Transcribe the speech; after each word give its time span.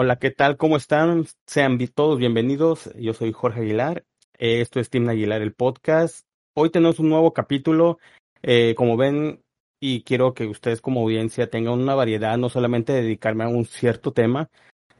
Hola, 0.00 0.20
¿qué 0.20 0.30
tal? 0.30 0.56
¿Cómo 0.56 0.76
están? 0.76 1.26
Sean 1.44 1.76
todos 1.88 2.20
bienvenidos. 2.20 2.88
Yo 2.94 3.14
soy 3.14 3.32
Jorge 3.32 3.62
Aguilar. 3.62 4.04
Esto 4.34 4.78
es 4.78 4.90
Team 4.90 5.08
Aguilar, 5.08 5.42
el 5.42 5.54
podcast. 5.54 6.24
Hoy 6.54 6.70
tenemos 6.70 7.00
un 7.00 7.08
nuevo 7.08 7.32
capítulo. 7.32 7.98
Eh, 8.42 8.76
como 8.76 8.96
ven, 8.96 9.42
y 9.80 10.04
quiero 10.04 10.34
que 10.34 10.46
ustedes 10.46 10.80
como 10.80 11.00
audiencia 11.00 11.50
tengan 11.50 11.80
una 11.80 11.96
variedad, 11.96 12.38
no 12.38 12.48
solamente 12.48 12.92
dedicarme 12.92 13.42
a 13.42 13.48
un 13.48 13.64
cierto 13.64 14.12
tema. 14.12 14.50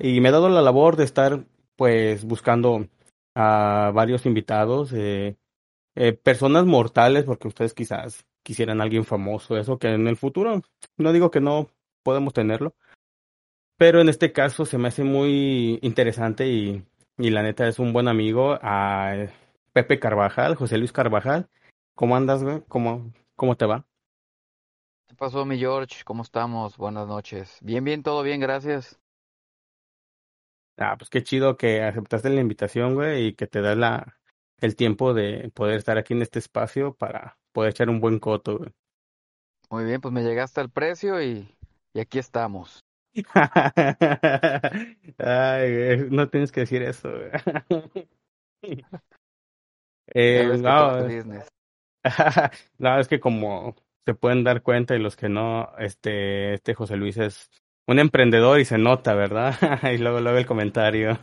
Y 0.00 0.20
me 0.20 0.30
he 0.30 0.32
dado 0.32 0.48
la 0.48 0.62
labor 0.62 0.96
de 0.96 1.04
estar 1.04 1.44
pues 1.76 2.24
buscando 2.24 2.88
a 3.36 3.92
varios 3.94 4.26
invitados, 4.26 4.92
eh, 4.92 5.36
eh, 5.94 6.12
personas 6.12 6.66
mortales, 6.66 7.22
porque 7.22 7.46
ustedes 7.46 7.72
quizás 7.72 8.26
quisieran 8.42 8.80
alguien 8.80 9.04
famoso, 9.04 9.56
eso 9.58 9.78
que 9.78 9.94
en 9.94 10.08
el 10.08 10.16
futuro, 10.16 10.60
no 10.96 11.12
digo 11.12 11.30
que 11.30 11.40
no 11.40 11.68
podemos 12.02 12.34
tenerlo, 12.34 12.74
pero 13.78 14.00
en 14.00 14.08
este 14.08 14.32
caso 14.32 14.66
se 14.66 14.76
me 14.76 14.88
hace 14.88 15.04
muy 15.04 15.78
interesante 15.82 16.48
y, 16.48 16.84
y 17.16 17.30
la 17.30 17.42
neta 17.42 17.66
es 17.68 17.78
un 17.78 17.92
buen 17.92 18.08
amigo 18.08 18.58
a 18.60 19.14
Pepe 19.72 20.00
Carvajal, 20.00 20.56
José 20.56 20.78
Luis 20.78 20.92
Carvajal. 20.92 21.48
¿Cómo 21.94 22.16
andas, 22.16 22.42
güey? 22.42 22.62
¿Cómo, 22.68 23.12
cómo 23.36 23.56
te 23.56 23.66
va? 23.66 23.86
¿Qué 25.06 25.14
pasó, 25.14 25.44
mi 25.44 25.58
George? 25.58 26.02
¿Cómo 26.04 26.22
estamos? 26.22 26.76
Buenas 26.76 27.06
noches. 27.06 27.58
Bien, 27.62 27.84
bien, 27.84 28.02
todo 28.02 28.22
bien, 28.24 28.40
gracias. 28.40 29.00
Ah, 30.76 30.96
pues 30.98 31.08
qué 31.08 31.22
chido 31.22 31.56
que 31.56 31.82
aceptaste 31.82 32.30
la 32.30 32.40
invitación, 32.40 32.94
güey, 32.94 33.28
y 33.28 33.32
que 33.34 33.46
te 33.46 33.60
das 33.60 33.76
la, 33.76 34.18
el 34.60 34.74
tiempo 34.74 35.14
de 35.14 35.50
poder 35.54 35.76
estar 35.76 35.98
aquí 35.98 36.14
en 36.14 36.22
este 36.22 36.40
espacio 36.40 36.94
para 36.94 37.38
poder 37.52 37.70
echar 37.70 37.88
un 37.88 38.00
buen 38.00 38.18
coto, 38.18 38.58
güey. 38.58 38.70
Muy 39.70 39.84
bien, 39.84 40.00
pues 40.00 40.12
me 40.12 40.22
llegaste 40.22 40.60
al 40.60 40.70
precio 40.70 41.22
y, 41.22 41.48
y 41.92 42.00
aquí 42.00 42.18
estamos. 42.18 42.84
Ay, 45.18 46.06
no 46.10 46.28
tienes 46.28 46.52
que 46.52 46.60
decir 46.60 46.82
eso. 46.82 47.10
eh, 50.14 50.56
no, 50.58 51.08
no, 52.78 53.00
es 53.00 53.08
que 53.08 53.20
como 53.20 53.74
se 54.06 54.14
pueden 54.14 54.44
dar 54.44 54.62
cuenta 54.62 54.94
y 54.96 55.00
los 55.00 55.16
que 55.16 55.28
no, 55.28 55.70
este, 55.78 56.54
este 56.54 56.74
José 56.74 56.96
Luis 56.96 57.18
es 57.18 57.50
un 57.86 57.98
emprendedor 57.98 58.60
y 58.60 58.64
se 58.64 58.78
nota, 58.78 59.14
¿verdad? 59.14 59.54
y 59.92 59.98
luego 59.98 60.20
luego 60.20 60.38
el 60.38 60.46
comentario. 60.46 61.18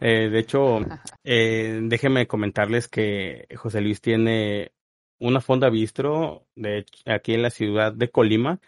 eh, 0.00 0.28
de 0.28 0.38
hecho, 0.38 0.80
eh, 1.24 1.80
déjenme 1.82 2.26
comentarles 2.26 2.88
que 2.88 3.46
José 3.56 3.80
Luis 3.80 4.00
tiene 4.00 4.72
una 5.18 5.40
fonda 5.40 5.68
bistro 5.68 6.46
de 6.54 6.86
aquí 7.06 7.34
en 7.34 7.42
la 7.42 7.50
ciudad 7.50 7.92
de 7.92 8.10
Colima 8.10 8.60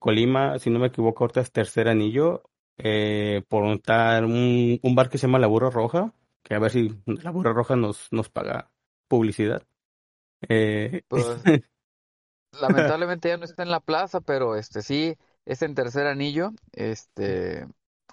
Colima, 0.00 0.58
si 0.58 0.70
no 0.70 0.78
me 0.78 0.88
equivoco, 0.88 1.24
ahorita 1.24 1.42
es 1.42 1.52
tercer 1.52 1.86
anillo, 1.86 2.42
eh, 2.78 3.44
por 3.48 3.64
un, 3.64 3.80
un 4.82 4.94
bar 4.94 5.10
que 5.10 5.18
se 5.18 5.26
llama 5.26 5.38
La 5.38 5.46
Burra 5.46 5.70
Roja, 5.70 6.14
que 6.42 6.54
a 6.54 6.58
ver 6.58 6.72
si 6.72 6.98
La 7.06 7.30
Burra 7.30 7.52
Roja 7.52 7.76
nos, 7.76 8.08
nos 8.10 8.30
paga 8.30 8.72
publicidad. 9.08 9.62
Eh, 10.48 11.02
pues, 11.06 11.26
lamentablemente 12.60 13.28
ya 13.28 13.36
no 13.36 13.44
está 13.44 13.62
en 13.62 13.70
la 13.70 13.80
plaza, 13.80 14.22
pero 14.22 14.56
este 14.56 14.80
sí, 14.80 15.16
es 15.44 15.60
en 15.60 15.74
tercer 15.74 16.06
anillo, 16.06 16.52
este 16.72 17.66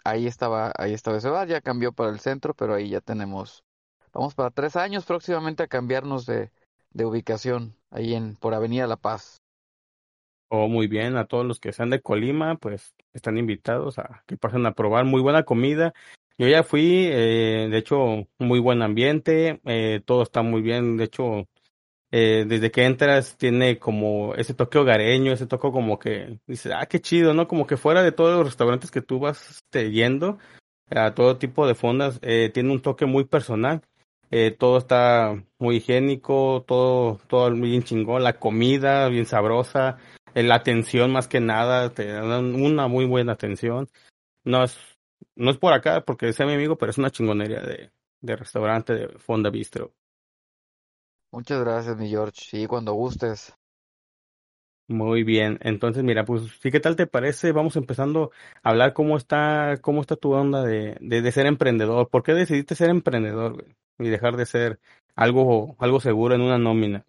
ahí 0.04 0.28
estaba, 0.28 0.74
ahí 0.78 0.94
estaba 0.94 1.18
ese 1.18 1.30
bar, 1.30 1.48
ya 1.48 1.62
cambió 1.62 1.94
para 1.94 2.10
el 2.10 2.20
centro, 2.20 2.54
pero 2.54 2.74
ahí 2.76 2.90
ya 2.90 3.00
tenemos, 3.00 3.64
vamos 4.12 4.36
para 4.36 4.52
tres 4.52 4.76
años 4.76 5.06
próximamente 5.06 5.64
a 5.64 5.68
cambiarnos 5.68 6.26
de, 6.26 6.52
de 6.92 7.06
ubicación, 7.06 7.78
ahí 7.92 8.14
en, 8.14 8.36
por 8.36 8.54
Avenida 8.54 8.88
La 8.88 8.98
Paz. 8.98 9.42
Oh, 10.50 10.70
muy 10.70 10.88
bien, 10.88 11.18
a 11.18 11.26
todos 11.26 11.46
los 11.46 11.60
que 11.60 11.74
sean 11.74 11.90
de 11.90 12.02
Colima, 12.02 12.56
pues 12.56 12.96
están 13.14 13.38
invitados 13.38 14.00
a 14.00 14.24
que 14.26 14.38
pasen 14.38 14.66
a 14.66 14.74
probar 14.74 15.04
muy 15.04 15.22
buena 15.22 15.44
comida. 15.44 15.94
Yo 16.38 16.48
ya 16.48 16.64
fui, 16.64 17.08
eh, 17.12 17.68
de 17.70 17.78
hecho, 17.78 18.28
muy 18.40 18.60
buen 18.60 18.82
ambiente, 18.82 19.60
eh, 19.66 20.02
todo 20.06 20.24
está 20.24 20.44
muy 20.44 20.62
bien, 20.62 20.96
de 20.96 21.04
hecho, 21.06 21.50
eh, 22.12 22.46
desde 22.48 22.72
que 22.72 22.86
entras 22.86 23.38
tiene 23.38 23.80
como 23.80 24.36
ese 24.36 24.54
toque 24.54 24.78
hogareño, 24.78 25.34
ese 25.34 25.48
toque 25.48 25.70
como 25.72 26.00
que 26.00 26.40
dices, 26.48 26.72
ah, 26.74 26.86
qué 26.86 27.02
chido, 27.02 27.34
¿no? 27.34 27.48
Como 27.48 27.68
que 27.68 27.76
fuera 27.78 28.02
de 28.02 28.14
todos 28.14 28.38
los 28.38 28.46
restaurantes 28.46 28.92
que 28.92 29.02
tú 29.02 29.20
vas 29.20 29.50
este, 29.50 29.92
yendo, 29.92 30.38
a 30.90 31.14
todo 31.14 31.38
tipo 31.38 31.68
de 31.68 31.76
fondas, 31.76 32.20
eh, 32.22 32.52
tiene 32.54 32.72
un 32.72 32.82
toque 32.82 33.06
muy 33.06 33.26
personal. 33.26 33.82
Eh, 34.30 34.52
todo 34.52 34.78
está 34.78 35.42
muy 35.58 35.78
higiénico, 35.78 36.64
todo, 36.68 37.20
todo 37.28 37.50
bien 37.52 37.84
chingón, 37.84 38.24
la 38.24 38.40
comida 38.40 39.08
bien 39.08 39.26
sabrosa, 39.26 39.98
la 40.44 40.56
atención 40.56 41.12
más 41.12 41.28
que 41.28 41.40
nada, 41.40 41.94
te 41.94 42.06
dan 42.08 42.56
una 42.56 42.88
muy 42.88 43.06
buena 43.06 43.34
atención. 43.34 43.90
No 44.44 44.64
es, 44.64 44.78
no 45.36 45.52
es 45.52 45.58
por 45.58 45.74
acá 45.74 46.06
porque 46.06 46.34
sea 46.34 46.46
mi 46.46 46.54
amigo, 46.54 46.78
pero 46.78 46.92
es 46.92 46.98
una 46.98 47.12
chingonería 47.12 47.62
de, 47.62 47.92
de 48.22 48.36
restaurante 48.36 48.94
de 48.94 49.08
Fonda 49.20 49.50
Bistro. 49.50 49.94
Muchas 51.32 51.62
gracias, 51.62 51.96
mi 51.98 52.10
George. 52.10 52.42
Sí, 52.42 52.68
cuando 52.68 52.94
gustes. 52.94 53.54
Muy 54.90 55.24
bien, 55.24 55.60
entonces 55.64 56.02
mira, 56.04 56.24
pues 56.24 56.44
sí, 56.62 56.72
¿qué 56.72 56.80
tal 56.80 56.96
te 56.96 57.08
parece? 57.08 57.52
Vamos 57.52 57.76
empezando 57.76 58.32
a 58.64 58.70
hablar 58.70 58.94
cómo 58.94 59.18
está, 59.18 59.78
cómo 59.82 60.00
está 60.00 60.16
tu 60.16 60.32
onda 60.32 60.64
de, 60.64 60.96
de, 61.02 61.22
de 61.22 61.32
ser 61.34 61.46
emprendedor. 61.46 62.10
¿Por 62.10 62.24
qué 62.24 62.34
decidiste 62.34 62.74
ser 62.76 62.90
emprendedor 62.90 63.54
güey? 63.56 63.76
y 64.00 64.10
dejar 64.10 64.38
de 64.38 64.46
ser 64.46 64.80
algo, 65.16 65.76
algo 65.80 66.00
seguro 66.00 66.36
en 66.36 66.42
una 66.42 66.58
nómina? 66.58 67.06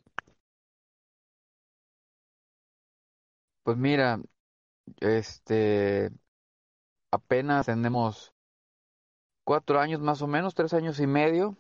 Pues 3.68 3.76
mira, 3.76 4.18
este, 5.00 6.10
apenas 7.12 7.66
tenemos 7.66 8.32
cuatro 9.44 9.78
años 9.78 10.00
más 10.00 10.22
o 10.22 10.26
menos, 10.26 10.54
tres 10.54 10.72
años 10.72 10.98
y 11.00 11.06
medio 11.06 11.54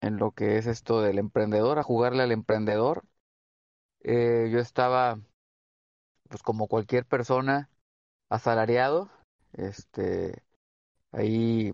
en 0.00 0.16
lo 0.16 0.32
que 0.32 0.58
es 0.58 0.66
esto 0.66 1.02
del 1.02 1.20
emprendedor, 1.20 1.78
a 1.78 1.84
jugarle 1.84 2.24
al 2.24 2.32
emprendedor. 2.32 3.04
Eh, 4.00 4.50
yo 4.52 4.58
estaba, 4.58 5.20
pues 6.28 6.42
como 6.42 6.66
cualquier 6.66 7.06
persona, 7.06 7.70
asalariado, 8.28 9.08
este, 9.52 10.42
ahí, 11.12 11.72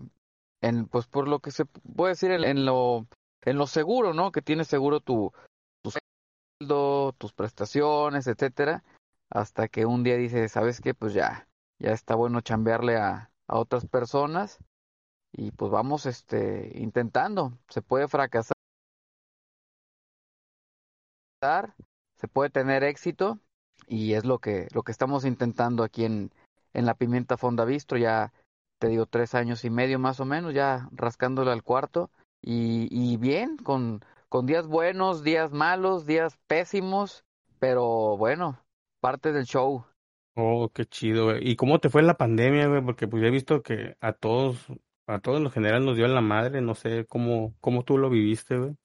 en, 0.60 0.86
pues 0.86 1.06
por 1.06 1.28
lo 1.28 1.40
que 1.40 1.50
se 1.50 1.64
puede 1.64 2.12
decir 2.12 2.30
en, 2.30 2.44
en 2.44 2.66
lo, 2.66 3.06
en 3.40 3.56
lo 3.56 3.66
seguro, 3.66 4.12
¿no? 4.12 4.32
Que 4.32 4.42
tienes 4.42 4.68
seguro 4.68 5.00
tu, 5.00 5.32
tu 5.80 5.92
sueldo, 6.60 7.14
tus 7.14 7.32
prestaciones, 7.32 8.26
etcétera 8.26 8.84
hasta 9.30 9.68
que 9.68 9.86
un 9.86 10.02
día 10.02 10.16
dice, 10.16 10.48
¿sabes 10.48 10.80
qué? 10.80 10.94
Pues 10.94 11.14
ya, 11.14 11.48
ya 11.78 11.92
está 11.92 12.14
bueno 12.14 12.40
chambearle 12.40 12.96
a, 12.96 13.30
a 13.46 13.58
otras 13.58 13.86
personas 13.86 14.58
y 15.32 15.50
pues 15.52 15.70
vamos 15.70 16.06
este 16.06 16.72
intentando, 16.78 17.58
se 17.68 17.82
puede 17.82 18.08
fracasar, 18.08 18.54
se 22.16 22.28
puede 22.28 22.50
tener 22.50 22.82
éxito 22.84 23.38
y 23.86 24.14
es 24.14 24.24
lo 24.24 24.38
que 24.38 24.68
lo 24.72 24.82
que 24.82 24.92
estamos 24.92 25.24
intentando 25.24 25.84
aquí 25.84 26.04
en 26.04 26.32
en 26.72 26.86
la 26.86 26.94
Pimienta 26.94 27.36
Fonda 27.36 27.64
Bistro, 27.64 27.98
ya 27.98 28.32
te 28.78 28.88
digo 28.88 29.06
tres 29.06 29.34
años 29.34 29.64
y 29.64 29.70
medio 29.70 29.98
más 29.98 30.20
o 30.20 30.24
menos, 30.24 30.54
ya 30.54 30.88
rascándole 30.92 31.50
al 31.50 31.62
cuarto. 31.62 32.10
Y, 32.40 32.88
y 32.90 33.16
bien, 33.16 33.56
con, 33.56 34.04
con 34.28 34.46
días 34.46 34.66
buenos, 34.68 35.24
días 35.24 35.52
malos, 35.52 36.06
días 36.06 36.38
pésimos, 36.46 37.24
pero 37.58 38.16
bueno, 38.16 38.62
parte 39.00 39.32
del 39.32 39.44
show. 39.46 39.84
Oh, 40.36 40.70
qué 40.72 40.86
chido, 40.86 41.26
güey. 41.26 41.48
¿Y 41.50 41.56
cómo 41.56 41.80
te 41.80 41.90
fue 41.90 42.02
la 42.02 42.16
pandemia, 42.16 42.68
güey? 42.68 42.82
Porque 42.84 43.08
pues 43.08 43.20
ya 43.22 43.28
he 43.28 43.30
visto 43.32 43.62
que 43.62 43.96
a 44.00 44.12
todos, 44.12 44.66
a 45.06 45.18
todos 45.20 45.38
en 45.38 45.44
lo 45.44 45.50
general 45.50 45.84
nos 45.84 45.96
dio 45.96 46.06
en 46.06 46.14
la 46.14 46.20
madre, 46.20 46.60
no 46.60 46.74
sé 46.76 47.06
cómo, 47.06 47.56
cómo 47.60 47.84
tú 47.84 47.98
lo 47.98 48.08
viviste, 48.08 48.56
güey. 48.56 48.76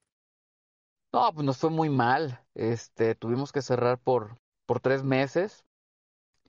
No, 1.14 1.32
pues 1.34 1.46
nos 1.46 1.58
fue 1.58 1.70
muy 1.70 1.90
mal. 1.90 2.44
Este, 2.56 3.16
tuvimos 3.16 3.52
que 3.52 3.62
cerrar 3.62 4.00
por, 4.00 4.40
por 4.66 4.80
tres 4.80 5.04
meses. 5.04 5.66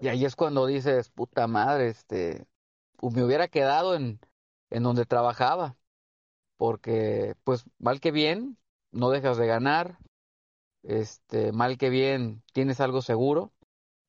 Y 0.01 0.09
ahí 0.09 0.25
es 0.27 0.37
cuando 0.37 0.67
dices, 0.67 1.11
puta 1.11 1.47
madre, 1.47 1.89
este, 1.89 2.47
me 3.03 3.25
hubiera 3.25 3.49
quedado 3.49 3.97
en, 3.97 4.21
en 4.71 4.85
donde 4.85 5.07
trabajaba. 5.07 5.77
Porque, 6.59 7.37
pues, 7.45 7.65
mal 7.79 8.01
que 8.01 8.13
bien, 8.13 8.59
no 8.93 9.11
dejas 9.11 9.39
de 9.39 9.47
ganar. 9.49 9.99
Este, 10.85 11.53
mal 11.53 11.79
que 11.79 11.91
bien, 11.91 12.45
tienes 12.53 12.81
algo 12.81 13.03
seguro. 13.03 13.54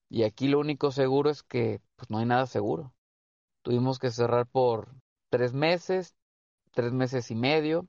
Y 0.10 0.24
aquí 0.24 0.48
lo 0.48 0.60
único 0.60 0.92
seguro 0.92 1.30
es 1.30 1.44
que 1.44 1.82
pues 1.96 2.10
no 2.10 2.20
hay 2.20 2.26
nada 2.26 2.46
seguro. 2.48 2.94
Tuvimos 3.64 4.00
que 4.00 4.12
cerrar 4.12 4.48
por 4.48 4.96
tres 5.30 5.54
meses, 5.54 6.16
tres 6.72 6.92
meses 6.94 7.32
y 7.32 7.36
medio. 7.36 7.88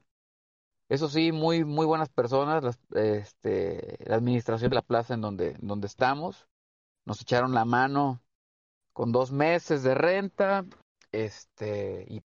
Eso 0.89 1.09
sí, 1.09 1.33
muy, 1.33 1.65
muy 1.65 1.85
buenas 1.85 2.09
personas, 2.09 2.63
las, 2.63 2.79
este, 2.95 3.99
la 4.07 4.17
administración 4.17 4.71
de 4.71 4.77
la 4.77 4.83
plaza 4.83 5.15
en 5.15 5.21
donde, 5.21 5.57
donde 5.61 5.87
estamos. 5.87 6.49
Nos 7.05 7.21
echaron 7.21 7.55
la 7.55 7.65
mano 7.65 8.23
con 8.93 9.13
dos 9.13 9.33
meses 9.33 9.83
de 9.83 9.95
renta, 9.95 10.65
este, 11.13 12.07
y 12.09 12.23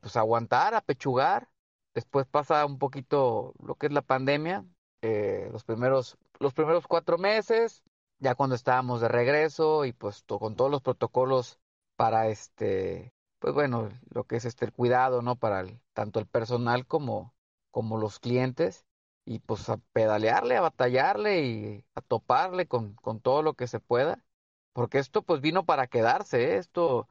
pues 0.00 0.16
aguantar, 0.16 0.74
apechugar. 0.74 1.48
Después 1.94 2.26
pasa 2.26 2.64
un 2.66 2.78
poquito 2.78 3.54
lo 3.60 3.74
que 3.76 3.86
es 3.86 3.92
la 3.92 4.02
pandemia, 4.02 4.64
eh, 5.02 5.48
los 5.52 5.64
primeros 5.64 6.18
los 6.40 6.54
primeros 6.54 6.86
cuatro 6.86 7.18
meses, 7.18 7.82
ya 8.18 8.34
cuando 8.34 8.54
estábamos 8.56 9.00
de 9.00 9.08
regreso 9.08 9.84
y 9.84 9.92
pues 9.92 10.24
con 10.26 10.56
todos 10.56 10.70
los 10.70 10.82
protocolos 10.82 11.58
para 11.96 12.28
este, 12.28 13.12
pues 13.38 13.54
bueno, 13.54 13.88
lo 14.10 14.24
que 14.24 14.36
es 14.36 14.44
este 14.44 14.64
el 14.64 14.72
cuidado, 14.72 15.22
¿no? 15.22 15.36
Para 15.36 15.64
tanto 15.92 16.20
el 16.20 16.26
personal 16.26 16.86
como, 16.86 17.34
como 17.70 17.98
los 17.98 18.20
clientes 18.20 18.84
y 19.24 19.40
pues 19.40 19.68
a 19.68 19.78
pedalearle, 19.92 20.56
a 20.56 20.60
batallarle 20.62 21.42
y 21.42 21.84
a 21.94 22.00
toparle 22.00 22.66
con, 22.66 22.94
con 22.94 23.20
todo 23.20 23.42
lo 23.42 23.54
que 23.54 23.66
se 23.66 23.80
pueda, 23.80 24.24
porque 24.72 24.98
esto 24.98 25.22
pues 25.22 25.40
vino 25.40 25.64
para 25.66 25.86
quedarse, 25.88 26.54
¿eh? 26.54 26.58
esto 26.58 27.08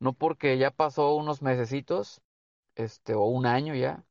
no 0.00 0.12
porque 0.12 0.58
ya 0.58 0.70
pasó 0.70 1.14
unos 1.16 1.42
mesecitos, 1.42 2.22
este, 2.76 3.14
o 3.14 3.24
un 3.24 3.46
año 3.46 3.74
ya, 3.74 4.04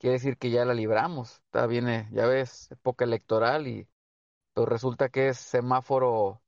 quiere 0.00 0.14
decir 0.14 0.38
que 0.38 0.50
ya 0.50 0.64
la 0.64 0.74
libramos, 0.74 1.34
está 1.44 1.66
viene, 1.66 2.08
ya 2.10 2.26
ves, 2.26 2.70
época 2.72 3.04
electoral 3.04 3.68
y 3.68 3.86
pues 4.54 4.66
resulta 4.66 5.10
que 5.10 5.28
es 5.28 5.38
semáforo, 5.38 6.42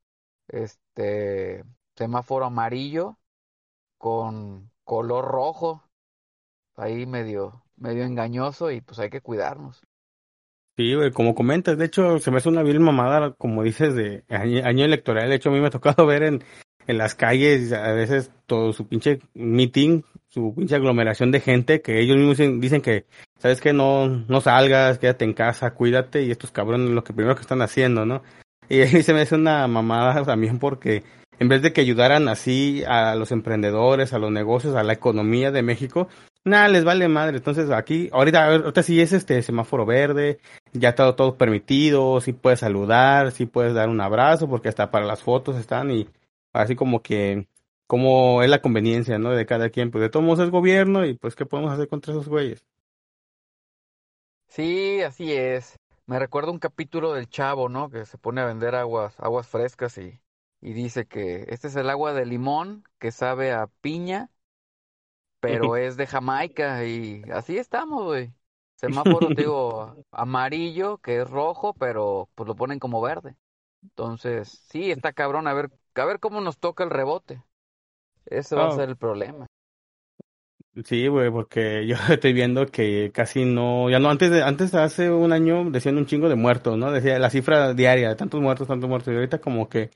este, 0.49 1.63
semáforo 1.95 2.47
amarillo 2.47 3.19
con 3.99 4.71
color 4.85 5.27
rojo, 5.27 5.85
ahí 6.77 7.07
medio, 7.07 7.63
medio 7.77 8.05
engañoso 8.05 8.71
y 8.71 8.81
pues 8.81 8.99
hay 8.99 9.11
que 9.11 9.21
cuidarnos. 9.21 9.83
Sí, 10.75 10.95
güey, 10.95 11.13
como 11.13 11.35
comentas, 11.35 11.77
de 11.77 11.85
hecho 11.85 12.19
se 12.19 12.31
me 12.31 12.39
hace 12.39 12.49
una 12.49 12.63
vil 12.63 12.81
mamada, 12.81 13.35
como 13.35 13.63
dices, 13.63 13.95
de 13.95 14.25
año, 14.31 14.87
electoral, 14.87 15.29
de 15.29 15.35
hecho 15.35 15.51
a 15.51 15.53
mí 15.53 15.61
me 15.61 15.67
ha 15.67 15.71
tocado 15.71 16.07
ver 16.07 16.23
en, 16.23 16.43
en 16.87 16.99
las 16.99 17.15
calles 17.15 17.73
a 17.73 17.93
veces 17.93 18.31
todo 18.47 18.73
su 18.73 18.87
pinche 18.87 19.21
meeting, 19.35 20.03
su 20.29 20.55
pinche 20.55 20.75
aglomeración 20.75 21.31
de 21.31 21.41
gente 21.41 21.83
que 21.83 22.01
ellos 22.01 22.17
mismos 22.17 22.61
dicen, 22.61 22.81
que, 22.81 23.07
sabes 23.39 23.61
que 23.61 23.73
no, 23.73 24.09
no 24.09 24.41
salgas, 24.41 24.99
quédate 24.99 25.25
en 25.25 25.35
casa, 25.35 25.75
cuídate 25.75 26.23
y 26.23 26.31
estos 26.31 26.51
cabrones 26.51 26.91
lo 26.91 27.05
que 27.05 27.13
primero 27.13 27.35
que 27.35 27.43
están 27.43 27.63
haciendo, 27.63 28.07
¿no? 28.07 28.23
Y 28.69 28.81
ahí 28.81 29.03
se 29.03 29.13
me 29.13 29.23
hace 29.23 29.35
una 29.35 29.67
mamada 29.67 30.25
también 30.25 30.59
porque 30.59 31.03
en 31.39 31.49
vez 31.49 31.63
de 31.63 31.73
que 31.73 31.81
ayudaran 31.81 32.29
así 32.29 32.85
a 32.87 33.15
los 33.15 33.33
emprendedores, 33.33 34.13
a 34.13 34.19
los 34.19 34.31
negocios, 34.31 34.77
a 34.77 34.83
la 34.83 34.93
economía 34.93 35.51
de 35.51 35.63
México, 35.63 36.09
nada, 36.45 36.69
les 36.69 36.85
vale 36.85 37.09
madre. 37.09 37.39
Entonces 37.39 37.71
aquí, 37.71 38.09
ahorita, 38.13 38.47
ahorita 38.47 38.83
sí 38.83 39.01
es 39.01 39.13
este 39.13 39.43
semáforo 39.43 39.85
verde, 39.85 40.39
ya 40.73 40.91
está 40.91 41.15
todo 41.17 41.37
permitido, 41.37 42.21
sí 42.21 42.33
puedes 42.33 42.61
saludar, 42.61 43.33
sí 43.33 43.47
puedes 43.47 43.75
dar 43.75 43.89
un 43.89 44.01
abrazo, 44.01 44.49
porque 44.49 44.69
hasta 44.69 44.91
para 44.91 45.07
las 45.07 45.23
fotos 45.23 45.57
están 45.57 45.91
y 45.91 46.07
así 46.53 46.77
como 46.77 47.03
que, 47.03 47.49
como 47.87 48.43
es 48.43 48.51
la 48.51 48.63
conveniencia, 48.63 49.19
¿no? 49.19 49.31
De 49.33 49.47
cada 49.47 49.71
quien, 49.71 49.91
pues 49.91 50.03
de 50.03 50.11
todos 50.11 50.25
modos 50.27 50.41
es 50.45 50.51
gobierno 50.51 51.05
y 51.07 51.15
pues 51.15 51.35
qué 51.37 51.47
podemos 51.47 51.73
hacer 51.73 51.89
contra 51.89 52.13
esos 52.13 52.29
güeyes. 52.29 52.65
Sí, 54.49 55.01
así 55.03 55.33
es. 55.33 55.79
Me 56.07 56.19
recuerda 56.19 56.51
un 56.51 56.59
capítulo 56.59 57.13
del 57.15 57.29
Chavo, 57.29 57.69
¿no? 57.69 57.89
Que 57.91 58.05
se 58.07 58.19
pone 58.19 58.41
a 58.41 58.45
vender 58.47 58.75
aguas, 58.75 59.15
aguas 59.19 59.47
frescas 59.49 59.97
y, 59.99 60.21
y 60.61 60.73
dice 60.75 61.07
que 61.07 61.47
este 61.49 61.69
es 61.69 61.77
el 61.77 61.89
agua 61.91 62.13
de 62.13 62.27
limón 62.27 62.85
que 62.99 63.13
sabe 63.13 63.53
a 63.53 63.67
piña 63.81 64.31
pero 65.41 65.77
es 65.77 65.97
de 65.97 66.07
Jamaica 66.07 66.85
y 66.85 67.23
así 67.33 67.59
estamos, 67.59 68.05
güey. 68.05 68.33
Semáforo, 68.77 69.33
digo, 69.33 69.97
amarillo, 70.11 70.99
que 70.99 71.21
es 71.23 71.31
rojo, 71.31 71.75
pero 71.75 72.29
pues 72.35 72.47
lo 72.49 72.57
ponen 72.57 72.79
como 72.79 73.01
verde. 73.01 73.37
Entonces, 73.83 74.49
sí, 74.71 74.91
está 74.91 75.13
cabrón, 75.13 75.47
a 75.49 75.55
ver, 75.55 75.71
a 76.01 76.05
ver 76.05 76.21
cómo 76.21 76.41
nos 76.41 76.59
toca 76.59 76.85
el 76.85 76.91
rebote. 76.91 77.43
Ese 78.27 78.57
va 78.57 78.69
a 78.69 78.73
ser 78.73 78.89
el 78.89 78.97
problema. 78.97 79.47
Sí, 80.85 81.07
güey, 81.07 81.31
porque 81.31 81.87
yo 81.87 81.97
estoy 82.09 82.33
viendo 82.33 82.67
que 82.67 83.11
casi 83.13 83.45
no, 83.45 83.91
ya 83.91 83.99
no, 83.99 84.09
antes 84.09 84.31
de, 84.31 84.43
antes 84.43 84.75
hace 84.75 85.11
un 85.11 85.33
año 85.33 85.71
decían 85.71 85.99
un 85.99 86.07
chingo 86.07 86.29
de 86.29 86.37
muertos, 86.37 86.79
¿no? 86.79 86.91
Decía 86.91 87.19
la 87.19 87.31
cifra 87.31 87.75
diaria, 87.75 88.09
de 88.09 88.17
tantos 88.17 88.41
muertos, 88.41 88.69
tantos 88.69 88.89
muertos, 88.89 89.13
y 89.13 89.17
ahorita 89.17 89.41
como 89.41 89.69
que 89.69 89.91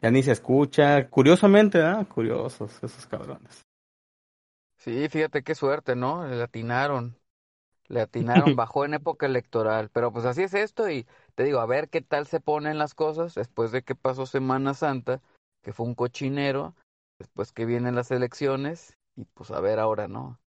ya 0.00 0.10
ni 0.10 0.22
se 0.22 0.32
escucha, 0.32 1.08
curiosamente, 1.08 1.82
¿ah? 1.82 2.04
Curiosos 2.08 2.82
esos 2.82 3.06
cabrones. 3.06 3.62
Sí, 4.78 5.08
fíjate 5.08 5.44
qué 5.44 5.54
suerte, 5.54 5.94
¿no? 5.94 6.26
Le 6.26 6.42
atinaron. 6.42 7.16
Le 7.88 8.00
atinaron, 8.00 8.56
bajó 8.56 8.84
en 8.84 8.94
época 8.94 9.26
electoral. 9.26 9.90
Pero 9.90 10.12
pues 10.12 10.24
así 10.24 10.42
es 10.42 10.54
esto 10.54 10.90
y 10.90 11.06
te 11.36 11.44
digo, 11.44 11.60
a 11.60 11.66
ver 11.66 11.88
qué 11.88 12.00
tal 12.00 12.26
se 12.26 12.40
ponen 12.40 12.78
las 12.78 12.94
cosas 12.94 13.34
después 13.34 13.70
de 13.70 13.82
que 13.82 13.94
pasó 13.94 14.26
Semana 14.26 14.74
Santa, 14.74 15.20
que 15.62 15.72
fue 15.72 15.86
un 15.86 15.94
cochinero, 15.94 16.74
después 17.18 17.52
que 17.52 17.64
vienen 17.64 17.94
las 17.94 18.10
elecciones 18.10 18.98
y 19.16 19.24
pues 19.24 19.50
a 19.50 19.60
ver 19.60 19.78
ahora, 19.78 20.08
¿no? 20.08 20.40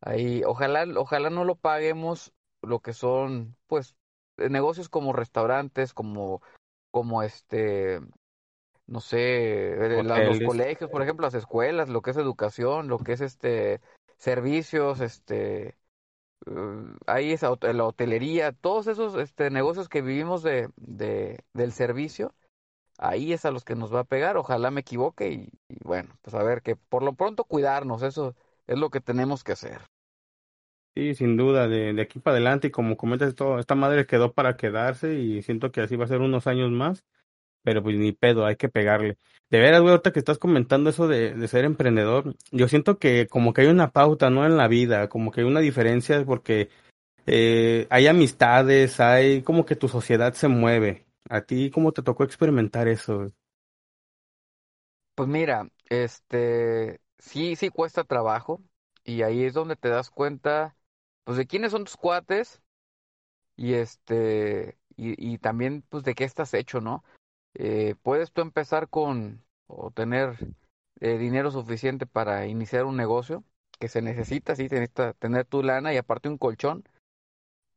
Ahí, 0.00 0.42
ojalá, 0.44 0.86
ojalá 0.96 1.30
no 1.30 1.44
lo 1.44 1.56
paguemos 1.56 2.32
lo 2.62 2.80
que 2.80 2.92
son, 2.92 3.56
pues, 3.66 3.96
negocios 4.36 4.88
como 4.88 5.12
restaurantes, 5.12 5.92
como, 5.92 6.42
como 6.90 7.22
este, 7.22 8.00
no 8.86 9.00
sé, 9.00 9.98
eh, 9.98 10.02
los 10.02 10.40
colegios, 10.40 10.90
por 10.90 11.02
ejemplo, 11.02 11.26
las 11.26 11.34
escuelas, 11.34 11.88
lo 11.88 12.02
que 12.02 12.10
es 12.10 12.16
educación, 12.16 12.88
lo 12.88 12.98
que 12.98 13.12
es 13.12 13.20
este 13.20 13.80
servicios, 14.16 15.00
este 15.00 15.76
uh, 16.46 16.96
ahí 17.06 17.32
es 17.32 17.42
la 17.42 17.84
hotelería, 17.84 18.52
todos 18.52 18.86
esos 18.86 19.14
este 19.16 19.50
negocios 19.50 19.88
que 19.88 20.02
vivimos 20.02 20.42
de, 20.42 20.70
de 20.76 21.44
del 21.52 21.72
servicio, 21.72 22.34
ahí 22.98 23.32
es 23.32 23.44
a 23.44 23.50
los 23.50 23.64
que 23.64 23.74
nos 23.74 23.94
va 23.94 24.00
a 24.00 24.04
pegar, 24.04 24.36
ojalá 24.36 24.70
me 24.70 24.82
equivoque 24.82 25.30
y, 25.30 25.50
bueno, 25.84 26.10
pues 26.22 26.34
a 26.34 26.42
ver 26.42 26.62
que 26.62 26.76
por 26.76 27.02
lo 27.02 27.14
pronto 27.14 27.44
cuidarnos, 27.44 28.02
eso 28.02 28.34
es 28.66 28.78
lo 28.78 28.90
que 28.90 29.00
tenemos 29.00 29.42
que 29.44 29.52
hacer. 29.52 29.80
Sí, 30.94 31.14
sin 31.14 31.36
duda, 31.36 31.68
de, 31.68 32.00
aquí 32.00 32.18
para 32.18 32.36
adelante, 32.36 32.68
y 32.68 32.70
como 32.70 32.96
comentas, 32.96 33.34
todo, 33.34 33.58
esta 33.58 33.74
madre 33.74 34.06
quedó 34.06 34.32
para 34.32 34.56
quedarse 34.56 35.14
y 35.14 35.42
siento 35.42 35.70
que 35.70 35.80
así 35.80 35.96
va 35.96 36.04
a 36.04 36.08
ser 36.08 36.20
unos 36.20 36.46
años 36.46 36.70
más 36.70 37.04
pero 37.68 37.82
pues 37.82 37.96
ni 37.96 38.12
pedo, 38.12 38.46
hay 38.46 38.56
que 38.56 38.70
pegarle. 38.70 39.18
De 39.50 39.58
veras, 39.58 39.82
güey, 39.82 39.90
ahorita 39.90 40.12
que 40.12 40.18
estás 40.18 40.38
comentando 40.38 40.88
eso 40.88 41.06
de, 41.06 41.34
de 41.34 41.48
ser 41.48 41.66
emprendedor, 41.66 42.34
yo 42.50 42.66
siento 42.66 42.98
que 42.98 43.26
como 43.26 43.52
que 43.52 43.62
hay 43.62 43.66
una 43.66 43.90
pauta, 43.90 44.30
¿no? 44.30 44.46
En 44.46 44.56
la 44.56 44.68
vida, 44.68 45.10
como 45.10 45.30
que 45.30 45.42
hay 45.42 45.46
una 45.46 45.60
diferencia 45.60 46.24
porque 46.24 46.70
eh, 47.26 47.86
hay 47.90 48.06
amistades, 48.06 49.00
hay 49.00 49.42
como 49.42 49.66
que 49.66 49.76
tu 49.76 49.88
sociedad 49.88 50.32
se 50.32 50.48
mueve. 50.48 51.07
¿A 51.30 51.40
ti 51.42 51.70
cómo 51.70 51.92
te 51.92 52.02
tocó 52.02 52.24
experimentar 52.24 52.86
eso? 52.88 53.32
Pues 55.14 55.28
mira, 55.28 55.68
este, 55.88 57.00
sí, 57.18 57.56
sí 57.56 57.70
cuesta 57.70 58.04
trabajo 58.04 58.62
y 59.04 59.22
ahí 59.22 59.44
es 59.44 59.54
donde 59.54 59.74
te 59.76 59.88
das 59.88 60.10
cuenta, 60.10 60.76
pues 61.24 61.36
de 61.38 61.46
quiénes 61.46 61.72
son 61.72 61.84
tus 61.84 61.96
cuates 61.96 62.62
y 63.56 63.74
este, 63.74 64.78
y, 64.96 65.38
también 65.38 65.82
pues 65.90 66.04
de 66.04 66.14
qué 66.14 66.24
estás 66.24 66.54
hecho, 66.54 66.80
¿no? 66.80 67.04
eh, 67.54 67.96
puedes 68.02 68.32
tú 68.32 68.42
empezar 68.42 68.88
con 68.90 69.44
o 69.68 69.92
tener 69.92 70.38
eh, 71.00 71.18
dinero 71.18 71.50
suficiente 71.52 72.06
para 72.06 72.46
iniciar 72.48 72.86
un 72.86 72.96
negocio 72.96 73.44
que 73.80 73.88
se 73.88 74.02
necesita, 74.02 74.56
sí, 74.56 74.68
tener 74.68 75.46
tu 75.46 75.62
lana 75.64 75.94
y 75.94 75.98
aparte 75.98 76.28
un 76.30 76.38
colchón, 76.38 76.84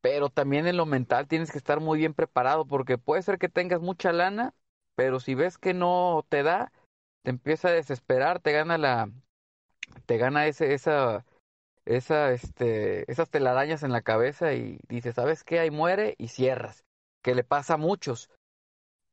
pero 0.02 0.30
también 0.30 0.68
en 0.68 0.78
lo 0.78 0.86
mental 0.86 1.28
tienes 1.28 1.52
que 1.52 1.58
estar 1.58 1.80
muy 1.80 2.00
bien 2.00 2.14
preparado 2.14 2.66
porque 2.66 2.98
puede 2.98 3.22
ser 3.22 3.38
que 3.38 3.50
tengas 3.50 3.82
mucha 3.82 4.12
lana, 4.12 4.54
pero 4.96 5.20
si 5.20 5.36
ves 5.36 5.58
que 5.58 5.74
no 5.74 6.26
te 6.30 6.44
da, 6.44 6.72
te 7.24 7.30
empieza 7.30 7.70
a 7.70 7.74
desesperar, 7.74 8.40
te 8.40 8.52
gana 8.52 8.78
la 8.78 9.10
te 10.06 10.18
gana 10.18 10.48
ese 10.48 10.74
esa 10.74 11.26
esa 11.86 12.32
este 12.32 13.12
esas 13.12 13.30
telarañas 13.30 13.84
en 13.84 13.92
la 13.92 14.02
cabeza 14.02 14.54
y 14.54 14.80
dices, 14.88 15.16
¿sabes 15.16 15.44
qué? 15.44 15.60
Ahí 15.60 15.72
muere 15.72 16.16
y 16.18 16.30
cierras, 16.30 16.86
que 17.22 17.36
le 17.36 17.44
pasa 17.44 17.76
a 17.76 17.78
muchos. 17.78 18.30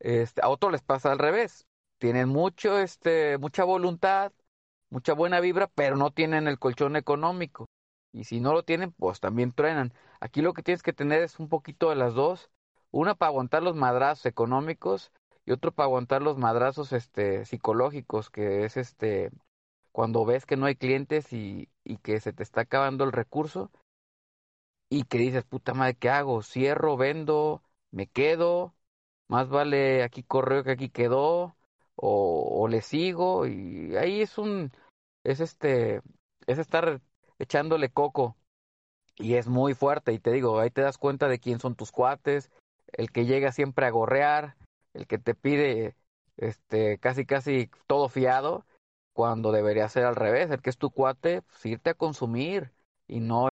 Este, 0.00 0.42
a 0.42 0.48
otros 0.48 0.72
les 0.72 0.82
pasa 0.82 1.12
al 1.12 1.18
revés. 1.18 1.66
Tienen 1.98 2.28
mucho, 2.28 2.78
este, 2.78 3.38
mucha 3.38 3.64
voluntad, 3.64 4.32
mucha 4.90 5.12
buena 5.14 5.40
vibra, 5.40 5.66
pero 5.74 5.96
no 5.96 6.12
tienen 6.12 6.46
el 6.46 6.58
colchón 6.58 6.96
económico. 6.96 7.68
Y 8.12 8.24
si 8.24 8.40
no 8.40 8.52
lo 8.52 8.62
tienen, 8.62 8.92
pues 8.92 9.20
también 9.20 9.52
truenan. 9.52 9.92
Aquí 10.20 10.42
lo 10.42 10.54
que 10.54 10.62
tienes 10.62 10.82
que 10.82 10.92
tener 10.92 11.22
es 11.22 11.38
un 11.38 11.48
poquito 11.48 11.90
de 11.90 11.96
las 11.96 12.14
dos. 12.14 12.50
Una 12.90 13.14
para 13.14 13.30
aguantar 13.30 13.62
los 13.62 13.76
madrazos 13.76 14.26
económicos 14.26 15.12
y 15.44 15.52
otro 15.52 15.72
para 15.72 15.86
aguantar 15.86 16.22
los 16.22 16.38
madrazos 16.38 16.92
este, 16.92 17.44
psicológicos, 17.44 18.30
que 18.30 18.64
es 18.64 18.76
este 18.76 19.30
cuando 19.92 20.24
ves 20.24 20.46
que 20.46 20.56
no 20.56 20.66
hay 20.66 20.76
clientes 20.76 21.32
y, 21.32 21.70
y 21.84 21.96
que 21.98 22.20
se 22.20 22.32
te 22.32 22.42
está 22.42 22.62
acabando 22.62 23.04
el 23.04 23.12
recurso 23.12 23.70
y 24.90 25.04
que 25.04 25.18
dices, 25.18 25.44
puta 25.44 25.74
madre, 25.74 25.96
¿qué 25.96 26.10
hago? 26.10 26.42
¿Cierro, 26.42 26.96
vendo, 26.96 27.62
me 27.90 28.06
quedo? 28.06 28.74
más 29.28 29.48
vale 29.48 30.02
aquí 30.02 30.22
correo 30.24 30.64
que 30.64 30.72
aquí 30.72 30.90
quedó, 30.90 31.56
o, 31.96 32.62
o 32.62 32.68
le 32.68 32.82
sigo, 32.82 33.46
y 33.46 33.96
ahí 33.96 34.22
es 34.22 34.38
un, 34.38 34.72
es 35.24 35.40
este, 35.40 36.02
es 36.46 36.58
estar 36.58 37.00
echándole 37.38 37.90
coco, 37.90 38.36
y 39.18 39.34
es 39.34 39.48
muy 39.48 39.74
fuerte, 39.74 40.12
y 40.12 40.18
te 40.18 40.32
digo, 40.32 40.58
ahí 40.60 40.70
te 40.70 40.82
das 40.82 40.98
cuenta 40.98 41.28
de 41.28 41.38
quién 41.38 41.58
son 41.60 41.74
tus 41.74 41.92
cuates, 41.92 42.50
el 42.92 43.10
que 43.10 43.26
llega 43.26 43.52
siempre 43.52 43.86
a 43.86 43.90
gorrear, 43.90 44.56
el 44.94 45.06
que 45.06 45.18
te 45.18 45.34
pide 45.34 45.96
este 46.36 46.98
casi 46.98 47.26
casi 47.26 47.70
todo 47.86 48.08
fiado, 48.08 48.64
cuando 49.12 49.50
debería 49.50 49.88
ser 49.88 50.04
al 50.04 50.16
revés, 50.16 50.50
el 50.50 50.62
que 50.62 50.70
es 50.70 50.78
tu 50.78 50.90
cuate, 50.90 51.42
pues 51.42 51.66
irte 51.66 51.90
a 51.90 51.94
consumir 51.94 52.72
y 53.08 53.20
no 53.20 53.48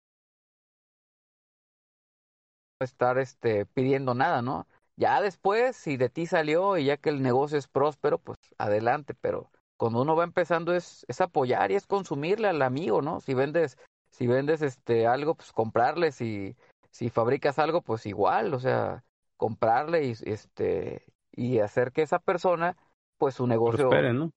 estar 2.80 3.18
este 3.18 3.64
pidiendo 3.66 4.14
nada, 4.14 4.42
¿no? 4.42 4.66
Ya 4.96 5.20
después, 5.20 5.76
si 5.76 5.96
de 5.96 6.08
ti 6.08 6.26
salió 6.26 6.76
y 6.76 6.86
ya 6.86 6.96
que 6.96 7.10
el 7.10 7.22
negocio 7.22 7.56
es 7.58 7.68
próspero, 7.68 8.18
pues 8.18 8.38
adelante, 8.58 9.14
pero 9.14 9.50
cuando 9.76 10.02
uno 10.02 10.16
va 10.16 10.24
empezando 10.24 10.74
es, 10.74 11.04
es 11.08 11.20
apoyar 11.20 11.70
y 11.70 11.76
es 11.76 11.86
consumirle 11.86 12.48
al 12.48 12.62
amigo, 12.62 13.00
¿no? 13.00 13.20
Si 13.20 13.34
vendes, 13.34 13.78
si 14.12 14.26
vendes 14.26 14.62
este 14.62 15.06
algo, 15.06 15.34
pues 15.34 15.52
comprarle, 15.52 16.12
si, 16.12 16.54
si 16.90 17.10
fabricas 17.10 17.58
algo, 17.58 17.82
pues 17.82 18.06
igual, 18.06 18.54
o 18.54 18.60
sea, 18.60 19.02
comprarle 19.36 20.04
y 20.04 20.12
este 20.24 21.04
y 21.32 21.58
hacer 21.58 21.92
que 21.92 22.02
esa 22.02 22.18
persona, 22.18 22.76
pues 23.18 23.34
su 23.34 23.46
negocio 23.46 23.88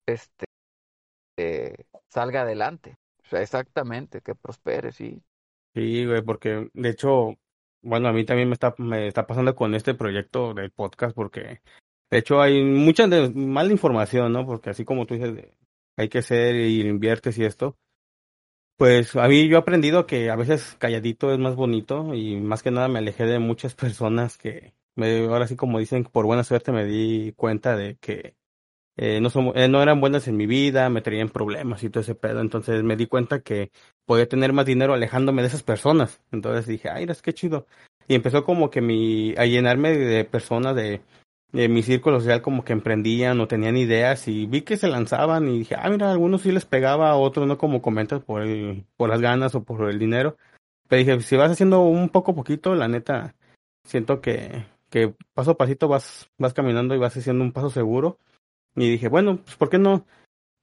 este 0.08 0.46
eh, 1.38 1.76
salga 2.10 2.42
adelante. 2.42 2.98
O 3.26 3.28
sea, 3.28 3.42
exactamente, 3.42 4.22
que 4.22 4.34
prospere, 4.34 4.92
sí. 4.92 5.22
Sí, 5.74 6.06
güey, 6.06 6.22
porque 6.22 6.70
de 6.74 6.90
hecho, 6.90 7.36
bueno, 7.82 8.08
a 8.08 8.14
mí 8.14 8.24
también 8.24 8.48
me 8.48 8.54
está, 8.54 8.74
me 8.78 9.08
está 9.08 9.28
pasando 9.28 9.56
con 9.56 9.76
este 9.76 9.94
proyecto 9.94 10.54
del 10.54 10.72
podcast, 10.72 11.14
porque 11.14 11.60
de 12.10 12.18
hecho 12.18 12.40
hay 12.40 12.64
mucha 12.64 13.08
mala 13.08 13.72
información, 13.72 14.32
¿no? 14.32 14.46
Porque 14.46 14.70
así 14.70 14.86
como 14.86 15.06
tú 15.06 15.16
dices, 15.16 15.54
hay 15.98 16.08
que 16.08 16.22
ser 16.22 16.56
y 16.56 16.82
inviertes 16.88 17.38
y 17.38 17.44
esto, 17.44 17.76
pues 18.78 19.16
a 19.16 19.28
mí 19.28 19.48
yo 19.48 19.58
he 19.58 19.60
aprendido 19.60 20.06
que 20.06 20.30
a 20.30 20.36
veces 20.36 20.76
calladito 20.80 21.32
es 21.34 21.40
más 21.40 21.56
bonito 21.56 22.14
y 22.14 22.36
más 22.38 22.64
que 22.64 22.72
nada 22.72 22.88
me 22.88 23.00
alejé 23.00 23.26
de 23.26 23.40
muchas 23.40 23.76
personas 23.76 24.38
que 24.38 24.74
me, 24.96 25.26
ahora 25.26 25.48
sí 25.48 25.56
como 25.56 25.80
dicen, 25.80 26.04
por 26.06 26.26
buena 26.26 26.44
suerte 26.44 26.72
me 26.72 26.86
di 26.86 27.34
cuenta 27.34 27.76
de 27.76 27.98
que 27.98 28.36
eh, 28.98 29.20
no, 29.22 29.30
somos, 29.30 29.56
eh, 29.58 29.68
no 29.68 29.82
eran 29.82 30.00
buenas 30.00 30.28
en 30.28 30.38
mi 30.38 30.46
vida, 30.46 30.90
me 30.90 31.02
traían 31.02 31.30
problemas 31.30 31.84
y 31.84 31.90
todo 31.90 32.02
ese 32.02 32.16
pedo. 32.16 32.42
Entonces 32.42 32.84
me 32.84 32.96
di 32.96 33.08
cuenta 33.08 33.42
que 33.42 33.72
podía 34.06 34.28
tener 34.28 34.54
más 34.54 34.66
dinero 34.66 34.94
alejándome 34.94 35.42
de 35.42 35.50
esas 35.50 35.64
personas. 35.64 36.22
Entonces 36.32 36.68
dije, 36.68 36.90
ay, 36.90 37.06
es 37.10 37.22
que 37.22 37.34
chido. 37.34 37.68
Y 38.08 38.16
empezó 38.16 38.44
como 38.46 38.70
que 38.70 38.82
mi, 38.82 39.34
a 39.38 39.46
llenarme 39.46 39.98
de 39.98 40.26
personas 40.26 40.76
de, 40.76 41.02
de 41.52 41.70
mi 41.70 41.84
círculo 41.84 42.20
social 42.20 42.42
como 42.42 42.64
que 42.64 42.74
emprendían 42.74 43.40
o 43.40 43.48
tenían 43.48 43.78
ideas 43.78 44.28
y 44.28 44.46
vi 44.46 44.62
que 44.62 44.78
se 44.78 44.88
lanzaban 44.88 45.48
y 45.48 45.60
dije, 45.60 45.76
ah, 45.78 45.90
mira, 45.90 46.12
algunos 46.12 46.42
sí 46.42 46.52
les 46.52 46.66
pegaba, 46.66 47.10
a 47.12 47.16
otros 47.16 47.48
no 47.48 47.58
como 47.58 47.82
comentas 47.82 48.22
por 48.22 48.42
el, 48.42 48.86
por 48.98 49.10
las 49.10 49.22
ganas 49.22 49.56
o 49.56 49.64
por 49.64 49.90
el 49.90 50.00
dinero. 50.00 50.38
Pero 50.88 51.00
dije, 51.00 51.22
si 51.22 51.36
vas 51.36 51.52
haciendo 51.52 51.82
un 51.82 52.10
poco 52.10 52.36
poquito, 52.36 52.76
la 52.76 52.88
neta, 52.88 53.36
siento 53.86 54.22
que, 54.22 54.66
que 54.90 55.14
paso 55.34 55.52
a 55.52 55.58
pasito 55.58 55.88
vas, 55.88 56.30
vas 56.38 56.54
caminando 56.54 56.96
y 56.96 57.00
vas 57.00 57.16
haciendo 57.18 57.44
un 57.44 57.54
paso 57.54 57.70
seguro 57.70 58.20
y 58.76 58.90
dije, 58.92 59.08
bueno, 59.08 59.38
pues 59.44 59.56
¿por 59.56 59.70
qué 59.70 59.80
no? 59.80 60.06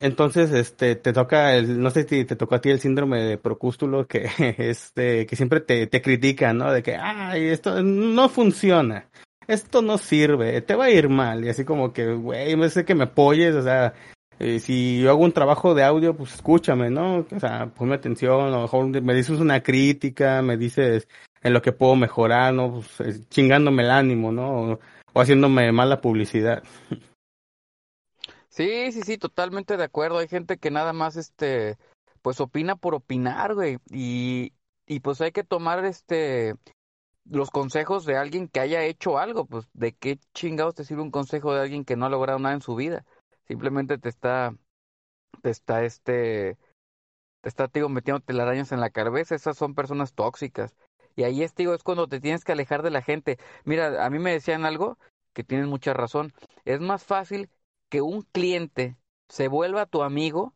Entonces, 0.01 0.51
este, 0.51 0.97
te 0.97 1.13
toca 1.13 1.55
el, 1.55 1.81
no 1.81 1.91
sé 1.91 2.03
si 2.09 2.25
te 2.25 2.35
tocó 2.37 2.57
a 2.57 2.61
ti 2.61 2.71
el 2.71 2.81
síndrome 2.81 3.23
de 3.23 3.39
procústulo 3.39 4.07
que, 4.09 4.29
este, 4.59 5.27
que 5.27 5.37
siempre 5.37 5.61
te, 5.61 5.87
te 5.87 6.03
critica, 6.03 6.53
¿no? 6.53 6.73
De 6.73 6.83
que, 6.83 6.97
ay, 6.97 7.47
esto 7.47 7.83
no 7.83 8.29
funciona, 8.29 9.09
esto 9.53 9.83
no 9.83 9.99
sirve, 9.99 10.61
te 10.63 10.75
va 10.75 10.87
a 10.87 10.91
ir 10.91 11.09
mal. 11.09 11.45
Y 11.45 11.49
así 11.49 11.65
como 11.65 11.93
que, 11.93 12.15
güey, 12.15 12.57
me 12.57 12.71
sé 12.71 12.85
que 12.85 12.95
me 12.95 13.05
apoyes, 13.05 13.55
o 13.55 13.63
sea, 13.63 13.95
eh, 14.39 14.59
si 14.59 15.01
yo 15.01 15.11
hago 15.11 15.23
un 15.23 15.33
trabajo 15.33 15.75
de 15.75 15.85
audio, 15.85 16.17
pues 16.17 16.35
escúchame, 16.35 16.91
¿no? 16.91 17.27
O 17.31 17.41
sea, 17.41 17.67
ponme 17.67 17.95
atención, 17.95 18.47
a 18.47 18.51
lo 18.51 18.63
mejor 18.63 19.03
me 19.03 19.15
dices 19.15 19.39
una 19.41 19.63
crítica, 19.63 20.43
me 20.43 20.57
dices 20.57 21.09
en 21.43 21.53
lo 21.53 21.63
que 21.63 21.73
puedo 21.73 21.97
mejorar, 21.97 22.53
¿no? 22.55 22.73
Pues, 22.73 23.01
eh, 23.01 23.21
chingándome 23.29 23.83
el 23.83 23.91
ánimo, 23.91 24.33
¿no? 24.33 24.79
o 25.13 25.21
haciéndome 25.21 25.71
mala 25.73 26.01
publicidad. 26.01 26.63
Sí, 28.49 28.93
sí, 28.93 29.03
sí, 29.03 29.17
totalmente 29.17 29.77
de 29.77 29.85
acuerdo. 29.85 30.19
Hay 30.19 30.29
gente 30.29 30.59
que 30.59 30.71
nada 30.71 30.93
más, 30.93 31.17
este, 31.17 31.79
pues 32.21 32.41
opina 32.41 32.77
por 32.77 32.95
opinar, 32.95 33.55
güey. 33.55 33.79
Y, 33.91 34.53
y 34.87 35.01
pues 35.01 35.21
hay 35.21 35.33
que 35.33 35.45
tomar, 35.45 35.85
este, 35.85 36.55
los 37.25 37.51
consejos 37.51 38.05
de 38.05 38.17
alguien 38.17 38.49
que 38.49 38.61
haya 38.61 38.85
hecho 38.85 39.19
algo. 39.19 39.47
Pues, 39.47 39.69
¿de 39.73 39.93
qué 39.93 40.19
chingados 40.35 40.75
te 40.75 40.85
sirve 40.85 41.03
un 41.03 41.11
consejo 41.11 41.55
de 41.55 41.63
alguien 41.63 41.85
que 41.85 41.97
no 41.97 42.07
ha 42.07 42.11
logrado 42.11 42.39
nada 42.39 42.55
en 42.55 42.63
su 42.63 42.75
vida? 42.75 43.05
Simplemente 43.47 43.99
te 43.99 44.09
está, 44.09 44.55
te 45.43 45.51
está, 45.51 45.85
este, 45.85 46.59
te 47.41 47.49
está, 47.49 47.69
digo, 47.69 47.89
metiendo 47.89 48.21
telarañas 48.21 48.73
en 48.73 48.81
la 48.81 48.91
cabeza. 48.91 49.35
Esas 49.35 49.57
son 49.57 49.75
personas 49.75 50.15
tóxicas. 50.15 50.75
Y 51.17 51.25
ahí 51.25 51.43
es, 51.43 51.55
digo, 51.55 51.75
es 51.75 51.83
cuando 51.83 52.09
te 52.09 52.21
tienes 52.21 52.45
que 52.45 52.53
alejar 52.53 52.83
de 52.83 52.91
la 52.91 53.03
gente. 53.03 53.39
Mira, 53.65 54.05
a 54.05 54.11
mí 54.11 54.19
me 54.19 54.33
decían 54.33 54.65
algo 54.65 54.99
que 55.33 55.45
tienen 55.45 55.69
mucha 55.69 55.93
razón. 55.93 56.33
Es 56.65 56.81
más 56.81 57.05
fácil 57.05 57.51
que 57.89 58.01
un 58.01 58.23
cliente 58.23 58.97
se 59.29 59.49
vuelva 59.49 59.87
tu 59.87 60.03
amigo 60.03 60.55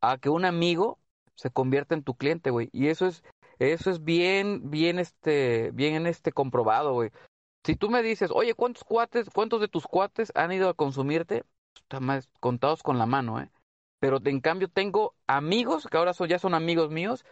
a 0.00 0.18
que 0.18 0.28
un 0.28 0.44
amigo 0.44 0.98
se 1.36 1.50
convierta 1.50 1.94
en 1.94 2.02
tu 2.02 2.14
cliente, 2.14 2.50
güey. 2.50 2.68
Y 2.72 2.88
eso 2.88 3.06
es, 3.06 3.22
eso 3.58 3.90
es 3.90 4.04
bien, 4.04 4.70
bien, 4.70 4.98
este, 4.98 5.70
bien, 5.72 6.06
este, 6.06 6.32
comprobado, 6.32 6.92
güey. 6.92 7.10
Si 7.64 7.76
tú 7.76 7.90
me 7.90 8.02
dices, 8.02 8.30
oye, 8.32 8.54
¿cuántos 8.54 8.84
cuates, 8.84 9.30
cuántos 9.30 9.60
de 9.60 9.68
tus 9.68 9.86
cuates 9.86 10.32
han 10.34 10.52
ido 10.52 10.68
a 10.68 10.74
consumirte? 10.74 11.44
Están 11.76 12.04
más 12.04 12.28
contados 12.40 12.82
con 12.82 12.98
la 12.98 13.06
mano, 13.06 13.40
¿eh? 13.40 13.50
Pero 14.00 14.20
en 14.24 14.40
cambio 14.40 14.68
tengo 14.68 15.14
amigos, 15.26 15.86
que 15.90 15.96
ahora 15.96 16.12
son, 16.12 16.28
ya 16.28 16.38
son 16.38 16.54
amigos 16.54 16.90
míos, 16.90 17.24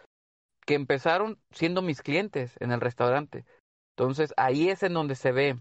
que 0.65 0.73
empezaron 0.73 1.37
siendo 1.51 1.81
mis 1.81 2.01
clientes 2.01 2.55
en 2.59 2.71
el 2.71 2.81
restaurante. 2.81 3.45
Entonces 3.95 4.33
ahí 4.37 4.69
es 4.69 4.81
en 4.81 4.93
donde 4.93 5.15
se 5.15 5.31
ve, 5.31 5.59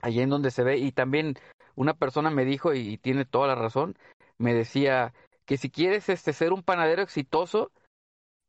ahí 0.00 0.20
en 0.20 0.30
donde 0.30 0.50
se 0.50 0.62
ve. 0.62 0.78
Y 0.78 0.92
también 0.92 1.34
una 1.74 1.94
persona 1.94 2.30
me 2.30 2.44
dijo, 2.44 2.72
y 2.72 2.96
tiene 2.98 3.24
toda 3.26 3.46
la 3.48 3.56
razón, 3.56 3.98
me 4.38 4.54
decía 4.54 5.12
que 5.44 5.58
si 5.58 5.70
quieres 5.70 6.08
este, 6.08 6.32
ser 6.32 6.52
un 6.52 6.62
panadero 6.62 7.02
exitoso, 7.02 7.72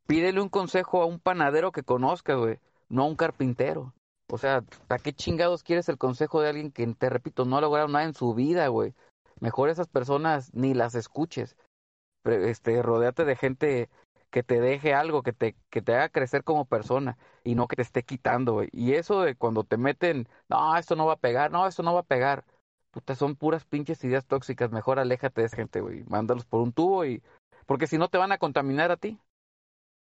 pídele 0.10 0.42
un 0.42 0.50
consejo 0.50 1.04
a 1.04 1.06
un 1.06 1.20
panadero 1.20 1.72
que 1.72 1.84
conozca, 1.84 2.34
güey, 2.34 2.58
no 2.90 3.04
a 3.04 3.06
un 3.06 3.16
carpintero. 3.16 3.94
O 4.32 4.40
sea, 4.40 4.64
¿para 4.88 5.04
qué 5.04 5.14
chingados 5.14 5.62
quieres 5.62 5.88
el 5.88 6.00
consejo 6.00 6.42
de 6.42 6.50
alguien 6.50 6.72
que, 6.72 6.88
te 6.88 7.12
repito, 7.12 7.46
no 7.46 7.58
ha 7.58 7.62
logrado 7.62 7.88
nada 7.88 8.06
en 8.06 8.16
su 8.16 8.34
vida, 8.34 8.68
güey? 8.70 8.96
Mejor 9.40 9.70
esas 9.70 9.88
personas 9.88 10.52
ni 10.52 10.74
las 10.74 10.96
escuches. 10.96 11.56
Este, 12.26 12.82
rodeate 12.82 13.24
de 13.24 13.36
gente 13.36 13.90
que 14.32 14.42
te 14.42 14.60
deje 14.60 14.96
algo, 14.96 15.22
que 15.22 15.32
te, 15.32 15.56
que 15.70 15.84
te 15.84 15.94
haga 15.94 16.10
crecer 16.10 16.44
como 16.44 16.66
persona 16.66 17.20
y 17.44 17.54
no 17.54 17.68
que 17.68 17.76
te 17.76 17.84
esté 17.84 18.02
quitando, 18.02 18.54
güey. 18.54 18.70
Y 18.72 18.94
eso 18.94 19.22
de 19.22 19.36
cuando 19.36 19.64
te 19.64 19.78
meten, 19.78 20.28
no, 20.50 20.76
esto 20.76 20.96
no 20.96 21.06
va 21.06 21.14
a 21.14 21.18
pegar, 21.18 21.52
no, 21.52 21.68
esto 21.68 21.84
no 21.84 21.94
va 21.94 22.00
a 22.00 22.04
pegar 22.04 22.46
puta, 22.90 23.14
son 23.14 23.36
puras 23.36 23.64
pinches 23.64 24.04
ideas 24.04 24.26
tóxicas, 24.26 24.72
mejor 24.72 24.98
aléjate 24.98 25.42
de 25.42 25.48
esa 25.48 25.58
gente, 25.58 25.82
güey, 25.82 26.04
mándalos 26.06 26.46
por 26.46 26.62
un 26.62 26.74
tubo 26.74 27.06
y... 27.06 27.22
Porque 27.68 27.86
si 27.86 28.00
no 28.00 28.08
te 28.08 28.18
van 28.18 28.32
a 28.32 28.40
contaminar 28.40 28.90
a 28.90 28.98
ti. 28.98 29.20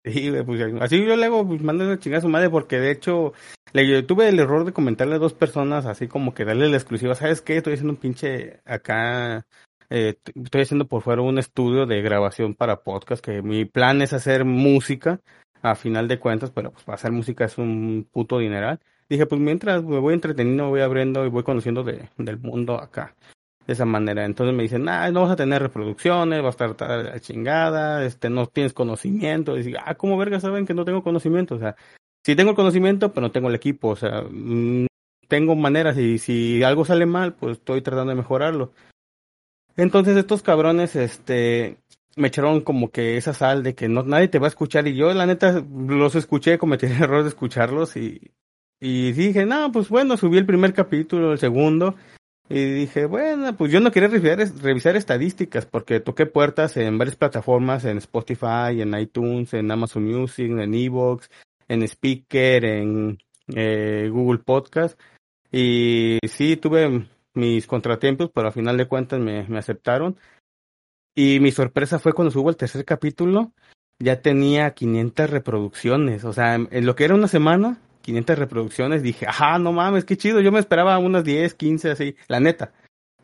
Sí, 0.03 0.31
pues 0.45 0.61
así 0.81 1.05
yo 1.05 1.15
le 1.15 1.25
hago, 1.25 1.47
pues 1.47 1.61
mándale 1.61 1.97
chingar 1.97 2.19
a 2.19 2.21
su 2.21 2.27
madre, 2.27 2.49
porque 2.49 2.79
de 2.79 2.91
hecho 2.91 3.33
le, 3.71 4.03
tuve 4.03 4.27
el 4.27 4.39
error 4.39 4.65
de 4.65 4.73
comentarle 4.73 5.15
a 5.15 5.19
dos 5.19 5.33
personas, 5.33 5.85
así 5.85 6.07
como 6.07 6.33
que 6.33 6.43
darle 6.43 6.69
la 6.69 6.75
exclusiva, 6.75 7.15
¿sabes 7.15 7.41
qué? 7.41 7.57
Estoy 7.57 7.73
haciendo 7.73 7.93
un 7.93 7.99
pinche 7.99 8.59
acá, 8.65 9.47
eh, 9.89 10.15
estoy 10.35 10.61
haciendo 10.61 10.87
por 10.87 11.03
fuera 11.03 11.21
un 11.21 11.39
estudio 11.39 11.85
de 11.85 12.01
grabación 12.01 12.53
para 12.53 12.83
podcast, 12.83 13.23
que 13.23 13.41
mi 13.41 13.63
plan 13.63 14.01
es 14.01 14.11
hacer 14.11 14.43
música, 14.43 15.21
a 15.61 15.75
final 15.75 16.09
de 16.09 16.19
cuentas, 16.19 16.51
pero 16.51 16.71
pues 16.71 16.83
para 16.83 16.95
hacer 16.95 17.13
música 17.13 17.45
es 17.45 17.57
un 17.57 18.05
puto 18.11 18.39
dineral 18.39 18.81
dije, 19.09 19.25
pues 19.25 19.39
mientras 19.39 19.83
me 19.83 19.99
voy 19.99 20.13
entreteniendo, 20.13 20.69
voy 20.69 20.81
abriendo 20.81 21.25
y 21.25 21.29
voy 21.29 21.43
conociendo 21.43 21.83
de, 21.83 22.09
del 22.17 22.39
mundo 22.39 22.79
acá. 22.79 23.15
De 23.65 23.73
esa 23.73 23.85
manera. 23.85 24.25
Entonces 24.25 24.55
me 24.55 24.63
dicen, 24.63 24.87
ah, 24.89 25.09
no 25.11 25.21
vas 25.21 25.31
a 25.31 25.35
tener 25.35 25.61
reproducciones, 25.61 26.41
vas 26.41 26.59
a 26.59 26.65
estar 26.65 27.05
la 27.05 27.19
chingada, 27.19 28.05
este, 28.05 28.29
no 28.29 28.47
tienes 28.47 28.73
conocimiento. 28.73 29.57
Y 29.57 29.63
digo, 29.63 29.79
ah, 29.85 29.95
¿cómo 29.95 30.17
verga 30.17 30.39
saben 30.39 30.65
que 30.65 30.73
no 30.73 30.83
tengo 30.83 31.01
conocimiento? 31.01 31.55
O 31.55 31.59
sea, 31.59 31.75
sí 32.25 32.35
tengo 32.35 32.51
el 32.51 32.55
conocimiento, 32.55 33.13
pero 33.13 33.27
no 33.27 33.31
tengo 33.31 33.49
el 33.49 33.55
equipo. 33.55 33.89
O 33.89 33.95
sea, 33.95 34.23
mm, 34.29 34.87
tengo 35.27 35.55
maneras 35.55 35.97
y 35.97 36.17
si 36.19 36.61
algo 36.63 36.83
sale 36.85 37.05
mal, 37.05 37.33
pues 37.33 37.57
estoy 37.57 37.81
tratando 37.81 38.11
de 38.11 38.17
mejorarlo. 38.17 38.73
Entonces 39.77 40.17
estos 40.17 40.43
cabrones, 40.43 40.95
este, 40.95 41.77
me 42.15 42.27
echaron 42.27 42.61
como 42.61 42.91
que 42.91 43.17
esa 43.17 43.33
sal 43.33 43.63
de 43.63 43.75
que 43.75 43.87
no 43.87 44.03
nadie 44.03 44.27
te 44.27 44.39
va 44.39 44.47
a 44.47 44.49
escuchar 44.49 44.87
y 44.87 44.95
yo 44.95 45.13
la 45.13 45.25
neta 45.25 45.63
los 45.87 46.15
escuché, 46.15 46.57
cometí 46.57 46.85
el 46.85 46.91
error 47.01 47.23
de 47.23 47.29
escucharlos 47.29 47.95
y 47.97 48.21
y 48.85 49.13
dije, 49.13 49.45
no, 49.45 49.71
pues 49.71 49.87
bueno, 49.87 50.17
subí 50.17 50.37
el 50.37 50.45
primer 50.45 50.73
capítulo, 50.73 51.31
el 51.31 51.39
segundo. 51.39 51.95
Y 52.49 52.65
dije, 52.65 53.05
bueno, 53.05 53.55
pues 53.55 53.71
yo 53.71 53.79
no 53.79 53.91
quería 53.91 54.09
revisar, 54.09 54.39
revisar 54.61 54.95
estadísticas 54.95 55.65
porque 55.65 55.99
toqué 55.99 56.25
puertas 56.25 56.75
en 56.77 56.97
varias 56.97 57.15
plataformas, 57.15 57.85
en 57.85 57.97
Spotify, 57.97 58.81
en 58.81 58.97
iTunes, 58.99 59.53
en 59.53 59.71
Amazon 59.71 60.03
Music, 60.03 60.51
en 60.51 60.73
Evox, 60.73 61.29
en 61.67 61.83
Speaker, 61.83 62.65
en 62.65 63.17
eh, 63.55 64.09
Google 64.11 64.39
Podcast. 64.39 64.99
Y 65.51 66.19
sí, 66.27 66.57
tuve 66.57 67.07
mis 67.33 67.65
contratiempos, 67.65 68.29
pero 68.33 68.47
al 68.47 68.53
final 68.53 68.77
de 68.77 68.87
cuentas 68.87 69.19
me, 69.19 69.47
me 69.47 69.59
aceptaron. 69.59 70.17
Y 71.15 71.39
mi 71.39 71.51
sorpresa 71.51 71.99
fue 71.99 72.13
cuando 72.13 72.31
subo 72.31 72.49
el 72.49 72.57
tercer 72.57 72.83
capítulo, 72.85 73.53
ya 73.99 74.21
tenía 74.21 74.71
500 74.73 75.29
reproducciones. 75.29 76.25
O 76.25 76.33
sea, 76.33 76.55
en 76.55 76.85
lo 76.85 76.95
que 76.95 77.05
era 77.05 77.15
una 77.15 77.27
semana, 77.27 77.79
500 78.03 78.37
reproducciones, 78.37 79.01
dije, 79.01 79.25
ajá, 79.27 79.57
no 79.57 79.71
mames, 79.71 80.05
qué 80.05 80.17
chido, 80.17 80.41
yo 80.41 80.51
me 80.51 80.59
esperaba 80.59 80.97
unas 80.99 81.23
10, 81.23 81.53
15, 81.55 81.91
así, 81.91 82.15
la 82.27 82.39
neta. 82.39 82.73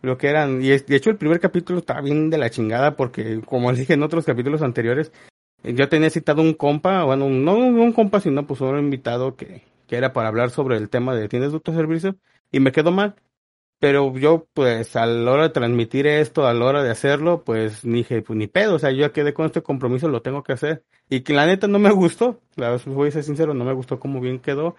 Lo 0.02 0.18
que 0.18 0.28
eran, 0.30 0.62
y 0.64 0.70
de 0.70 0.96
hecho 0.96 1.10
el 1.10 1.18
primer 1.18 1.40
capítulo 1.40 1.80
estaba 1.80 2.02
bien 2.02 2.30
de 2.30 2.38
la 2.38 2.50
chingada 2.50 2.96
porque, 2.96 3.42
como 3.46 3.70
les 3.70 3.82
dije 3.82 3.94
en 3.94 4.04
otros 4.04 4.26
capítulos 4.26 4.62
anteriores, 4.62 5.12
yo 5.64 5.90
tenía 5.90 6.10
citado 6.10 6.42
un 6.42 6.54
compa, 6.54 7.04
bueno, 7.04 7.30
no 7.30 7.58
un 7.58 7.92
compa, 7.92 8.22
sino 8.22 8.48
pues 8.48 8.62
un 8.62 8.80
invitado 8.80 9.36
que, 9.36 9.64
que 9.88 9.98
era 9.98 10.14
para 10.14 10.30
hablar 10.30 10.52
sobre 10.52 10.78
el 10.78 10.90
tema 10.90 11.16
de 11.16 11.28
tienes 11.28 11.52
de 11.52 11.60
servicio 11.66 12.16
y 12.52 12.60
me 12.62 12.72
quedó 12.72 12.92
mal. 12.92 13.16
Pero 13.80 14.14
yo, 14.18 14.48
pues, 14.54 14.96
a 14.98 15.06
la 15.06 15.32
hora 15.32 15.44
de 15.44 15.50
transmitir 15.50 16.06
esto, 16.06 16.46
a 16.46 16.54
la 16.54 16.66
hora 16.66 16.84
de 16.84 16.92
hacerlo, 16.92 17.44
pues, 17.46 17.86
ni 17.86 18.04
pues, 18.04 18.30
ni 18.32 18.48
pedo, 18.48 18.76
o 18.76 18.80
sea, 18.80 18.92
yo 18.92 19.12
quedé 19.14 19.34
con 19.34 19.46
este 19.46 19.64
compromiso, 19.64 20.10
lo 20.10 20.22
tengo 20.22 20.44
que 20.44 20.52
hacer. 20.54 20.84
Y 21.10 21.22
que 21.22 21.34
la 21.34 21.46
neta 21.46 21.68
no 21.68 21.80
me 21.80 21.92
gustó, 21.92 22.42
la 22.56 22.78
voy 22.86 23.08
a 23.08 23.12
ser 23.12 23.24
sincero, 23.24 23.54
no 23.54 23.64
me 23.64 23.74
gustó 23.74 24.00
cómo 24.00 24.20
bien 24.20 24.40
quedó. 24.40 24.76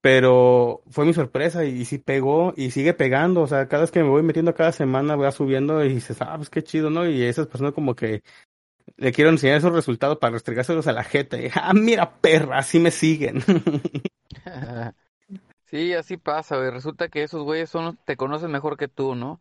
Pero 0.00 0.82
fue 0.90 1.06
mi 1.06 1.14
sorpresa 1.14 1.64
y, 1.64 1.84
sí 1.86 1.98
pegó 1.98 2.52
y 2.56 2.70
sigue 2.70 2.94
pegando, 2.94 3.40
o 3.42 3.46
sea, 3.46 3.68
cada 3.68 3.82
vez 3.84 3.90
que 3.90 4.02
me 4.02 4.10
voy 4.10 4.22
metiendo 4.22 4.54
cada 4.54 4.70
semana 4.72 5.16
voy 5.16 5.32
subiendo 5.32 5.84
y 5.84 5.94
dices, 5.94 6.18
ah, 6.20 6.34
pues 6.36 6.50
qué 6.50 6.62
chido, 6.62 6.90
¿no? 6.90 7.08
Y 7.08 7.22
esas 7.22 7.46
personas 7.46 7.72
como 7.74 7.96
que 7.96 8.22
le 8.96 9.12
quiero 9.12 9.30
enseñar 9.30 9.58
esos 9.58 9.72
resultados 9.72 10.18
para 10.18 10.34
restregárselos 10.34 10.86
a 10.86 10.92
la 10.92 11.04
gente. 11.04 11.46
Y, 11.46 11.50
ah, 11.54 11.72
mira, 11.74 12.20
perra, 12.20 12.58
así 12.58 12.78
me 12.78 12.90
siguen. 12.90 13.42
Sí, 15.74 15.92
así 15.92 16.16
pasa, 16.16 16.56
güey. 16.56 16.70
Resulta 16.70 17.08
que 17.08 17.24
esos 17.24 17.42
güeyes 17.42 17.68
son, 17.68 17.96
te 18.04 18.16
conocen 18.16 18.52
mejor 18.52 18.76
que 18.76 18.86
tú, 18.86 19.16
¿no? 19.16 19.40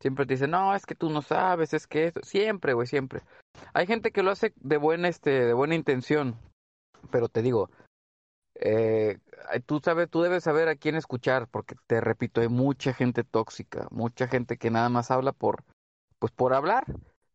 Siempre 0.00 0.24
te 0.24 0.32
dicen, 0.32 0.52
no, 0.52 0.74
es 0.74 0.86
que 0.86 0.94
tú 0.94 1.10
no 1.10 1.20
sabes, 1.20 1.74
es 1.74 1.86
que 1.86 2.06
esto. 2.06 2.22
Siempre, 2.22 2.72
güey, 2.72 2.86
siempre. 2.86 3.20
Hay 3.74 3.86
gente 3.86 4.10
que 4.10 4.22
lo 4.22 4.30
hace 4.30 4.54
de 4.56 4.78
buena, 4.78 5.08
este, 5.08 5.44
de 5.44 5.52
buena 5.52 5.74
intención. 5.74 6.38
Pero 7.10 7.28
te 7.28 7.42
digo, 7.42 7.68
eh, 8.54 9.18
tú 9.66 9.78
sabes, 9.84 10.08
tú 10.08 10.22
debes 10.22 10.44
saber 10.44 10.68
a 10.68 10.76
quién 10.76 10.94
escuchar, 10.94 11.48
porque 11.48 11.74
te 11.86 12.00
repito, 12.00 12.40
hay 12.40 12.48
mucha 12.48 12.94
gente 12.94 13.22
tóxica, 13.22 13.86
mucha 13.90 14.26
gente 14.26 14.56
que 14.56 14.70
nada 14.70 14.88
más 14.88 15.10
habla 15.10 15.32
por, 15.32 15.64
pues 16.18 16.32
por 16.32 16.54
hablar, 16.54 16.86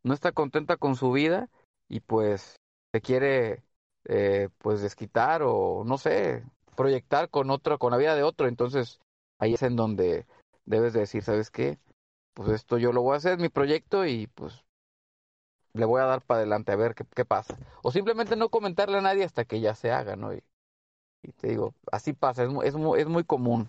no 0.02 0.12
está 0.12 0.32
contenta 0.32 0.76
con 0.76 0.96
su 0.96 1.12
vida 1.12 1.48
y 1.88 2.00
pues 2.00 2.56
te 2.90 3.00
quiere, 3.00 3.62
eh, 4.06 4.48
pues 4.58 4.82
desquitar 4.82 5.42
o 5.44 5.84
no 5.86 5.98
sé, 5.98 6.42
proyectar 6.80 7.28
con 7.28 7.50
otro, 7.50 7.78
con 7.78 7.90
la 7.90 7.98
vida 7.98 8.14
de 8.16 8.22
otro. 8.22 8.48
Entonces, 8.48 9.00
ahí 9.38 9.52
es 9.52 9.62
en 9.62 9.76
donde 9.76 10.24
debes 10.64 10.94
de 10.94 11.00
decir, 11.00 11.22
¿sabes 11.22 11.50
qué? 11.50 11.78
Pues 12.32 12.48
esto 12.48 12.78
yo 12.78 12.90
lo 12.94 13.02
voy 13.02 13.12
a 13.12 13.16
hacer, 13.18 13.38
mi 13.38 13.50
proyecto, 13.50 14.06
y 14.06 14.28
pues 14.28 14.64
le 15.74 15.84
voy 15.84 16.00
a 16.00 16.06
dar 16.06 16.22
para 16.22 16.38
adelante 16.38 16.72
a 16.72 16.76
ver 16.76 16.94
qué, 16.94 17.04
qué 17.14 17.26
pasa. 17.26 17.58
O 17.82 17.92
simplemente 17.92 18.34
no 18.34 18.48
comentarle 18.48 18.96
a 18.96 19.02
nadie 19.02 19.24
hasta 19.24 19.44
que 19.44 19.60
ya 19.60 19.74
se 19.74 19.90
haga, 19.90 20.16
¿no? 20.16 20.32
Y, 20.32 20.42
te 21.36 21.48
digo, 21.48 21.74
así 21.92 22.14
pasa, 22.14 22.44
es, 22.44 22.50
es, 22.64 22.74
es 22.96 23.06
muy 23.06 23.24
común. 23.24 23.68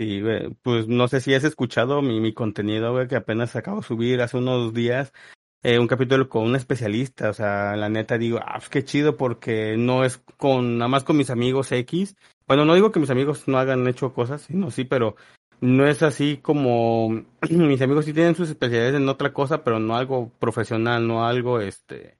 Sí, 0.00 0.20
pues 0.62 0.88
no 0.88 1.06
sé 1.06 1.20
si 1.20 1.32
has 1.32 1.44
escuchado 1.44 2.02
mi, 2.02 2.18
mi 2.18 2.34
contenido, 2.34 2.90
güey, 2.90 3.06
que 3.06 3.14
apenas 3.14 3.54
acabo 3.54 3.82
de 3.82 3.86
subir 3.86 4.20
hace 4.20 4.36
unos 4.36 4.74
días 4.74 5.12
eh, 5.62 5.78
un 5.78 5.86
capítulo 5.86 6.28
con 6.28 6.44
un 6.44 6.56
especialista, 6.56 7.30
o 7.30 7.32
sea, 7.32 7.76
la 7.76 7.88
neta 7.88 8.18
digo, 8.18 8.40
ah, 8.42 8.54
pues 8.56 8.68
qué 8.68 8.84
chido 8.84 9.16
porque 9.16 9.76
no 9.76 10.04
es 10.04 10.18
con, 10.36 10.78
nada 10.78 10.88
más 10.88 11.04
con 11.04 11.16
mis 11.16 11.30
amigos 11.30 11.70
X. 11.70 12.16
Bueno, 12.48 12.64
no 12.64 12.74
digo 12.74 12.90
que 12.90 13.00
mis 13.00 13.10
amigos 13.10 13.46
no 13.46 13.58
hagan 13.58 13.86
hecho 13.86 14.12
cosas, 14.12 14.42
sino 14.42 14.70
sí, 14.70 14.84
pero 14.84 15.16
no 15.60 15.86
es 15.86 16.02
así 16.02 16.38
como 16.38 17.24
mis 17.50 17.80
amigos 17.82 18.04
sí 18.04 18.12
tienen 18.12 18.34
sus 18.34 18.48
especialidades 18.50 18.96
en 18.96 19.08
otra 19.08 19.32
cosa, 19.32 19.62
pero 19.64 19.78
no 19.78 19.96
algo 19.96 20.30
profesional, 20.40 21.06
no 21.06 21.24
algo 21.24 21.60
este 21.60 22.18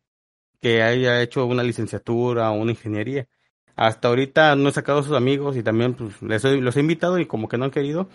que 0.61 0.82
haya 0.82 1.20
hecho 1.20 1.44
una 1.46 1.64
licenciatura 1.64 2.50
o 2.52 2.54
una 2.54 2.70
ingeniería. 2.70 3.26
Hasta 3.75 4.08
ahorita 4.08 4.54
no 4.54 4.68
he 4.68 4.72
sacado 4.72 5.00
a 5.00 5.02
sus 5.02 5.16
amigos 5.16 5.56
y 5.56 5.62
también 5.64 5.94
pues 5.94 6.22
les 6.22 6.44
los 6.44 6.76
he 6.76 6.80
invitado 6.80 7.18
y 7.18 7.26
como 7.26 7.49
que 7.49 7.58
no 7.58 7.64
han 7.64 7.72
querido, 7.72 8.08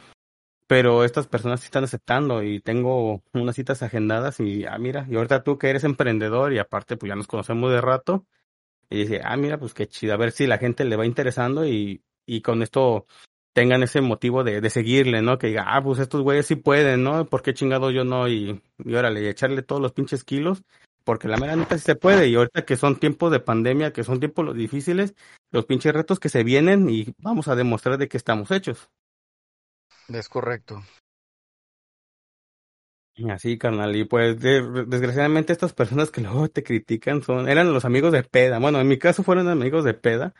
pero 0.67 1.03
estas 1.03 1.27
personas 1.27 1.61
sí 1.61 1.65
están 1.65 1.85
aceptando 1.85 2.43
y 2.43 2.59
tengo 2.59 3.23
unas 3.33 3.55
citas 3.55 3.81
agendadas 3.83 4.39
y, 4.39 4.65
ah, 4.65 4.77
mira, 4.77 5.07
y 5.09 5.15
ahorita 5.15 5.43
tú 5.43 5.57
que 5.57 5.69
eres 5.69 5.83
emprendedor 5.83 6.53
y 6.53 6.59
aparte 6.59 6.97
pues 6.97 7.09
ya 7.09 7.15
nos 7.15 7.27
conocemos 7.27 7.71
de 7.71 7.81
rato, 7.81 8.25
y 8.89 8.99
dice, 8.99 9.21
ah, 9.23 9.35
mira, 9.37 9.57
pues 9.59 9.73
qué 9.73 9.87
chido, 9.87 10.13
a 10.13 10.17
ver 10.17 10.31
si 10.31 10.47
la 10.47 10.57
gente 10.57 10.85
le 10.85 10.95
va 10.95 11.05
interesando 11.05 11.65
y, 11.65 12.03
y 12.25 12.41
con 12.41 12.61
esto 12.61 13.05
tengan 13.53 13.83
ese 13.83 14.01
motivo 14.01 14.43
de, 14.43 14.61
de 14.61 14.69
seguirle, 14.69 15.21
¿no? 15.21 15.37
Que 15.37 15.47
diga, 15.47 15.65
ah, 15.75 15.83
pues 15.83 15.99
estos 15.99 16.21
güeyes 16.21 16.45
sí 16.45 16.55
pueden, 16.55 17.03
¿no? 17.03 17.25
¿Por 17.25 17.41
qué 17.41 17.53
chingado 17.53 17.91
yo 17.91 18.03
no? 18.03 18.27
Y, 18.27 18.61
y 18.77 18.93
órale, 18.95 19.29
echarle 19.29 19.63
todos 19.63 19.81
los 19.81 19.93
pinches 19.93 20.23
kilos, 20.23 20.63
porque 21.03 21.27
la 21.27 21.37
mera 21.37 21.55
neta 21.55 21.77
sí 21.77 21.83
se 21.83 21.95
puede, 21.95 22.27
y 22.27 22.35
ahorita 22.35 22.65
que 22.65 22.77
son 22.77 22.97
tiempos 22.97 23.31
de 23.31 23.39
pandemia, 23.39 23.91
que 23.93 24.03
son 24.03 24.19
tiempos 24.19 24.55
difíciles, 24.55 25.15
los 25.51 25.65
pinches 25.65 25.93
retos 25.93 26.19
que 26.19 26.29
se 26.29 26.43
vienen 26.43 26.89
y 26.89 27.13
vamos 27.17 27.47
a 27.47 27.55
demostrar 27.55 27.97
de 27.97 28.07
qué 28.07 28.17
estamos 28.17 28.51
hechos. 28.51 28.89
Es 30.09 30.29
correcto. 30.29 30.81
Así, 33.29 33.57
carnal. 33.57 33.95
Y 33.95 34.05
pues, 34.05 34.39
desgraciadamente, 34.39 35.51
estas 35.51 35.73
personas 35.73 36.11
que 36.11 36.21
luego 36.21 36.47
te 36.49 36.63
critican 36.63 37.21
son, 37.21 37.49
eran 37.49 37.73
los 37.73 37.85
amigos 37.85 38.11
de 38.11 38.23
peda. 38.23 38.59
Bueno, 38.59 38.79
en 38.79 38.87
mi 38.87 38.99
caso 38.99 39.23
fueron 39.23 39.47
amigos 39.47 39.83
de 39.83 39.93
peda. 39.93 40.33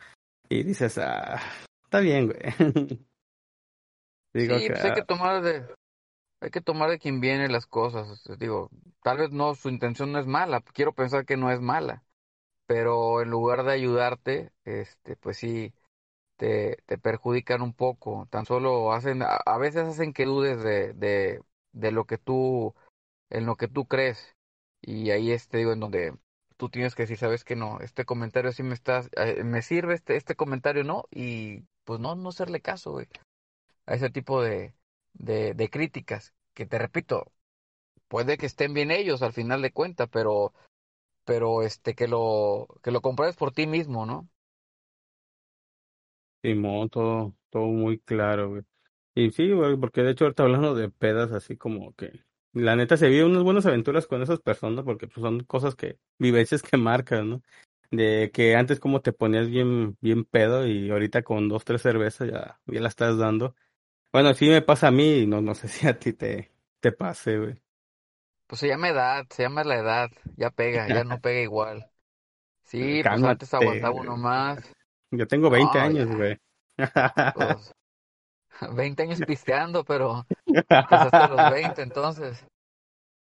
Y 0.48 0.62
dices, 0.62 0.98
ah, 0.98 1.40
está 1.84 2.00
bien, 2.00 2.26
güey. 2.26 2.38
Digo 4.34 4.58
sí, 4.58 4.68
pues 4.68 4.84
hay 4.84 4.92
que 4.92 5.00
ah. 5.00 5.06
tomar 5.06 5.42
de, 5.42 5.66
hay 6.40 6.50
que 6.50 6.60
tomar 6.60 6.90
de 6.90 6.98
quien 6.98 7.20
viene 7.20 7.48
las 7.48 7.66
cosas. 7.66 8.22
Digo, 8.38 8.70
tal 9.02 9.18
vez 9.18 9.30
no, 9.30 9.54
su 9.54 9.68
intención 9.68 10.12
no 10.12 10.20
es 10.20 10.26
mala. 10.26 10.60
Quiero 10.60 10.92
pensar 10.92 11.24
que 11.26 11.36
no 11.36 11.50
es 11.50 11.60
mala. 11.60 12.04
Pero 12.66 13.22
en 13.22 13.30
lugar 13.30 13.64
de 13.64 13.72
ayudarte, 13.72 14.52
este, 14.64 15.16
pues 15.16 15.38
sí, 15.38 15.72
te, 16.38 16.78
perjudican 17.02 17.62
un 17.62 17.74
poco. 17.74 18.26
Tan 18.30 18.46
solo 18.46 18.92
hacen, 18.92 19.22
a, 19.22 19.58
veces 19.58 19.88
hacen 19.88 20.12
que 20.14 20.24
dudes 20.24 20.62
de, 20.62 20.94
de, 20.94 21.42
de 21.72 21.92
lo 21.92 22.06
que 22.06 22.18
tú, 22.18 22.74
en 23.30 23.46
lo 23.46 23.56
que 23.56 23.68
tú 23.68 23.86
crees. 23.86 24.36
Y 24.80 25.10
ahí 25.10 25.32
es, 25.32 25.48
te 25.48 25.58
digo, 25.58 25.72
en 25.72 25.80
donde 25.80 26.14
tú 26.56 26.70
tienes 26.70 26.94
que 26.94 27.04
decir, 27.04 27.18
sabes 27.18 27.44
que 27.44 27.56
no, 27.56 27.80
este 27.80 28.04
comentario 28.04 28.52
sí 28.52 28.62
me 28.62 28.74
estás, 28.74 29.10
eh, 29.16 29.44
me 29.44 29.62
sirve, 29.62 29.94
este, 29.94 30.16
este 30.16 30.36
comentario 30.36 30.84
no, 30.84 31.04
y 31.10 31.64
pues 31.84 32.00
no, 32.00 32.14
no 32.16 32.30
hacerle 32.30 32.60
caso, 32.60 32.92
güey, 32.92 33.06
a 33.86 33.94
ese 33.94 34.10
tipo 34.10 34.42
de, 34.42 34.74
de, 35.14 35.54
de 35.54 35.70
críticas, 35.70 36.34
que 36.54 36.66
te 36.66 36.78
repito, 36.78 37.32
puede 38.08 38.38
que 38.38 38.46
estén 38.46 38.74
bien 38.74 38.90
ellos 38.90 39.22
al 39.22 39.32
final 39.32 39.62
de 39.62 39.72
cuentas, 39.72 40.08
pero, 40.12 40.52
pero 41.24 41.62
este, 41.62 41.94
que 41.94 42.08
lo, 42.08 42.68
que 42.82 42.90
lo 42.92 43.02
compruebes 43.02 43.36
por 43.36 43.52
ti 43.52 43.66
mismo, 43.66 44.06
¿no? 44.06 44.28
Simón, 46.42 46.88
todo, 46.88 47.34
todo 47.50 47.66
muy 47.66 47.98
claro, 47.98 48.50
güey. 48.50 48.62
Y 49.14 49.30
sí, 49.32 49.50
güey, 49.50 49.76
porque 49.76 50.02
de 50.02 50.12
hecho 50.12 50.24
ahorita 50.24 50.44
hablando 50.44 50.74
de 50.74 50.90
pedas 50.90 51.32
así 51.32 51.56
como 51.56 51.92
que 51.94 52.24
la 52.52 52.76
neta 52.76 52.96
se 52.96 53.08
vive 53.08 53.24
unas 53.24 53.42
buenas 53.42 53.66
aventuras 53.66 54.06
con 54.06 54.22
esas 54.22 54.40
personas 54.40 54.84
porque 54.84 55.06
pues, 55.08 55.20
son 55.20 55.40
cosas 55.40 55.74
que, 55.74 55.98
vivencias 56.18 56.62
que 56.62 56.76
marcan, 56.76 57.30
¿no? 57.30 57.42
De 57.90 58.30
que 58.32 58.54
antes 58.54 58.80
como 58.80 59.00
te 59.00 59.12
ponías 59.12 59.48
bien, 59.48 59.96
bien 60.00 60.24
pedo 60.24 60.66
y 60.66 60.90
ahorita 60.90 61.22
con 61.22 61.48
dos, 61.48 61.64
tres 61.64 61.82
cervezas 61.82 62.30
ya, 62.30 62.60
ya 62.66 62.80
la 62.80 62.88
estás 62.88 63.18
dando. 63.18 63.54
Bueno, 64.12 64.32
sí 64.34 64.48
me 64.48 64.62
pasa 64.62 64.88
a 64.88 64.90
mí 64.90 65.20
y 65.20 65.26
no, 65.26 65.40
no 65.40 65.54
sé 65.54 65.68
si 65.68 65.86
a 65.86 65.98
ti 65.98 66.12
te, 66.12 66.52
te 66.80 66.92
pase, 66.92 67.38
güey. 67.38 67.54
Pues 68.46 68.60
se 68.60 68.68
llama 68.68 68.88
edad, 68.88 69.26
se 69.30 69.42
llama 69.42 69.62
la 69.64 69.76
edad, 69.76 70.10
ya 70.36 70.50
pega, 70.50 70.88
ya 70.88 71.04
no 71.04 71.18
pega 71.20 71.40
igual. 71.40 71.90
Sí, 72.62 73.02
pues 73.02 73.22
antes 73.22 73.52
aguantaba 73.52 73.94
uno 73.94 74.16
más. 74.16 74.58
Yo 75.10 75.26
tengo 75.26 75.50
20 75.50 75.78
años, 75.78 76.14
güey. 76.14 76.38
20 78.74 79.02
años 79.02 79.20
pisteando, 79.26 79.84
pero 79.84 80.26
pues 80.44 80.64
hasta 80.68 81.28
los 81.28 81.50
20 81.52 81.82
entonces. 81.82 82.44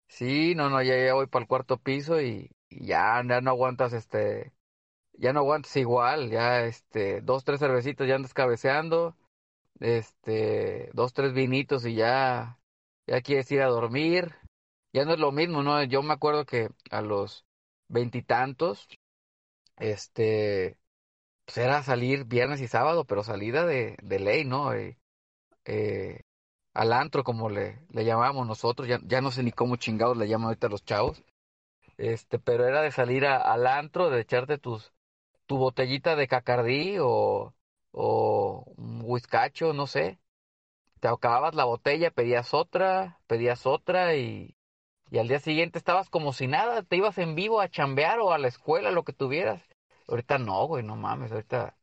Sí, 0.07 0.55
no, 0.55 0.69
no, 0.69 0.81
ya, 0.81 0.97
ya 0.97 1.13
voy 1.13 1.27
para 1.27 1.43
el 1.43 1.47
cuarto 1.49 1.77
piso 1.77 2.21
y, 2.21 2.49
ya, 2.69 3.21
ya 3.27 3.41
no 3.41 3.51
aguantas 3.51 3.93
este, 3.93 4.53
ya 5.13 5.33
no 5.33 5.39
aguantas 5.39 5.75
igual, 5.75 6.29
ya 6.29 6.63
este, 6.63 7.21
dos, 7.21 7.43
tres 7.43 7.59
cervecitos 7.59 8.07
ya 8.07 8.15
andas 8.15 8.33
cabeceando, 8.33 9.15
este, 9.79 10.89
dos, 10.93 11.13
tres 11.13 11.33
vinitos 11.33 11.85
y 11.85 11.95
ya, 11.95 12.59
ya 13.05 13.21
quieres 13.21 13.51
ir 13.51 13.61
a 13.61 13.67
dormir. 13.67 14.35
Ya 14.93 15.05
no 15.05 15.13
es 15.13 15.19
lo 15.19 15.31
mismo, 15.31 15.61
¿no? 15.63 15.83
Yo 15.83 16.01
me 16.01 16.13
acuerdo 16.13 16.45
que 16.45 16.69
a 16.89 17.01
los 17.01 17.45
veintitantos, 17.87 18.87
este, 19.77 20.77
pues 21.47 21.57
era 21.59 21.83
salir 21.83 22.25
viernes 22.25 22.61
y 22.61 22.69
sábado, 22.69 23.05
pero 23.05 23.23
salida 23.23 23.65
de, 23.65 23.97
de 24.03 24.19
ley, 24.19 24.45
¿no? 24.45 24.73
Eh, 24.75 24.99
eh, 25.65 26.21
al 26.73 26.93
antro, 26.93 27.23
como 27.23 27.49
le, 27.49 27.81
le 27.91 28.05
llamábamos 28.05 28.47
nosotros, 28.47 28.87
ya, 28.87 28.99
ya 29.03 29.21
no 29.21 29.31
sé 29.31 29.43
ni 29.43 29.51
cómo 29.53 29.77
chingados 29.77 30.17
le 30.17 30.27
llaman 30.29 30.47
ahorita 30.49 30.69
los 30.69 30.85
chavos, 30.85 31.23
este, 31.97 32.39
pero 32.39 32.67
era 32.67 32.81
de 32.81 32.91
salir 32.91 33.25
al 33.27 33.67
antro, 33.67 34.09
de 34.09 34.21
echarte 34.21 34.57
tus, 34.59 34.93
tu 35.47 35.57
botellita 35.57 36.15
de 36.17 36.27
cacardí 36.27 36.97
o, 36.99 37.55
o 37.91 38.65
un 38.77 39.01
whiskacho, 39.05 39.73
no 39.73 39.87
sé. 39.87 40.19
Te 40.99 41.07
acababas 41.09 41.55
la 41.55 41.65
botella, 41.65 42.11
pedías 42.11 42.53
otra, 42.53 43.19
pedías 43.27 43.65
otra 43.67 44.15
y, 44.15 44.55
y 45.11 45.19
al 45.19 45.27
día 45.29 45.39
siguiente 45.39 45.79
estabas 45.79 46.09
como 46.09 46.33
si 46.33 46.47
nada, 46.47 46.83
te 46.83 46.97
ibas 46.97 47.17
en 47.19 47.35
vivo 47.35 47.61
a 47.61 47.69
chambear 47.69 48.19
o 48.19 48.33
a 48.33 48.39
la 48.39 48.49
escuela, 48.49 48.91
lo 48.91 49.03
que 49.03 49.13
tuvieras. 49.13 49.63
Ahorita 50.07 50.37
no, 50.37 50.65
güey, 50.67 50.83
no 50.83 50.95
mames, 50.95 51.31
ahorita 51.31 51.77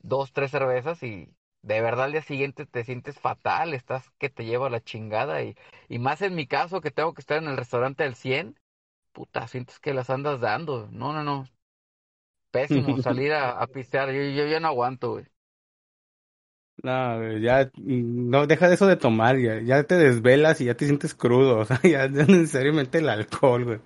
dos, 0.00 0.32
tres 0.32 0.50
cervezas 0.52 1.02
y 1.02 1.34
de 1.62 1.80
verdad 1.82 2.06
al 2.06 2.12
día 2.12 2.22
siguiente 2.22 2.66
te 2.66 2.84
sientes 2.84 3.18
fatal, 3.20 3.74
estás 3.74 4.10
que 4.18 4.30
te 4.30 4.44
lleva 4.46 4.70
la 4.70 4.82
chingada 4.82 5.42
y, 5.42 5.56
y 5.88 5.98
más 5.98 6.22
en 6.22 6.34
mi 6.36 6.46
caso 6.46 6.80
que 6.80 6.90
tengo 6.92 7.14
que 7.14 7.20
estar 7.22 7.38
en 7.38 7.48
el 7.48 7.56
restaurante 7.58 8.04
del 8.04 8.14
100, 8.16 8.58
puta, 9.12 9.48
sientes 9.48 9.80
que 9.80 9.94
las 9.94 10.10
andas 10.10 10.40
dando. 10.40 10.88
No, 10.92 11.12
no, 11.12 11.24
no. 11.24 11.46
Pésimo 12.54 12.98
salir 12.98 13.32
a, 13.32 13.52
a 13.62 13.66
pistear, 13.68 14.10
yo, 14.12 14.22
yo 14.22 14.46
ya 14.46 14.60
no 14.60 14.68
aguanto, 14.68 15.12
güey. 15.12 15.24
No, 16.82 17.36
ya 17.38 17.70
no 17.76 18.46
deja 18.46 18.68
de 18.68 18.74
eso 18.74 18.86
de 18.86 18.94
tomar, 18.96 19.36
ya, 19.38 19.60
ya 19.60 19.82
te 19.82 19.96
desvelas 19.96 20.60
y 20.60 20.66
ya 20.66 20.76
te 20.76 20.86
sientes 20.86 21.12
crudo, 21.14 21.58
o 21.60 21.64
sea, 21.64 21.80
ya, 21.82 22.06
ya 22.10 22.24
necesariamente 22.26 22.98
el 22.98 23.08
alcohol, 23.08 23.64
güey. 23.64 23.80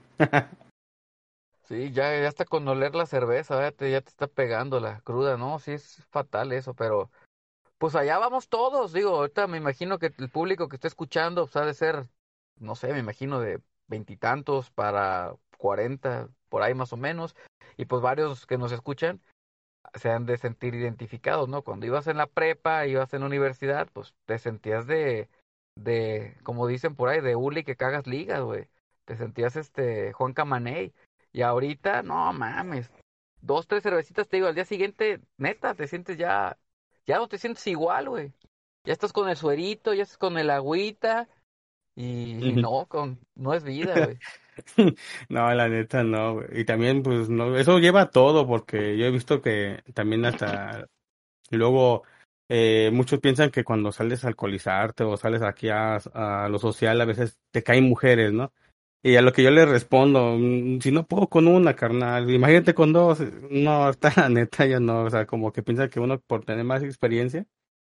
Sí, 1.72 1.90
ya, 1.90 2.20
ya 2.20 2.28
hasta 2.28 2.44
con 2.44 2.68
oler 2.68 2.94
la 2.94 3.06
cerveza, 3.06 3.58
ya 3.58 3.72
te, 3.72 3.90
ya 3.90 4.02
te 4.02 4.10
está 4.10 4.26
pegando 4.26 4.78
la 4.78 5.00
cruda, 5.00 5.38
¿no? 5.38 5.58
Sí, 5.58 5.72
es 5.72 6.04
fatal 6.10 6.52
eso, 6.52 6.74
pero 6.74 7.10
pues 7.78 7.94
allá 7.94 8.18
vamos 8.18 8.50
todos, 8.50 8.92
digo, 8.92 9.16
ahorita 9.16 9.46
me 9.46 9.56
imagino 9.56 9.98
que 9.98 10.12
el 10.18 10.28
público 10.28 10.68
que 10.68 10.76
está 10.76 10.86
escuchando 10.86 11.46
pues, 11.46 11.56
ha 11.56 11.64
de 11.64 11.72
ser, 11.72 12.08
no 12.58 12.74
sé, 12.74 12.92
me 12.92 12.98
imagino 12.98 13.40
de 13.40 13.62
veintitantos 13.86 14.70
para 14.70 15.34
cuarenta, 15.56 16.28
por 16.50 16.60
ahí 16.60 16.74
más 16.74 16.92
o 16.92 16.98
menos, 16.98 17.34
y 17.78 17.86
pues 17.86 18.02
varios 18.02 18.46
que 18.46 18.58
nos 18.58 18.72
escuchan 18.72 19.22
se 19.94 20.10
han 20.10 20.26
de 20.26 20.36
sentir 20.36 20.74
identificados, 20.74 21.48
¿no? 21.48 21.62
Cuando 21.62 21.86
ibas 21.86 22.06
en 22.06 22.18
la 22.18 22.26
prepa, 22.26 22.86
ibas 22.86 23.14
en 23.14 23.20
la 23.20 23.26
universidad, 23.28 23.88
pues 23.94 24.14
te 24.26 24.38
sentías 24.38 24.86
de, 24.86 25.30
de, 25.74 26.36
como 26.42 26.66
dicen 26.66 26.96
por 26.96 27.08
ahí, 27.08 27.22
de 27.22 27.34
Uli 27.34 27.64
que 27.64 27.76
cagas 27.76 28.06
ligas, 28.06 28.42
güey. 28.42 28.68
Te 29.06 29.16
sentías 29.16 29.56
este 29.56 30.12
Juan 30.12 30.34
Camaney. 30.34 30.92
Y 31.32 31.42
ahorita, 31.42 32.02
no 32.02 32.32
mames, 32.32 32.90
dos, 33.40 33.66
tres 33.66 33.82
cervecitas, 33.82 34.28
te 34.28 34.36
digo, 34.36 34.48
al 34.48 34.54
día 34.54 34.64
siguiente, 34.64 35.20
neta, 35.36 35.74
te 35.74 35.86
sientes 35.88 36.16
ya, 36.16 36.58
ya 37.06 37.18
no 37.18 37.28
te 37.28 37.38
sientes 37.38 37.66
igual, 37.66 38.08
güey. 38.08 38.32
Ya 38.84 38.92
estás 38.92 39.12
con 39.12 39.28
el 39.28 39.36
suerito, 39.36 39.94
ya 39.94 40.02
estás 40.02 40.18
con 40.18 40.38
el 40.38 40.50
agüita, 40.50 41.28
y, 41.94 42.52
no, 42.54 42.86
con, 42.86 43.18
no 43.34 43.54
es 43.54 43.64
vida, 43.64 44.04
güey. 44.04 44.18
No, 45.30 45.52
la 45.54 45.66
neta 45.66 46.04
no, 46.04 46.34
güey. 46.34 46.60
Y 46.60 46.64
también, 46.66 47.02
pues, 47.02 47.30
no, 47.30 47.56
eso 47.56 47.78
lleva 47.78 48.10
todo, 48.10 48.46
porque 48.46 48.98
yo 48.98 49.06
he 49.06 49.10
visto 49.10 49.40
que 49.40 49.82
también 49.94 50.26
hasta 50.26 50.88
luego 51.50 52.02
eh, 52.50 52.90
muchos 52.92 53.18
piensan 53.20 53.50
que 53.50 53.64
cuando 53.64 53.92
sales 53.92 54.24
a 54.24 54.28
alcoholizarte 54.28 55.04
o 55.04 55.16
sales 55.16 55.40
aquí 55.40 55.70
a, 55.70 55.96
a 55.96 56.50
lo 56.50 56.58
social, 56.58 57.00
a 57.00 57.06
veces 57.06 57.38
te 57.50 57.62
caen 57.62 57.88
mujeres, 57.88 58.34
¿no? 58.34 58.52
Y 59.04 59.16
a 59.16 59.22
lo 59.22 59.32
que 59.32 59.42
yo 59.42 59.50
le 59.50 59.66
respondo, 59.66 60.36
mm, 60.38 60.80
si 60.80 60.92
no 60.92 61.06
puedo 61.06 61.28
con 61.28 61.48
una, 61.48 61.74
carnal, 61.74 62.30
imagínate 62.30 62.74
con 62.74 62.92
dos. 62.92 63.20
No, 63.50 63.90
está 63.90 64.12
la 64.16 64.28
neta, 64.28 64.64
ya 64.66 64.78
no, 64.78 65.04
o 65.04 65.10
sea, 65.10 65.26
como 65.26 65.52
que 65.52 65.62
piensa 65.62 65.88
que 65.88 65.98
uno 66.00 66.20
por 66.20 66.44
tener 66.44 66.64
más 66.64 66.82
experiencia 66.82 67.46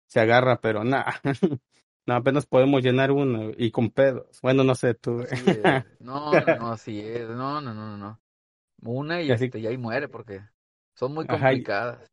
se 0.06 0.20
agarra, 0.20 0.60
pero 0.60 0.84
nada. 0.84 1.20
No, 2.06 2.16
apenas 2.16 2.46
podemos 2.46 2.82
llenar 2.82 3.12
uno 3.12 3.52
y 3.56 3.70
con 3.70 3.90
pedos. 3.90 4.40
Bueno, 4.42 4.64
no 4.64 4.74
sé 4.74 4.94
tú. 4.94 5.24
No, 6.00 6.32
no, 6.32 6.72
así 6.72 6.98
es. 6.98 7.28
No, 7.28 7.60
no, 7.60 7.72
no, 7.74 7.96
no. 7.96 8.18
Una 8.82 9.22
y, 9.22 9.30
así... 9.30 9.44
este, 9.44 9.60
y 9.60 9.66
ahí 9.66 9.76
muere 9.76 10.08
porque 10.08 10.40
son 10.94 11.14
muy 11.14 11.26
complicadas. 11.26 12.10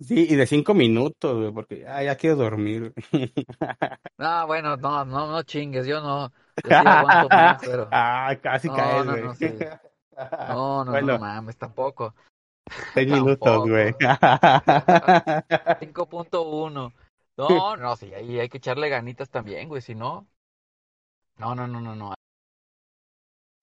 Sí, 0.00 0.26
y 0.28 0.34
de 0.34 0.46
cinco 0.46 0.72
minutos, 0.74 1.38
güey, 1.38 1.52
porque 1.52 1.86
ah, 1.86 2.02
ya 2.02 2.16
quiero 2.16 2.36
dormir. 2.36 2.92
No, 4.18 4.46
bueno, 4.46 4.76
no, 4.76 5.06
no, 5.06 5.30
no 5.30 5.42
chingues, 5.44 5.86
yo 5.86 6.02
no. 6.02 6.30
Yo 6.64 6.70
sí 6.70 6.86
aguanto 6.86 7.28
más, 7.30 7.62
pero. 7.64 7.88
Ah, 7.90 8.36
casi 8.42 8.68
no, 8.68 8.74
caes, 8.74 9.06
no, 9.06 9.12
güey. 9.12 9.24
No, 9.24 9.34
sí. 9.34 9.48
no, 10.48 10.84
no, 10.84 10.92
bueno, 10.92 11.14
no 11.14 11.18
mames, 11.18 11.56
tampoco. 11.56 12.14
Seis 12.94 13.08
minutos, 13.12 13.68
güey. 13.68 13.92
5.1. 13.92 16.92
No, 17.36 17.76
no, 17.76 17.96
sí, 17.96 18.12
ahí 18.12 18.38
hay 18.38 18.48
que 18.48 18.58
echarle 18.58 18.88
ganitas 18.88 19.30
también, 19.30 19.68
güey, 19.68 19.80
si 19.80 19.94
no. 19.94 20.26
No, 21.38 21.54
no, 21.54 21.66
no, 21.66 21.80
no, 21.80 21.96
no. 21.96 22.14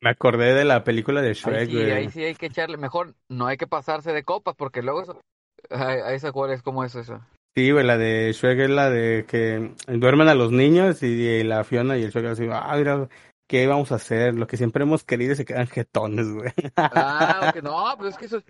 Me 0.01 0.11
acordé 0.11 0.53
de 0.53 0.65
la 0.65 0.83
película 0.83 1.21
de 1.21 1.33
Shrek, 1.33 1.55
ahí 1.55 1.65
sí, 1.67 1.73
güey. 1.73 1.91
Ahí 1.91 2.09
sí 2.09 2.23
hay 2.23 2.35
que 2.35 2.47
echarle, 2.47 2.77
mejor 2.77 3.15
no 3.29 3.47
hay 3.47 3.57
que 3.57 3.67
pasarse 3.67 4.13
de 4.13 4.23
copas, 4.23 4.55
porque 4.55 4.81
luego 4.81 5.01
eso. 5.01 5.21
¿A 5.69 6.13
esa 6.13 6.31
cuál 6.31 6.51
es? 6.51 6.61
¿Cómo 6.61 6.83
es 6.83 6.95
eso? 6.95 7.19
Sí, 7.57 7.71
güey, 7.71 7.83
la 7.83 7.97
de 7.97 8.33
Shrek 8.33 8.59
es 8.59 8.69
la 8.69 8.91
de 8.91 9.25
que 9.25 9.73
duermen 9.87 10.27
a 10.27 10.35
los 10.35 10.51
niños 10.51 11.01
y 11.01 11.43
la 11.43 11.63
Fiona 11.63 11.97
y 11.97 12.03
el 12.03 12.11
Shrek 12.11 12.27
así, 12.27 12.47
ah, 12.51 12.75
mira, 12.77 13.09
¿qué 13.49 13.65
vamos 13.65 13.91
a 13.91 13.95
hacer? 13.95 14.35
Lo 14.35 14.45
que 14.45 14.57
siempre 14.57 14.83
hemos 14.83 15.03
querido 15.03 15.33
se 15.33 15.43
quedan 15.43 15.65
jetones, 15.65 16.31
güey. 16.31 16.51
Ah, 16.75 17.49
ok, 17.49 17.63
no, 17.63 17.83
pero 17.97 18.09
es 18.09 18.17
que 18.19 18.25
eso, 18.25 18.43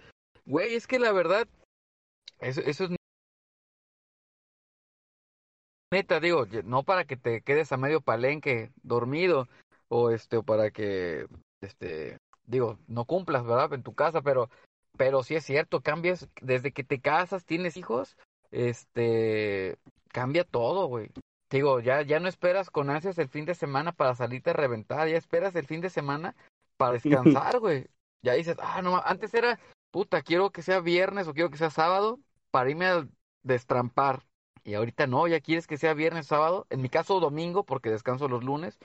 güey, 0.46 0.76
es 0.76 0.88
que 0.88 1.00
la 1.00 1.13
verdad, 1.13 1.48
eso, 2.41 2.60
eso 2.60 2.84
es 2.84 2.89
neta, 5.93 6.20
digo, 6.20 6.46
no 6.65 6.84
para 6.84 7.06
que 7.06 7.15
te 7.15 7.39
quedes 7.39 7.72
a 7.72 7.78
medio 7.78 8.02
palenque 8.02 8.72
dormido 8.84 9.48
o 9.88 10.10
este 10.12 10.36
o 10.36 10.43
para 10.43 10.70
que 10.72 11.28
este 11.62 12.17
digo, 12.46 12.78
no 12.89 13.06
cumplas, 13.06 13.46
¿verdad? 13.46 13.72
en 13.72 13.84
tu 13.84 13.93
casa, 13.93 14.22
pero 14.22 14.50
pero 14.98 15.24
sí 15.24 15.36
es 15.36 15.46
cierto, 15.46 15.80
cambias 15.80 16.28
desde 16.41 16.74
que 16.74 16.84
te 16.84 17.00
casas, 17.00 17.46
tienes 17.46 17.78
hijos, 17.78 18.17
este 18.51 19.77
cambia 20.10 20.43
todo, 20.43 20.88
güey. 20.88 21.12
Digo, 21.49 21.79
ya 21.79 22.01
ya 22.01 22.19
no 22.19 22.27
esperas 22.27 22.69
con 22.69 22.89
ansias 22.89 23.17
el 23.17 23.29
fin 23.29 23.45
de 23.45 23.55
semana 23.55 23.91
para 23.91 24.15
salirte 24.15 24.51
a 24.51 24.53
reventar, 24.53 25.07
ya 25.07 25.17
esperas 25.17 25.55
el 25.55 25.65
fin 25.65 25.81
de 25.81 25.89
semana 25.89 26.36
para 26.77 26.93
descansar, 26.99 27.60
güey. 27.60 27.88
Ya 28.21 28.33
dices, 28.33 28.57
ah, 28.60 28.81
no, 28.81 29.01
antes 29.05 29.33
era, 29.33 29.60
puta, 29.91 30.21
quiero 30.21 30.51
que 30.51 30.62
sea 30.62 30.79
viernes 30.79 31.27
o 31.27 31.33
quiero 31.33 31.49
que 31.49 31.57
sea 31.57 31.69
sábado 31.69 32.19
para 32.51 32.69
irme 32.69 32.86
a 32.86 33.07
destrampar 33.43 34.23
y 34.67 34.73
ahorita 34.73 35.07
no, 35.07 35.27
ya 35.29 35.39
quieres 35.39 35.65
que 35.65 35.77
sea 35.77 35.93
viernes, 35.93 36.27
sábado, 36.27 36.67
en 36.69 36.81
mi 36.81 36.89
caso 36.89 37.21
domingo, 37.21 37.63
porque 37.63 37.89
descanso 37.89 38.27
los 38.27 38.43
lunes, 38.43 38.77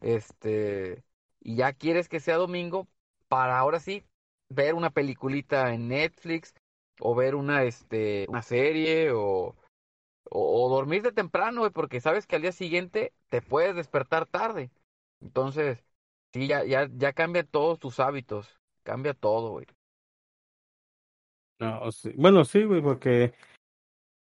este, 0.00 1.04
y 1.38 1.56
ya 1.56 1.74
quieres 1.74 2.08
que 2.08 2.18
sea 2.18 2.36
domingo 2.36 2.88
para 3.28 3.58
ahora 3.58 3.78
sí 3.78 4.04
ver 4.48 4.72
una 4.72 4.88
peliculita 4.88 5.74
en 5.74 5.88
Netflix 5.88 6.54
o 7.00 7.14
ver 7.14 7.34
una, 7.34 7.64
este, 7.64 8.26
una 8.28 8.42
serie 8.42 9.12
o, 9.12 9.56
o, 10.30 10.66
o 10.66 10.68
dormirte 10.68 11.12
temprano, 11.12 11.70
porque 11.72 12.00
sabes 12.00 12.26
que 12.26 12.36
al 12.36 12.42
día 12.42 12.52
siguiente 12.52 13.12
te 13.28 13.42
puedes 13.42 13.74
despertar 13.76 14.26
tarde. 14.26 14.70
Entonces, 15.20 15.84
sí, 16.32 16.46
ya, 16.48 16.64
ya, 16.64 16.88
ya 16.96 17.12
cambia 17.12 17.44
todos 17.44 17.78
tus 17.78 18.00
hábitos, 18.00 18.48
cambia 18.82 19.14
todo, 19.14 19.50
güey. 19.52 19.66
Bueno, 22.16 22.44
sí, 22.44 22.62
güey, 22.62 22.80
porque 22.80 23.32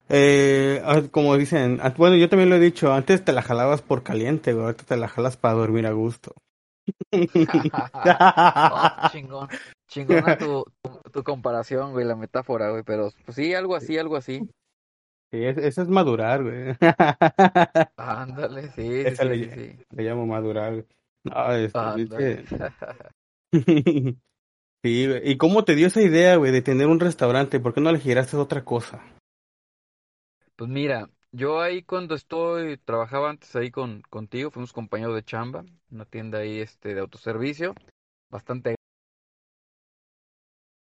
eh, 0.10 0.82
ah, 0.86 1.02
como 1.12 1.38
dicen, 1.38 1.80
ah, 1.82 1.94
bueno, 1.98 2.16
yo 2.18 2.30
también 2.30 2.50
lo 2.50 2.56
he 2.56 2.60
dicho, 2.60 2.94
antes 2.94 3.24
te 3.24 3.32
la 3.34 3.42
jalabas 3.42 3.82
por 3.82 4.04
caliente, 4.04 4.54
güey, 4.54 4.66
ahorita 4.66 4.84
te 4.84 4.98
la 4.98 5.08
jalas 5.08 5.38
para 5.38 5.56
dormir 5.56 5.88
a 5.88 5.92
gusto. 5.92 6.36
Oh, 7.12 7.14
chingón, 9.12 9.50
chingona 9.88 10.38
tu, 10.38 10.64
tu, 10.82 11.02
tu, 11.12 11.24
comparación, 11.24 11.92
güey, 11.92 12.06
la 12.06 12.16
metáfora, 12.16 12.72
güey, 12.72 12.84
pero 12.84 13.12
pues 13.26 13.36
sí, 13.36 13.54
algo 13.54 13.76
así, 13.76 13.98
algo 13.98 14.16
así. 14.16 14.48
Sí, 15.34 15.44
eso 15.44 15.82
es 15.82 15.90
madurar, 15.90 16.44
güey. 16.44 16.76
Ándale, 17.98 18.70
sí, 18.74 19.04
sí, 19.04 19.06
sí, 19.16 19.26
le, 19.26 19.36
sí, 19.36 19.50
sí, 19.50 19.86
le, 19.96 20.04
llamo 20.04 20.28
madurar, 20.28 20.74
güey. 20.74 20.86
No, 21.24 21.52
este, 21.54 22.46
sí, 24.84 25.08
güey. 25.08 25.32
¿Y 25.32 25.38
cómo 25.38 25.64
te 25.64 25.74
dio 25.74 25.88
esa 25.88 26.02
idea, 26.02 26.36
güey, 26.36 26.52
de 26.52 26.62
tener 26.62 26.86
un 26.86 27.00
restaurante? 27.00 27.60
¿Por 27.60 27.74
qué 27.74 27.82
no 27.82 27.92
le 27.92 28.00
giraste 28.00 28.38
otra 28.38 28.64
cosa? 28.64 29.02
Pues 30.56 30.70
mira, 30.70 31.10
yo 31.34 31.62
ahí 31.62 31.84
cuando 31.84 32.16
estoy, 32.16 32.78
trabajaba 32.78 33.30
antes 33.32 33.56
ahí 33.56 33.72
con, 33.72 34.02
contigo, 34.04 34.52
fuimos 34.52 34.72
compañeros 34.72 35.16
de 35.16 35.24
chamba, 35.24 35.66
una 35.92 36.06
tienda 36.06 36.40
ahí 36.40 36.60
este 36.62 36.94
de 36.94 37.02
autoservicio, 37.02 37.76
bastante 38.30 38.76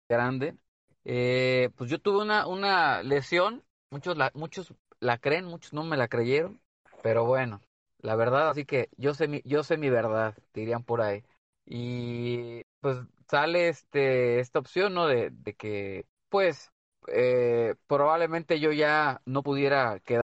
grande. 0.10 0.58
Eh, 1.06 1.70
pues 1.76 1.90
yo 1.90 2.00
tuve 2.00 2.22
una, 2.24 2.48
una 2.48 3.04
lesión, 3.04 3.64
muchos 3.92 4.18
la, 4.18 4.32
muchos 4.34 4.74
la 5.00 5.18
creen, 5.20 5.46
muchos 5.46 5.74
no 5.74 5.84
me 5.84 5.98
la 5.98 6.08
creyeron, 6.08 6.62
pero 7.04 7.26
bueno, 7.26 7.62
la 8.00 8.16
verdad, 8.16 8.50
así 8.50 8.66
que 8.66 8.90
yo 8.98 9.14
sé 9.14 9.28
mi, 9.28 9.42
yo 9.46 9.64
sé 9.64 9.78
mi 9.78 9.90
verdad, 9.90 10.36
dirían 10.54 10.84
por 10.84 11.02
ahí. 11.02 11.24
Y 11.66 12.64
pues 12.82 12.98
sale 13.30 13.70
este 13.70 14.40
esta 14.40 14.60
opción, 14.60 14.94
¿no? 14.94 15.08
De, 15.08 15.30
de 15.32 15.54
que, 15.56 16.06
pues, 16.30 16.72
eh, 17.08 17.76
probablemente 17.88 18.60
yo 18.60 18.72
ya 18.72 19.22
no 19.26 19.44
pudiera 19.44 20.00
quedar 20.02 20.23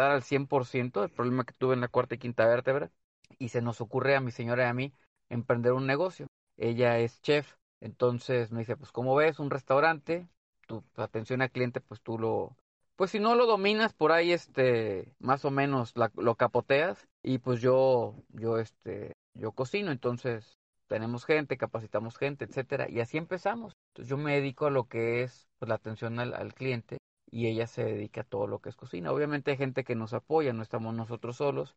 al 0.00 0.22
100% 0.22 1.04
el 1.04 1.10
problema 1.10 1.44
que 1.44 1.54
tuve 1.54 1.74
en 1.74 1.80
la 1.80 1.88
cuarta 1.88 2.14
y 2.14 2.18
quinta 2.18 2.46
vértebra 2.46 2.90
y 3.38 3.48
se 3.50 3.62
nos 3.62 3.80
ocurre 3.80 4.16
a 4.16 4.20
mi 4.20 4.30
señora 4.30 4.64
y 4.64 4.66
a 4.66 4.74
mí 4.74 4.92
emprender 5.28 5.72
un 5.72 5.86
negocio. 5.86 6.26
Ella 6.56 6.98
es 6.98 7.20
chef, 7.22 7.54
entonces 7.80 8.50
me 8.52 8.60
dice, 8.60 8.76
pues 8.76 8.92
como 8.92 9.14
ves, 9.14 9.38
un 9.38 9.50
restaurante, 9.50 10.28
tu 10.66 10.84
atención 10.96 11.42
al 11.42 11.50
cliente, 11.50 11.80
pues 11.80 12.00
tú 12.00 12.18
lo, 12.18 12.56
pues 12.98 13.12
si 13.12 13.20
no 13.20 13.36
lo 13.36 13.46
dominas 13.46 13.94
por 13.94 14.10
ahí, 14.10 14.32
este, 14.32 15.14
más 15.20 15.44
o 15.44 15.52
menos 15.52 15.92
la, 15.96 16.10
lo 16.16 16.34
capoteas 16.34 17.06
y 17.22 17.38
pues 17.38 17.60
yo, 17.60 18.16
yo, 18.30 18.58
este, 18.58 19.12
yo 19.34 19.52
cocino, 19.52 19.92
entonces 19.92 20.58
tenemos 20.88 21.24
gente, 21.24 21.56
capacitamos 21.56 22.18
gente, 22.18 22.44
etcétera, 22.44 22.90
y 22.90 22.98
así 22.98 23.16
empezamos. 23.16 23.76
Entonces 23.90 24.10
yo 24.10 24.16
me 24.16 24.34
dedico 24.34 24.66
a 24.66 24.70
lo 24.70 24.88
que 24.88 25.22
es 25.22 25.48
pues, 25.60 25.68
la 25.68 25.76
atención 25.76 26.18
al, 26.18 26.34
al, 26.34 26.54
cliente 26.54 26.98
y 27.30 27.46
ella 27.46 27.66
se 27.66 27.84
dedica 27.84 28.22
a 28.22 28.24
todo 28.24 28.46
lo 28.46 28.60
que 28.60 28.68
es 28.68 28.76
cocina. 28.76 29.12
Obviamente 29.12 29.50
hay 29.50 29.56
gente 29.56 29.84
que 29.84 29.94
nos 29.94 30.12
apoya, 30.14 30.52
no 30.52 30.62
estamos 30.62 30.94
nosotros 30.94 31.36
solos, 31.36 31.74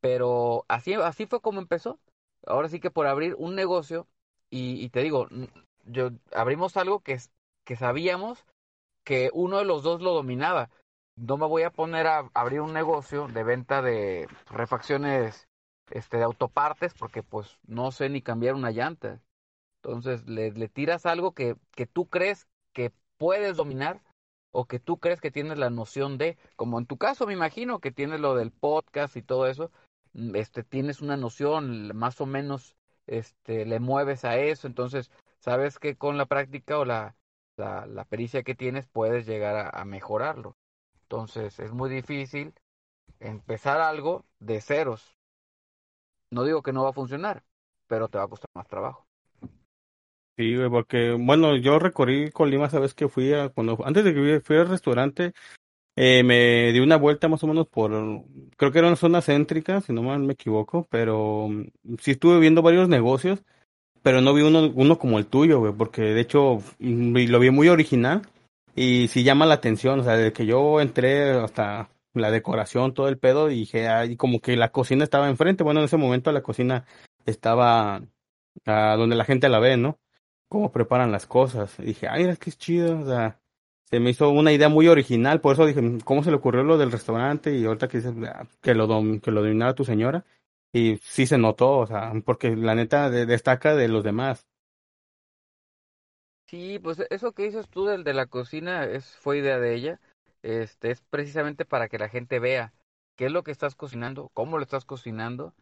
pero 0.00 0.64
así, 0.68 0.94
así 0.94 1.26
fue 1.26 1.40
como 1.40 1.60
empezó. 1.60 1.98
Ahora 2.46 2.68
sí 2.68 2.80
que 2.80 2.90
por 2.90 3.06
abrir 3.06 3.34
un 3.38 3.54
negocio, 3.54 4.08
y, 4.50 4.90
te 4.90 5.00
digo, 5.00 5.28
yo 5.86 6.10
abrimos 6.34 6.76
algo 6.76 7.00
que, 7.00 7.18
que 7.64 7.76
sabíamos 7.76 8.44
que 9.04 9.30
uno 9.32 9.58
de 9.58 9.64
los 9.64 9.82
dos 9.82 10.02
lo 10.02 10.12
dominaba. 10.12 10.68
No 11.16 11.38
me 11.38 11.46
voy 11.46 11.62
a 11.62 11.70
poner 11.70 12.06
a 12.06 12.30
abrir 12.34 12.60
un 12.60 12.74
negocio 12.74 13.28
de 13.28 13.44
venta 13.44 13.80
de 13.80 14.28
refacciones 14.50 15.48
este, 15.90 16.18
de 16.18 16.24
autopartes 16.24 16.92
porque 16.94 17.22
pues 17.22 17.58
no 17.66 17.92
sé 17.92 18.10
ni 18.10 18.20
cambiar 18.20 18.54
una 18.54 18.70
llanta. 18.70 19.20
Entonces 19.76 20.26
le, 20.28 20.52
le 20.52 20.68
tiras 20.68 21.06
algo 21.06 21.32
que, 21.32 21.56
que 21.70 21.86
tú 21.86 22.06
crees 22.06 22.46
que 22.74 22.92
puedes 23.16 23.56
dominar 23.56 24.02
o 24.52 24.66
que 24.66 24.78
tú 24.78 24.98
crees 24.98 25.20
que 25.20 25.30
tienes 25.30 25.58
la 25.58 25.70
noción 25.70 26.18
de, 26.18 26.38
como 26.56 26.78
en 26.78 26.86
tu 26.86 26.98
caso 26.98 27.26
me 27.26 27.32
imagino 27.32 27.80
que 27.80 27.90
tienes 27.92 28.20
lo 28.20 28.34
del 28.36 28.52
podcast 28.52 29.16
y 29.16 29.22
todo 29.22 29.46
eso, 29.48 29.70
mm, 30.12 30.36
este 30.36 30.62
tienes 30.62 31.00
una 31.02 31.16
noción 31.16 31.96
más 31.96 32.20
o 32.20 32.26
menos 32.26 32.76
este 33.06 33.66
le 33.66 33.80
mueves 33.80 34.24
a 34.24 34.38
eso, 34.38 34.66
entonces 34.66 35.10
sabes 35.40 35.78
que 35.78 35.96
con 35.96 36.18
la 36.18 36.26
práctica 36.26 36.78
o 36.78 36.84
la, 36.84 37.16
la, 37.56 38.04
pericia 38.08 38.42
que 38.42 38.54
tienes 38.54 38.86
puedes 38.86 39.26
llegar 39.26 39.56
a, 39.56 39.70
a 39.70 39.84
mejorarlo. 39.84 40.56
Entonces 41.02 41.58
es 41.58 41.72
muy 41.72 41.90
difícil 41.90 42.54
empezar 43.20 43.80
algo 43.80 44.24
de 44.40 44.60
ceros. 44.60 45.16
No 46.30 46.44
digo 46.44 46.62
que 46.62 46.72
no 46.72 46.84
va 46.84 46.90
a 46.90 46.94
funcionar, 46.94 47.44
pero 47.86 48.08
te 48.08 48.18
va 48.18 48.24
a 48.24 48.28
costar 48.28 48.50
más 48.54 48.66
trabajo. 48.68 49.06
Sí, 50.36 50.56
güey, 50.56 50.70
porque, 50.70 51.12
bueno, 51.12 51.56
yo 51.56 51.78
recorrí 51.78 52.30
Colima, 52.30 52.70
sabes 52.70 52.94
que 52.94 53.08
fui 53.08 53.34
a, 53.34 53.50
cuando, 53.50 53.78
antes 53.84 54.02
de 54.02 54.14
que 54.14 54.40
fui 54.40 54.56
al 54.56 54.68
restaurante, 54.68 55.34
eh, 55.94 56.22
me 56.24 56.72
di 56.72 56.80
una 56.80 56.96
vuelta 56.96 57.28
más 57.28 57.44
o 57.44 57.46
menos 57.46 57.68
por, 57.68 57.90
creo 58.56 58.72
que 58.72 58.78
era 58.78 58.88
una 58.88 58.96
zona 58.96 59.20
céntrica, 59.20 59.82
si 59.82 59.92
no 59.92 60.02
mal 60.02 60.20
me 60.20 60.32
equivoco, 60.32 60.86
pero 60.90 61.48
mm, 61.48 61.96
sí 62.00 62.12
estuve 62.12 62.40
viendo 62.40 62.62
varios 62.62 62.88
negocios, 62.88 63.44
pero 64.02 64.22
no 64.22 64.32
vi 64.32 64.42
uno, 64.42 64.72
uno 64.74 64.98
como 64.98 65.18
el 65.18 65.26
tuyo, 65.26 65.60
güey, 65.60 65.74
porque 65.74 66.02
de 66.02 66.20
hecho 66.22 66.60
mm, 66.78 67.16
lo 67.28 67.38
vi 67.38 67.50
muy 67.50 67.68
original 67.68 68.22
y 68.74 69.08
sí 69.08 69.24
llama 69.24 69.44
la 69.46 69.54
atención, 69.54 70.00
o 70.00 70.04
sea, 70.04 70.16
de 70.16 70.32
que 70.32 70.46
yo 70.46 70.80
entré 70.80 71.30
hasta 71.32 71.90
la 72.14 72.30
decoración, 72.30 72.94
todo 72.94 73.08
el 73.08 73.18
pedo, 73.18 73.50
y 73.50 73.60
dije, 73.60 73.88
ay, 73.88 74.16
como 74.16 74.40
que 74.40 74.56
la 74.56 74.72
cocina 74.72 75.04
estaba 75.04 75.28
enfrente, 75.28 75.64
bueno, 75.64 75.80
en 75.80 75.86
ese 75.86 75.98
momento 75.98 76.32
la 76.32 76.42
cocina 76.42 76.86
estaba 77.26 78.02
a 78.66 78.96
donde 78.96 79.16
la 79.16 79.24
gente 79.24 79.48
la 79.48 79.60
ve, 79.60 79.76
¿no? 79.76 79.98
Cómo 80.52 80.70
preparan 80.70 81.10
las 81.10 81.26
cosas. 81.26 81.78
Y 81.78 81.84
dije, 81.84 82.08
ay, 82.08 82.24
es 82.24 82.38
que 82.38 82.50
es 82.50 82.58
chido, 82.58 83.00
o 83.00 83.06
sea, 83.06 83.40
se 83.88 83.98
me 84.00 84.10
hizo 84.10 84.28
una 84.28 84.52
idea 84.52 84.68
muy 84.68 84.86
original, 84.86 85.40
por 85.40 85.54
eso 85.54 85.64
dije, 85.64 85.80
¿cómo 86.04 86.22
se 86.22 86.30
le 86.30 86.36
ocurrió 86.36 86.62
lo 86.62 86.76
del 86.76 86.92
restaurante? 86.92 87.56
Y 87.56 87.64
ahorita 87.64 87.88
que 87.88 87.96
dices 87.96 88.12
ah, 88.28 88.46
que 88.60 88.74
lo, 88.74 88.86
dom 88.86 89.18
que 89.20 89.30
lo 89.30 89.40
dominaba 89.40 89.74
tu 89.74 89.86
señora, 89.86 90.26
y 90.70 90.98
sí 90.98 91.26
se 91.26 91.38
notó, 91.38 91.78
o 91.78 91.86
sea, 91.86 92.12
porque 92.22 92.54
la 92.54 92.74
neta 92.74 93.08
de 93.08 93.24
destaca 93.24 93.74
de 93.74 93.88
los 93.88 94.04
demás. 94.04 94.46
Sí, 96.50 96.78
pues 96.78 97.02
eso 97.08 97.32
que 97.32 97.44
dices 97.44 97.66
tú 97.70 97.86
del 97.86 98.04
de 98.04 98.12
la 98.12 98.26
cocina 98.26 98.84
es 98.84 99.16
fue 99.16 99.38
idea 99.38 99.58
de 99.58 99.74
ella. 99.74 100.00
Este 100.42 100.90
es 100.90 101.00
precisamente 101.00 101.64
para 101.64 101.88
que 101.88 101.96
la 101.96 102.10
gente 102.10 102.40
vea 102.40 102.74
qué 103.16 103.24
es 103.24 103.32
lo 103.32 103.42
que 103.42 103.52
estás 103.52 103.74
cocinando, 103.74 104.30
cómo 104.34 104.58
lo 104.58 104.64
estás 104.64 104.84
cocinando 104.84 105.54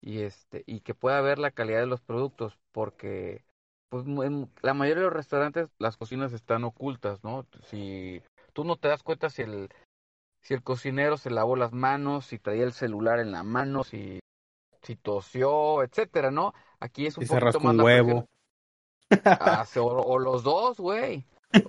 y 0.00 0.22
este 0.22 0.64
y 0.66 0.80
que 0.80 0.94
pueda 0.94 1.20
ver 1.20 1.38
la 1.38 1.52
calidad 1.52 1.78
de 1.78 1.86
los 1.86 2.00
productos, 2.00 2.58
porque 2.72 3.44
pues 3.92 4.06
en 4.06 4.50
la 4.62 4.72
mayoría 4.72 5.02
de 5.02 5.10
los 5.10 5.12
restaurantes 5.12 5.68
las 5.78 5.98
cocinas 5.98 6.32
están 6.32 6.64
ocultas, 6.64 7.22
¿no? 7.22 7.44
Si 7.64 8.22
tú 8.54 8.64
no 8.64 8.76
te 8.76 8.88
das 8.88 9.02
cuenta 9.02 9.28
si 9.28 9.42
el 9.42 9.68
si 10.40 10.54
el 10.54 10.62
cocinero 10.62 11.18
se 11.18 11.28
lavó 11.28 11.56
las 11.56 11.74
manos, 11.74 12.24
si 12.24 12.38
traía 12.38 12.64
el 12.64 12.72
celular 12.72 13.20
en 13.20 13.32
la 13.32 13.42
mano, 13.42 13.84
si 13.84 14.20
si 14.80 14.96
tosió, 14.96 15.82
etcétera, 15.82 16.30
¿no? 16.30 16.54
Aquí 16.80 17.04
es 17.04 17.18
un 17.18 17.26
poquito 17.26 17.60
más 17.60 17.74
un 17.74 17.80
huevo. 17.82 18.26
Ah, 19.26 19.66
o, 19.76 19.82
o, 19.82 20.18
los 20.18 20.42
dos, 20.42 20.78
güey. 20.78 21.26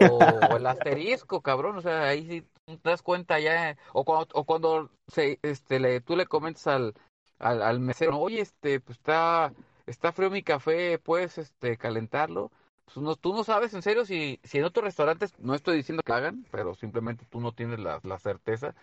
O, 0.09 0.15
o, 0.15 0.55
el 0.55 0.65
asterisco, 0.65 1.41
cabrón. 1.41 1.75
O 1.75 1.81
sea, 1.81 2.03
ahí 2.03 2.25
sí 2.25 2.47
te 2.65 2.89
das 2.89 3.01
cuenta 3.01 3.37
ya. 3.41 3.75
O 3.91 4.05
cuando, 4.05 4.27
o 4.33 4.45
cuando 4.45 4.89
se, 5.09 5.39
este, 5.41 5.81
le, 5.81 5.99
tú 5.99 6.15
le 6.15 6.25
comentas 6.25 6.67
al, 6.67 6.93
al, 7.39 7.61
al 7.61 7.81
mesero, 7.81 8.17
oye, 8.17 8.39
este, 8.39 8.79
pues 8.79 8.97
está 8.97 9.51
está 9.85 10.11
frío 10.11 10.29
mi 10.29 10.43
café, 10.43 10.99
puedes 10.99 11.37
este, 11.37 11.77
calentarlo. 11.77 12.51
Pues 12.85 12.97
no, 12.97 13.15
tú 13.15 13.33
no 13.33 13.43
sabes 13.43 13.73
en 13.73 13.81
serio 13.81 14.05
si, 14.05 14.39
si 14.43 14.57
en 14.57 14.65
otros 14.65 14.83
restaurantes, 14.83 15.37
no 15.39 15.55
estoy 15.55 15.77
diciendo 15.77 16.03
que 16.03 16.13
hagan, 16.13 16.45
pero 16.51 16.75
simplemente 16.75 17.25
tú 17.29 17.39
no 17.39 17.53
tienes 17.53 17.79
la, 17.79 17.99
la 18.03 18.19
certeza. 18.19 18.75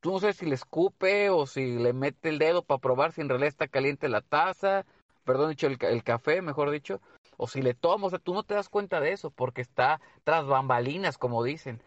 Tú 0.00 0.12
no 0.12 0.20
sabes 0.20 0.36
si 0.36 0.46
le 0.46 0.54
escupe 0.54 1.30
o 1.30 1.46
si 1.46 1.78
le 1.78 1.92
mete 1.92 2.30
el 2.30 2.38
dedo 2.38 2.62
para 2.62 2.80
probar 2.80 3.12
si 3.12 3.20
en 3.20 3.28
realidad 3.28 3.48
está 3.48 3.68
caliente 3.68 4.08
la 4.08 4.22
taza, 4.22 4.86
perdón, 5.24 5.50
dicho 5.50 5.66
el, 5.66 5.78
el 5.80 6.02
café, 6.02 6.42
mejor 6.42 6.70
dicho, 6.70 7.00
o 7.36 7.46
si 7.46 7.62
le 7.62 7.74
tomas, 7.74 8.08
o 8.08 8.10
sea, 8.10 8.18
tú 8.18 8.34
no 8.34 8.42
te 8.42 8.54
das 8.54 8.68
cuenta 8.68 9.00
de 9.00 9.12
eso 9.12 9.30
porque 9.30 9.62
está 9.62 10.00
tras 10.24 10.46
bambalinas, 10.46 11.18
como 11.18 11.42
dicen. 11.42 11.82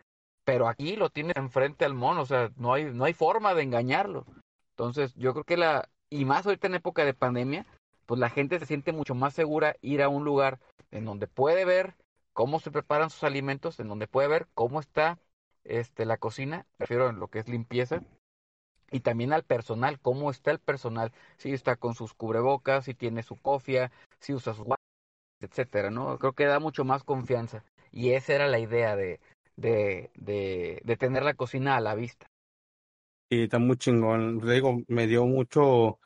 Pero 0.46 0.68
aquí 0.68 0.96
lo 0.96 1.10
tienes 1.10 1.36
enfrente 1.38 1.86
al 1.86 1.94
mono, 1.94 2.22
o 2.22 2.26
sea, 2.26 2.52
no 2.56 2.74
hay, 2.74 2.86
no 2.86 3.06
hay 3.06 3.14
forma 3.14 3.54
de 3.54 3.64
engañarlo. 3.64 4.26
Entonces, 4.72 5.14
yo 5.16 5.34
creo 5.34 5.46
que 5.46 5.58
la, 5.58 5.90
y 6.10 6.26
más 6.26 6.46
ahorita 6.46 6.68
en 6.68 6.76
época 6.76 7.06
de 7.06 7.14
pandemia, 7.14 7.66
pues 8.06 8.20
la 8.20 8.30
gente 8.30 8.60
se 8.60 8.66
siente 8.66 8.92
mucho 8.92 9.16
más 9.16 9.34
segura 9.34 9.76
ir 9.82 10.02
a 10.02 10.10
un 10.10 10.24
lugar 10.24 10.60
en 10.92 11.06
donde 11.06 11.28
puede 11.28 11.66
ver 11.66 11.96
cómo 12.34 12.60
se 12.60 12.72
preparan 12.72 13.10
sus 13.10 13.24
alimentos, 13.24 13.80
en 13.80 13.88
donde 13.88 14.08
puede 14.08 14.28
ver 14.28 14.48
cómo 14.54 14.80
está 14.80 15.20
este 15.64 16.06
la 16.06 16.18
cocina, 16.18 16.66
refiero 16.80 17.10
en 17.10 17.20
lo 17.20 17.28
que 17.28 17.40
es 17.40 17.48
limpieza, 17.48 18.02
y 18.92 19.00
también 19.00 19.34
al 19.34 19.44
personal, 19.44 20.00
cómo 20.00 20.30
está 20.30 20.52
el 20.52 20.60
personal, 20.60 21.12
si 21.38 21.52
está 21.52 21.76
con 21.76 21.96
sus 21.96 22.14
cubrebocas, 22.14 22.86
si 22.86 22.94
tiene 22.94 23.24
su 23.24 23.38
cofia, 23.38 23.92
si 24.20 24.34
usa 24.34 24.54
sus 24.54 24.66
guantes, 24.66 24.86
etcétera, 25.42 25.90
¿no? 25.90 26.20
Creo 26.20 26.34
que 26.34 26.46
da 26.46 26.60
mucho 26.60 26.84
más 26.86 27.04
confianza. 27.04 27.64
Y 27.92 28.12
esa 28.12 28.34
era 28.34 28.48
la 28.48 28.60
idea 28.60 28.96
de, 28.96 29.20
de, 29.56 30.12
de, 30.16 30.82
de 30.84 30.98
tener 30.98 31.24
la 31.24 31.34
cocina 31.34 31.76
a 31.76 31.82
la 31.82 31.96
vista. 31.96 32.28
Sí, 33.32 33.44
está 33.44 33.58
muy 33.58 33.78
chingón. 33.78 34.40
Digo, 34.40 34.84
me 34.88 35.08
dio 35.08 35.26
mucho, 35.26 36.00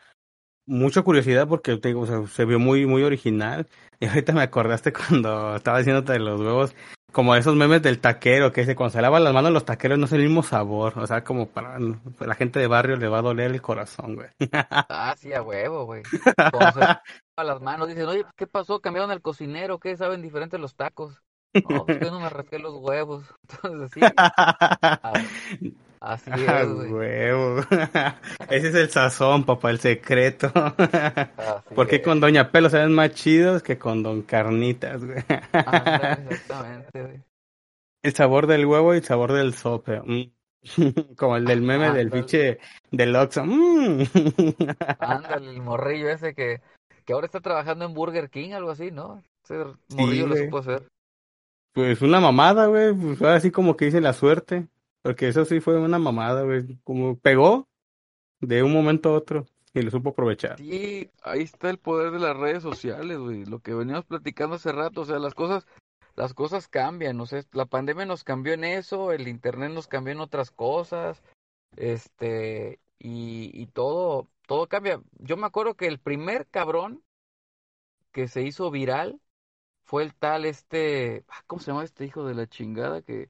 mucha 0.67 1.01
curiosidad 1.01 1.47
porque 1.47 1.75
te 1.77 1.87
digo, 1.87 2.01
o 2.01 2.05
sea, 2.05 2.27
se 2.27 2.45
vio 2.45 2.59
muy, 2.59 2.85
muy 2.85 3.03
original. 3.03 3.67
Y 3.99 4.05
ahorita 4.05 4.31
me 4.31 4.43
acordaste 4.43 4.93
cuando 4.93 5.55
estaba 5.55 5.79
diciéndote 5.79 6.13
de 6.13 6.19
los 6.19 6.39
huevos, 6.39 6.75
como 7.11 7.35
esos 7.35 7.55
memes 7.55 7.81
del 7.81 7.97
taquero, 7.97 8.51
que 8.51 8.61
dice, 8.61 8.75
cuando 8.75 8.91
se 8.91 9.01
lavan 9.01 9.23
las 9.23 9.33
manos 9.33 9.51
los 9.51 9.65
taqueros 9.65 9.97
no 9.97 10.05
es 10.05 10.11
el 10.11 10.21
mismo 10.21 10.43
sabor. 10.43 10.99
O 10.99 11.07
sea, 11.07 11.23
como 11.23 11.47
para 11.47 11.79
la 11.79 12.35
gente 12.35 12.59
de 12.59 12.67
barrio 12.67 12.95
le 12.97 13.07
va 13.07 13.17
a 13.17 13.23
doler 13.23 13.49
el 13.49 13.59
corazón, 13.59 14.13
güey. 14.13 14.27
Ah, 14.53 15.15
sí, 15.17 15.33
a 15.33 15.41
huevo, 15.41 15.85
güey. 15.85 16.03
Cuando 16.51 16.73
se 16.73 16.79
lavan 16.79 17.01
las 17.37 17.61
manos 17.61 17.87
dicen, 17.87 18.05
oye, 18.05 18.23
¿qué 18.35 18.45
pasó? 18.45 18.81
¿Cambiaron 18.81 19.09
el 19.09 19.23
cocinero? 19.23 19.79
¿Qué 19.79 19.97
saben 19.97 20.21
diferentes 20.21 20.59
los 20.59 20.75
tacos? 20.75 21.23
No, 21.67 21.87
pues 21.87 21.99
yo 21.99 22.11
no 22.11 22.19
me 22.19 22.29
rasqué 22.29 22.59
los 22.59 22.75
huevos. 22.75 23.23
Entonces, 23.63 23.91
sí. 23.95 25.75
Así 25.99 26.31
ah, 26.47 26.61
es, 26.61 26.73
güey. 26.73 26.91
huevo. 26.91 27.61
Ese 28.49 28.67
es 28.69 28.75
el 28.75 28.89
sazón, 28.89 29.45
papá, 29.45 29.71
el 29.71 29.79
secreto. 29.79 30.51
Así 31.37 31.75
Porque 31.75 31.97
es. 31.97 32.01
con 32.01 32.19
Doña 32.19 32.51
Pelo 32.51 32.69
saben 32.69 32.93
más 32.93 33.11
chidos 33.13 33.63
que 33.63 33.77
con 33.77 34.03
Don 34.03 34.21
Carnitas, 34.23 35.03
güey. 35.03 35.17
Exactamente, 35.53 37.01
güey. 37.01 37.23
El 38.03 38.13
sabor 38.13 38.47
del 38.47 38.65
huevo 38.65 38.93
y 38.93 38.97
el 38.97 39.03
sabor 39.03 39.33
del 39.33 39.53
sope. 39.53 40.01
mm. 40.01 40.31
Como 41.17 41.37
el 41.37 41.45
del 41.45 41.61
meme 41.61 41.91
del 41.91 42.09
pinche 42.11 42.59
del 42.91 43.15
Oxxo. 43.15 43.45
mm. 43.45 44.03
Ándale, 44.99 45.49
el 45.51 45.61
morrillo 45.61 46.09
ese 46.09 46.33
que, 46.33 46.61
que 47.05 47.13
ahora 47.13 47.25
está 47.25 47.39
trabajando 47.41 47.85
en 47.85 47.93
Burger 47.93 48.29
King, 48.29 48.51
algo 48.51 48.71
así, 48.71 48.91
¿no? 48.91 49.23
Ese 49.43 49.63
Sí, 49.89 49.95
morrillo 49.95 50.27
lo 50.27 50.35
supo 50.35 50.57
hacer. 50.59 50.83
Pues 51.73 52.01
una 52.01 52.19
mamada, 52.19 52.65
güey. 52.67 52.93
Pues 52.93 53.21
ahora 53.21 53.39
sí 53.39 53.51
como 53.51 53.77
que 53.77 53.85
dice 53.85 54.01
la 54.01 54.13
suerte. 54.13 54.67
Porque 55.01 55.27
eso 55.27 55.45
sí 55.45 55.59
fue 55.59 55.79
una 55.79 55.99
mamada, 55.99 56.43
güey. 56.43 56.79
Como 56.83 57.17
pegó 57.17 57.67
de 58.39 58.63
un 58.63 58.73
momento 58.73 59.09
a 59.09 59.13
otro 59.13 59.45
y 59.73 59.81
lo 59.81 59.91
supo 59.91 60.09
aprovechar. 60.09 60.57
Sí, 60.57 61.09
ahí 61.23 61.41
está 61.41 61.69
el 61.69 61.77
poder 61.77 62.11
de 62.11 62.19
las 62.19 62.35
redes 62.35 62.63
sociales, 62.63 63.17
güey. 63.17 63.45
Lo 63.45 63.59
que 63.59 63.73
veníamos 63.73 64.05
platicando 64.05 64.55
hace 64.55 64.71
rato, 64.71 65.01
o 65.01 65.05
sea, 65.05 65.19
las 65.19 65.33
cosas, 65.33 65.65
las 66.15 66.33
cosas 66.33 66.67
cambian, 66.67 67.19
o 67.19 67.25
sea, 67.25 67.43
la 67.51 67.65
pandemia 67.65 68.05
nos 68.05 68.23
cambió 68.23 68.53
en 68.53 68.63
eso, 68.63 69.11
el 69.11 69.27
internet 69.27 69.71
nos 69.71 69.87
cambió 69.87 70.13
en 70.13 70.19
otras 70.21 70.51
cosas, 70.51 71.23
este, 71.75 72.79
y, 72.97 73.51
y 73.53 73.67
todo, 73.67 74.27
todo 74.47 74.67
cambia. 74.67 75.01
Yo 75.19 75.37
me 75.37 75.45
acuerdo 75.45 75.75
que 75.75 75.87
el 75.87 75.99
primer 75.99 76.47
cabrón 76.47 77.03
que 78.11 78.27
se 78.27 78.41
hizo 78.41 78.71
viral 78.71 79.21
fue 79.83 80.03
el 80.03 80.15
tal 80.15 80.45
este, 80.45 81.23
ah, 81.29 81.43
¿cómo 81.45 81.61
se 81.61 81.71
llama 81.71 81.83
este 81.83 82.05
hijo 82.05 82.25
de 82.25 82.33
la 82.33 82.47
chingada? 82.47 83.01
Que, 83.01 83.29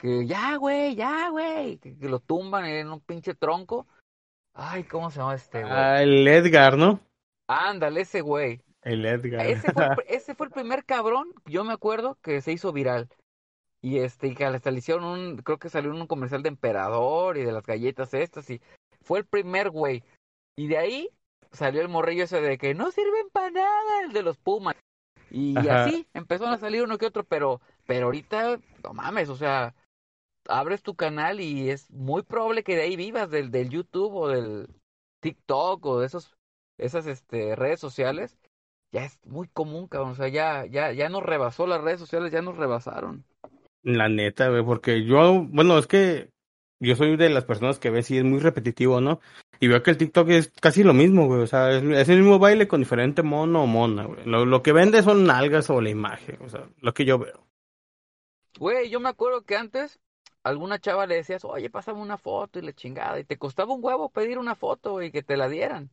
que 0.00 0.26
ya, 0.26 0.56
güey, 0.56 0.94
ya, 0.94 1.28
güey, 1.28 1.76
que, 1.76 1.96
que 1.96 2.08
lo 2.08 2.20
tumban 2.20 2.64
en 2.64 2.90
un 2.90 3.00
pinche 3.00 3.34
tronco. 3.34 3.86
Ay, 4.54 4.84
¿cómo 4.84 5.10
se 5.10 5.18
llama 5.18 5.34
este 5.34 5.60
güey? 5.60 5.72
Ah, 5.72 6.02
el 6.02 6.26
Edgar, 6.26 6.78
¿no? 6.78 7.00
Ándale, 7.46 8.00
ese 8.00 8.22
güey. 8.22 8.62
El 8.82 9.04
Edgar. 9.04 9.46
Ese 9.46 9.72
fue, 9.72 9.84
ese 10.08 10.34
fue 10.34 10.46
el 10.46 10.52
primer 10.52 10.86
cabrón, 10.86 11.28
yo 11.44 11.64
me 11.64 11.74
acuerdo, 11.74 12.16
que 12.22 12.40
se 12.40 12.52
hizo 12.52 12.72
viral. 12.72 13.08
Y 13.82 13.98
este, 13.98 14.28
y 14.28 14.34
que 14.34 14.46
hasta 14.46 14.70
le 14.70 14.78
hicieron 14.78 15.04
un, 15.04 15.36
creo 15.38 15.58
que 15.58 15.68
salió 15.68 15.90
un 15.90 16.06
comercial 16.06 16.42
de 16.42 16.48
Emperador 16.48 17.36
y 17.36 17.44
de 17.44 17.52
las 17.52 17.64
galletas 17.64 18.14
estas, 18.14 18.48
y 18.48 18.62
fue 19.02 19.18
el 19.18 19.26
primer 19.26 19.68
güey. 19.68 20.02
Y 20.56 20.66
de 20.68 20.78
ahí 20.78 21.10
salió 21.52 21.82
el 21.82 21.88
morrillo 21.88 22.24
ese 22.24 22.40
de 22.40 22.56
que 22.56 22.74
no 22.74 22.90
sirven 22.90 23.28
para 23.32 23.50
nada, 23.50 24.02
el 24.06 24.12
de 24.12 24.22
los 24.22 24.38
Pumas. 24.38 24.76
Y 25.30 25.58
Ajá. 25.58 25.84
así 25.84 26.06
empezaron 26.14 26.54
a 26.54 26.58
salir 26.58 26.82
uno 26.82 26.96
que 26.96 27.06
otro, 27.06 27.24
pero, 27.24 27.60
Pero 27.86 28.06
ahorita, 28.06 28.58
no 28.82 28.94
mames, 28.94 29.28
o 29.28 29.36
sea, 29.36 29.74
abres 30.50 30.82
tu 30.82 30.94
canal 30.94 31.40
y 31.40 31.70
es 31.70 31.90
muy 31.90 32.22
probable 32.22 32.62
que 32.62 32.76
de 32.76 32.82
ahí 32.82 32.96
vivas, 32.96 33.30
del, 33.30 33.50
del 33.50 33.70
YouTube 33.70 34.14
o 34.14 34.28
del 34.28 34.68
TikTok 35.20 35.84
o 35.86 36.00
de 36.00 36.06
esos, 36.06 36.36
esas 36.78 37.06
este, 37.06 37.56
redes 37.56 37.80
sociales. 37.80 38.36
Ya 38.92 39.04
es 39.04 39.18
muy 39.24 39.48
común, 39.48 39.86
cabrón. 39.86 40.12
O 40.12 40.14
sea, 40.16 40.28
ya, 40.28 40.66
ya, 40.66 40.92
ya 40.92 41.08
nos 41.08 41.22
rebasó 41.22 41.66
las 41.66 41.82
redes 41.82 42.00
sociales, 42.00 42.32
ya 42.32 42.42
nos 42.42 42.56
rebasaron. 42.56 43.24
La 43.82 44.08
neta, 44.08 44.48
güey, 44.48 44.64
porque 44.64 45.04
yo, 45.04 45.46
bueno, 45.48 45.78
es 45.78 45.86
que 45.86 46.30
yo 46.80 46.96
soy 46.96 47.16
de 47.16 47.30
las 47.30 47.44
personas 47.44 47.78
que 47.78 47.90
ve 47.90 48.02
si 48.02 48.18
es 48.18 48.24
muy 48.24 48.40
repetitivo, 48.40 49.00
¿no? 49.00 49.20
Y 49.60 49.68
veo 49.68 49.82
que 49.82 49.90
el 49.90 49.98
TikTok 49.98 50.28
es 50.30 50.50
casi 50.60 50.82
lo 50.82 50.94
mismo, 50.94 51.26
güey. 51.26 51.42
O 51.42 51.46
sea, 51.46 51.70
es, 51.70 51.84
es 51.84 52.08
el 52.08 52.20
mismo 52.20 52.38
baile 52.38 52.66
con 52.66 52.80
diferente 52.80 53.22
mono 53.22 53.62
o 53.62 53.66
mona, 53.66 54.06
güey. 54.06 54.24
Lo, 54.24 54.44
lo 54.44 54.62
que 54.62 54.72
vende 54.72 55.02
son 55.02 55.24
nalgas 55.24 55.70
o 55.70 55.80
la 55.80 55.90
imagen, 55.90 56.38
o 56.42 56.48
sea, 56.48 56.68
lo 56.80 56.92
que 56.94 57.04
yo 57.04 57.18
veo. 57.18 57.46
Güey, 58.58 58.90
yo 58.90 59.00
me 59.00 59.08
acuerdo 59.08 59.42
que 59.42 59.56
antes 59.56 60.00
alguna 60.42 60.78
chava 60.78 61.06
le 61.06 61.16
decías, 61.16 61.44
oye, 61.44 61.70
pásame 61.70 62.00
una 62.00 62.18
foto 62.18 62.58
y 62.58 62.62
le 62.62 62.74
chingada. 62.74 63.18
Y 63.18 63.24
te 63.24 63.38
costaba 63.38 63.74
un 63.74 63.84
huevo 63.84 64.10
pedir 64.10 64.38
una 64.38 64.54
foto 64.54 65.02
y 65.02 65.10
que 65.10 65.22
te 65.22 65.36
la 65.36 65.48
dieran. 65.48 65.90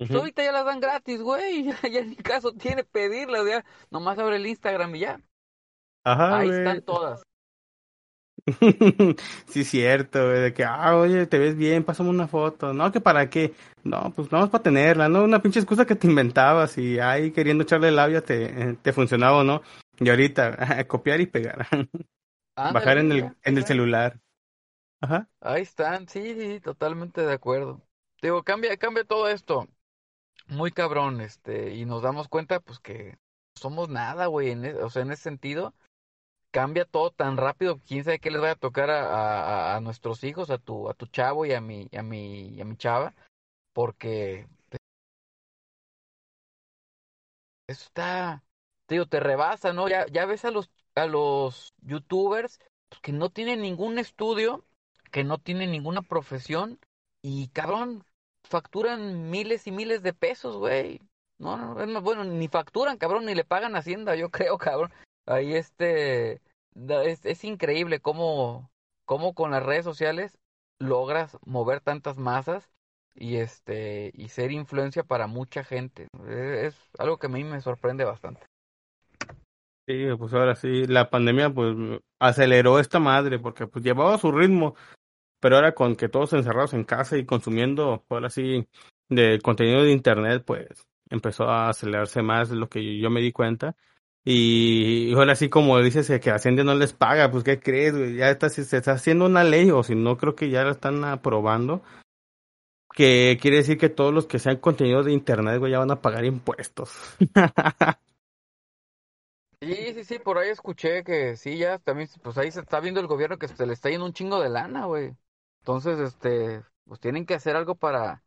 Ujú. 0.00 0.18
ahorita 0.18 0.44
ya 0.44 0.52
las 0.52 0.64
dan 0.64 0.80
gratis, 0.80 1.20
güey. 1.22 1.64
Ya, 1.82 1.88
ya 1.88 2.04
ni 2.04 2.16
caso 2.16 2.52
tiene 2.52 2.84
pedirlas, 2.84 3.46
ya. 3.46 3.64
Nomás 3.90 4.18
abre 4.18 4.36
el 4.36 4.46
Instagram 4.46 4.94
y 4.94 5.00
ya. 5.00 5.20
Ajá, 6.04 6.38
Ahí 6.38 6.48
güey. 6.48 6.58
están 6.58 6.82
todas. 6.82 7.22
sí, 9.46 9.64
cierto, 9.64 10.24
güey, 10.26 10.40
de 10.40 10.54
que, 10.54 10.64
ah, 10.64 10.96
oye, 10.96 11.26
te 11.26 11.38
ves 11.38 11.56
bien, 11.56 11.84
pásame 11.84 12.10
una 12.10 12.28
foto. 12.28 12.72
No, 12.72 12.90
que 12.92 13.00
para 13.00 13.28
qué. 13.28 13.52
No, 13.84 14.12
pues 14.14 14.30
nada 14.30 14.44
más 14.44 14.50
para 14.50 14.62
tenerla, 14.62 15.08
¿no? 15.08 15.24
Una 15.24 15.42
pinche 15.42 15.60
excusa 15.60 15.84
que 15.84 15.96
te 15.96 16.06
inventabas 16.06 16.78
y 16.78 16.98
ahí 16.98 17.30
queriendo 17.32 17.64
echarle 17.64 17.90
labia 17.90 18.22
te, 18.22 18.74
te 18.76 18.92
funcionaba 18.92 19.38
o 19.38 19.44
no. 19.44 19.62
Y 19.98 20.08
ahorita, 20.08 20.86
copiar 20.88 21.20
y 21.20 21.26
pegar. 21.26 21.66
Bajar 22.72 22.98
en 22.98 23.12
el, 23.12 23.36
en 23.42 23.58
el 23.58 23.64
celular. 23.64 24.20
Ajá. 25.00 25.28
Ahí 25.40 25.62
están, 25.62 26.08
sí, 26.08 26.34
sí, 26.34 26.60
totalmente 26.60 27.22
de 27.24 27.32
acuerdo. 27.32 27.82
Digo, 28.20 28.42
cambia, 28.42 28.76
cambia 28.76 29.04
todo 29.04 29.28
esto. 29.28 29.68
Muy 30.48 30.72
cabrón, 30.72 31.20
este, 31.20 31.74
y 31.74 31.84
nos 31.84 32.02
damos 32.02 32.28
cuenta, 32.28 32.60
pues, 32.60 32.80
que 32.80 33.18
somos 33.54 33.88
nada, 33.88 34.26
güey, 34.26 34.50
en 34.50 34.64
e- 34.64 34.74
o 34.74 34.90
sea, 34.90 35.02
en 35.02 35.12
ese 35.12 35.22
sentido, 35.24 35.74
cambia 36.50 36.84
todo 36.84 37.10
tan 37.10 37.36
rápido, 37.36 37.80
quién 37.86 38.04
sabe 38.04 38.18
qué 38.20 38.30
les 38.30 38.40
vaya 38.40 38.54
a 38.54 38.56
tocar 38.56 38.90
a, 38.90 39.72
a, 39.74 39.76
a 39.76 39.80
nuestros 39.80 40.24
hijos, 40.24 40.50
a 40.50 40.58
tu, 40.58 40.88
a 40.88 40.94
tu 40.94 41.06
chavo 41.06 41.46
y 41.46 41.52
a 41.52 41.60
mi, 41.60 41.88
a 41.96 42.02
mi, 42.02 42.48
y 42.48 42.60
a 42.60 42.64
mi 42.64 42.76
chava, 42.76 43.14
porque 43.72 44.48
eso 47.66 47.84
está, 47.84 48.42
te 48.86 48.94
digo, 48.94 49.06
te 49.06 49.20
rebasa, 49.20 49.72
¿no? 49.72 49.88
Ya, 49.88 50.06
ya 50.06 50.26
ves 50.26 50.44
a 50.44 50.50
los, 50.50 50.70
los 51.06 51.74
youtubers 51.82 52.60
que 53.02 53.12
no 53.12 53.30
tienen 53.30 53.60
ningún 53.60 53.98
estudio, 53.98 54.64
que 55.10 55.24
no 55.24 55.38
tienen 55.38 55.70
ninguna 55.70 56.02
profesión, 56.02 56.78
y 57.22 57.48
cabrón, 57.48 58.04
facturan 58.44 59.30
miles 59.30 59.66
y 59.66 59.72
miles 59.72 60.02
de 60.02 60.12
pesos, 60.12 60.56
güey. 60.56 61.00
No, 61.38 61.56
no, 61.56 62.02
bueno, 62.02 62.24
ni 62.24 62.48
facturan, 62.48 62.98
cabrón, 62.98 63.26
ni 63.26 63.34
le 63.34 63.44
pagan 63.44 63.76
Hacienda, 63.76 64.16
yo 64.16 64.30
creo, 64.30 64.58
cabrón. 64.58 64.92
Ahí 65.26 65.54
este, 65.54 66.40
es, 66.74 67.24
es 67.24 67.44
increíble 67.44 68.00
cómo, 68.00 68.70
cómo 69.04 69.34
con 69.34 69.50
las 69.50 69.62
redes 69.62 69.84
sociales 69.84 70.38
logras 70.78 71.36
mover 71.44 71.80
tantas 71.80 72.16
masas 72.16 72.70
y 73.14 73.36
este, 73.36 74.10
y 74.14 74.28
ser 74.28 74.52
influencia 74.52 75.02
para 75.02 75.26
mucha 75.26 75.64
gente. 75.64 76.08
Es, 76.28 76.74
es 76.74 76.76
algo 76.98 77.18
que 77.18 77.26
a 77.26 77.30
mí 77.30 77.44
me 77.44 77.60
sorprende 77.60 78.04
bastante. 78.04 78.46
Sí, 79.88 80.04
pues 80.18 80.34
ahora 80.34 80.54
sí, 80.54 80.86
la 80.86 81.08
pandemia 81.08 81.48
pues 81.48 81.74
aceleró 82.18 82.78
esta 82.78 82.98
madre 82.98 83.38
porque 83.38 83.66
pues 83.66 83.82
llevaba 83.82 84.18
su 84.18 84.30
ritmo, 84.30 84.74
pero 85.40 85.56
ahora 85.56 85.74
con 85.74 85.96
que 85.96 86.10
todos 86.10 86.34
encerrados 86.34 86.74
en 86.74 86.84
casa 86.84 87.16
y 87.16 87.24
consumiendo 87.24 88.04
ahora 88.10 88.28
sí 88.28 88.68
de 89.08 89.40
contenido 89.42 89.82
de 89.84 89.92
internet 89.92 90.44
pues 90.46 90.66
empezó 91.08 91.44
a 91.44 91.70
acelerarse 91.70 92.20
más 92.20 92.50
lo 92.50 92.68
que 92.68 92.98
yo 93.00 93.08
me 93.08 93.22
di 93.22 93.32
cuenta 93.32 93.76
y, 94.24 95.14
ahora 95.14 95.34
sí 95.36 95.48
como 95.48 95.80
dices 95.80 96.12
que 96.20 96.30
Hacienda 96.30 96.64
no 96.64 96.74
les 96.74 96.92
paga, 96.92 97.30
pues 97.30 97.42
¿qué 97.42 97.58
crees? 97.58 97.94
Ya 98.14 98.28
está, 98.28 98.50
se 98.50 98.60
está 98.76 98.92
haciendo 98.92 99.24
una 99.24 99.42
ley 99.42 99.70
o 99.70 99.82
si 99.82 99.94
no 99.94 100.18
creo 100.18 100.34
que 100.34 100.50
ya 100.50 100.64
la 100.64 100.72
están 100.72 101.02
aprobando 101.04 101.82
que 102.94 103.38
quiere 103.40 103.58
decir 103.58 103.78
que 103.78 103.88
todos 103.88 104.12
los 104.12 104.26
que 104.26 104.38
sean 104.38 104.58
contenido 104.58 105.02
de 105.02 105.12
internet 105.12 105.58
güey 105.58 105.72
ya 105.72 105.78
van 105.78 105.92
a 105.92 106.02
pagar 106.02 106.26
impuestos. 106.26 106.90
Sí, 109.60 109.92
sí, 109.94 110.04
sí, 110.04 110.18
por 110.20 110.38
ahí 110.38 110.50
escuché 110.50 111.02
que 111.02 111.36
sí, 111.36 111.58
ya 111.58 111.78
también, 111.80 112.08
pues 112.22 112.38
ahí 112.38 112.50
se 112.52 112.60
está 112.60 112.78
viendo 112.78 113.00
el 113.00 113.08
gobierno 113.08 113.38
que 113.38 113.48
se 113.48 113.66
le 113.66 113.72
está 113.72 113.90
yendo 113.90 114.06
un 114.06 114.12
chingo 114.12 114.40
de 114.40 114.48
lana, 114.48 114.86
güey. 114.86 115.16
Entonces, 115.60 115.98
este, 115.98 116.62
pues 116.84 117.00
tienen 117.00 117.26
que 117.26 117.34
hacer 117.34 117.56
algo 117.56 117.74
para, 117.74 118.22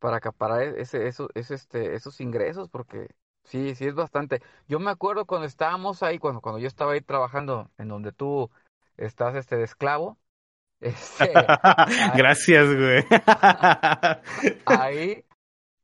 para 0.00 0.18
acaparar 0.18 0.62
ese, 0.62 1.08
eso, 1.08 1.30
ese, 1.34 1.54
este, 1.54 1.94
esos 1.94 2.20
ingresos, 2.20 2.68
porque 2.68 3.08
sí, 3.44 3.74
sí 3.74 3.86
es 3.86 3.94
bastante. 3.94 4.42
Yo 4.68 4.78
me 4.78 4.90
acuerdo 4.90 5.24
cuando 5.24 5.46
estábamos 5.46 6.02
ahí, 6.02 6.18
cuando, 6.18 6.42
cuando 6.42 6.58
yo 6.58 6.68
estaba 6.68 6.92
ahí 6.92 7.00
trabajando 7.00 7.70
en 7.78 7.88
donde 7.88 8.12
tú 8.12 8.50
estás, 8.98 9.34
este, 9.34 9.56
de 9.56 9.64
esclavo, 9.64 10.18
este, 10.80 11.32
Gracias, 12.16 12.66
güey. 12.74 13.04
ahí 14.66 15.24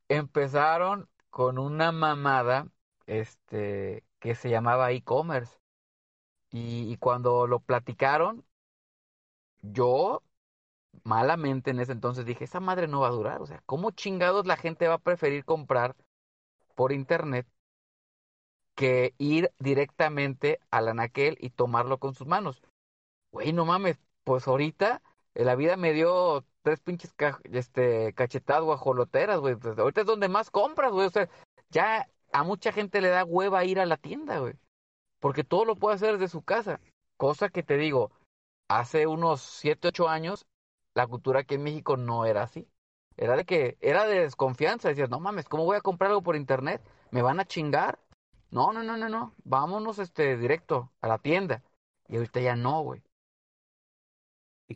empezaron 0.09 1.09
con 1.31 1.59
una 1.59 1.93
mamada, 1.93 2.67
este, 3.07 4.05
que 4.23 4.35
se 4.37 4.49
llamaba 4.51 4.93
e-commerce. 4.93 5.59
Y, 6.53 6.97
cuando 6.99 7.47
lo 7.49 7.61
platicaron, 7.61 8.45
yo 9.63 10.23
malamente 11.05 11.71
en 11.73 11.81
ese 11.81 11.93
entonces 11.93 12.27
dije, 12.27 12.45
esa 12.45 12.61
madre 12.61 12.89
no 12.89 13.01
va 13.01 13.09
a 13.09 13.13
durar. 13.13 13.43
O 13.43 13.47
sea, 13.47 13.63
¿cómo 13.67 13.91
chingados 13.93 14.47
la 14.47 14.57
gente 14.57 14.89
va 14.89 14.95
a 14.97 14.99
preferir 14.99 15.45
comprar 15.47 15.97
por 16.77 16.93
internet 16.93 17.47
que 18.75 19.15
ir 19.19 19.53
directamente 19.59 20.59
al 20.71 20.89
anaquel 20.89 21.37
y 21.41 21.51
tomarlo 21.51 21.99
con 21.99 22.15
sus 22.15 22.27
manos? 22.27 22.63
Güey, 23.33 23.53
no 23.55 23.67
mames, 23.67 24.01
pues 24.25 24.49
ahorita 24.49 25.03
eh, 25.35 25.45
la 25.45 25.57
vida 25.57 25.77
me 25.77 25.95
dio 25.95 26.47
tres 26.63 26.81
pinches 26.81 27.15
ca- 27.15 27.41
este, 27.53 28.15
cachetadas 28.15 28.65
guajoloteras, 28.65 29.41
güey. 29.41 29.57
Pues 29.57 29.79
ahorita 29.79 30.03
es 30.03 30.09
donde 30.09 30.29
más 30.29 30.51
compras, 30.51 30.93
güey. 30.93 31.09
O 31.09 31.11
sea, 31.11 31.31
ya 31.71 32.09
a 32.33 32.43
mucha 32.43 32.73
gente 32.73 33.01
le 33.01 33.09
da 33.09 33.25
hueva 33.25 33.65
ir 33.65 33.79
a 33.79 33.87
la 33.87 33.97
tienda, 33.97 34.39
güey. 34.39 34.55
Porque 35.21 35.45
todo 35.45 35.65
lo 35.65 35.77
puede 35.77 35.97
hacer 35.97 36.19
desde 36.19 36.29
su 36.29 36.43
casa. 36.43 36.81
Cosa 37.17 37.49
que 37.51 37.63
te 37.63 37.77
digo, 37.77 38.11
hace 38.69 39.07
unos 39.07 39.41
7, 39.43 39.89
8 39.89 40.09
años, 40.09 40.47
la 40.95 41.07
cultura 41.07 41.41
aquí 41.41 41.55
en 41.55 41.63
México 41.63 41.97
no 41.97 42.25
era 42.25 42.43
así. 42.43 42.67
Era 43.17 43.37
de 43.37 43.45
que, 43.45 43.77
era 43.81 44.07
de 44.07 44.21
desconfianza. 44.21 44.89
Decías, 44.89 45.11
no 45.11 45.21
mames, 45.21 45.49
¿cómo 45.49 45.65
voy 45.65 45.77
a 45.77 45.83
comprar 45.83 46.11
algo 46.11 46.23
por 46.23 46.37
internet? 46.37 46.83
¿Me 47.11 47.23
van 47.23 47.39
a 47.39 47.45
chingar? 47.45 47.99
No, 48.51 48.73
no, 48.73 48.83
no, 48.83 48.97
no, 48.97 49.09
no. 49.09 49.35
Vámonos 49.45 49.99
este 49.99 50.37
directo 50.37 50.91
a 51.01 51.09
la 51.09 51.19
tienda. 51.19 51.63
Y 52.09 52.17
ahorita 52.17 52.41
ya 52.41 52.57
no, 52.57 52.83
güey. 52.83 53.03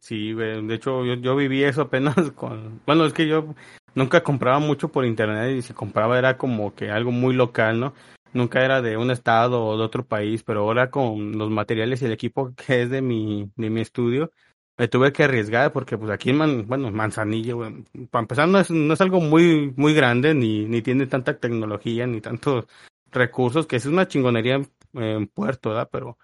Sí, 0.00 0.32
güey. 0.32 0.66
De 0.66 0.74
hecho, 0.74 1.04
yo, 1.04 1.14
yo 1.14 1.36
viví 1.36 1.64
eso 1.64 1.82
apenas 1.82 2.14
con... 2.36 2.80
Bueno, 2.86 3.06
es 3.06 3.12
que 3.12 3.26
yo 3.26 3.54
nunca 3.96 4.22
compraba 4.22 4.60
mucho 4.60 4.90
por 4.92 5.04
internet 5.04 5.56
y 5.58 5.62
si 5.62 5.74
compraba 5.74 6.18
era 6.18 6.38
como 6.38 6.74
que 6.76 6.90
algo 6.90 7.10
muy 7.12 7.34
local, 7.34 7.80
¿no? 7.80 7.94
Nunca 8.32 8.64
era 8.64 8.82
de 8.82 8.96
un 8.96 9.10
estado 9.10 9.64
o 9.64 9.76
de 9.78 9.84
otro 9.84 10.06
país, 10.06 10.44
pero 10.44 10.60
ahora 10.60 10.90
con 10.90 11.38
los 11.38 11.50
materiales 11.50 12.02
y 12.02 12.06
el 12.06 12.12
equipo 12.12 12.54
que 12.66 12.82
es 12.82 12.90
de 12.90 13.02
mi, 13.02 13.50
de 13.56 13.70
mi 13.70 13.80
estudio, 13.80 14.30
me 14.78 14.88
tuve 14.88 15.12
que 15.12 15.24
arriesgar 15.24 15.72
porque 15.72 15.98
pues 15.98 16.10
aquí 16.10 16.30
en 16.30 16.36
Man- 16.38 16.66
bueno, 16.68 16.90
Manzanillo, 16.92 17.56
güey, 17.56 17.84
para 18.10 18.22
empezar 18.22 18.48
no 18.48 18.60
es, 18.60 18.70
no 18.70 18.94
es 18.94 19.00
algo 19.00 19.20
muy, 19.20 19.72
muy 19.76 19.94
grande 19.94 20.34
ni, 20.34 20.66
ni 20.66 20.82
tiene 20.82 21.06
tanta 21.06 21.38
tecnología 21.38 22.06
ni 22.06 22.20
tantos 22.20 22.66
recursos, 23.10 23.66
que 23.66 23.76
es 23.76 23.86
una 23.86 24.06
chingonería 24.08 24.56
en, 24.56 24.68
en 24.94 25.26
Puerto, 25.28 25.70
¿verdad? 25.70 25.88
Pero 25.90 26.18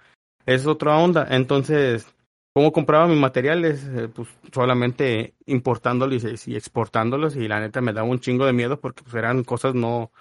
es 0.47 0.67
otra 0.67 0.99
onda. 0.99 1.27
Entonces, 1.31 2.07
¿cómo 2.55 2.73
compraba 2.73 3.07
mis 3.07 3.19
materiales? 3.19 3.85
Eh, 3.85 4.09
pues 4.09 4.29
solamente 4.53 5.35
importándolos 5.47 6.25
y, 6.25 6.53
y 6.53 6.57
exportándolos 6.57 7.37
y 7.37 7.49
la 7.49 7.61
neta 7.61 7.81
me 7.81 7.93
daba 7.93 8.09
un 8.09 8.21
chingo 8.21 8.47
de 8.47 8.53
miedo 8.53 8.81
porque 8.81 9.03
pues 9.03 9.15
eran 9.15 9.45
cosas 9.45 9.75
no, 9.75 10.13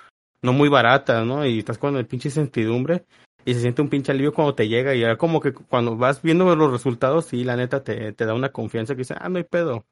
no 0.41 0.53
muy 0.53 0.69
baratas, 0.69 1.25
¿no? 1.25 1.45
Y 1.45 1.59
estás 1.59 1.77
con 1.77 1.95
el 1.95 2.07
pinche 2.07 2.29
incertidumbre 2.29 3.05
y 3.45 3.53
se 3.53 3.61
siente 3.61 3.81
un 3.81 3.89
pinche 3.89 4.11
alivio 4.11 4.33
cuando 4.33 4.55
te 4.55 4.67
llega 4.67 4.93
y 4.93 5.01
ya 5.01 5.17
como 5.17 5.39
que 5.39 5.53
cuando 5.53 5.95
vas 5.97 6.21
viendo 6.21 6.55
los 6.55 6.71
resultados, 6.71 7.25
sí, 7.25 7.43
la 7.43 7.55
neta 7.55 7.83
te, 7.83 8.13
te 8.13 8.25
da 8.25 8.33
una 8.33 8.51
confianza 8.51 8.93
que 8.93 8.99
dice, 8.99 9.15
ah, 9.17 9.29
no 9.29 9.37
hay 9.37 9.43
pedo, 9.43 9.85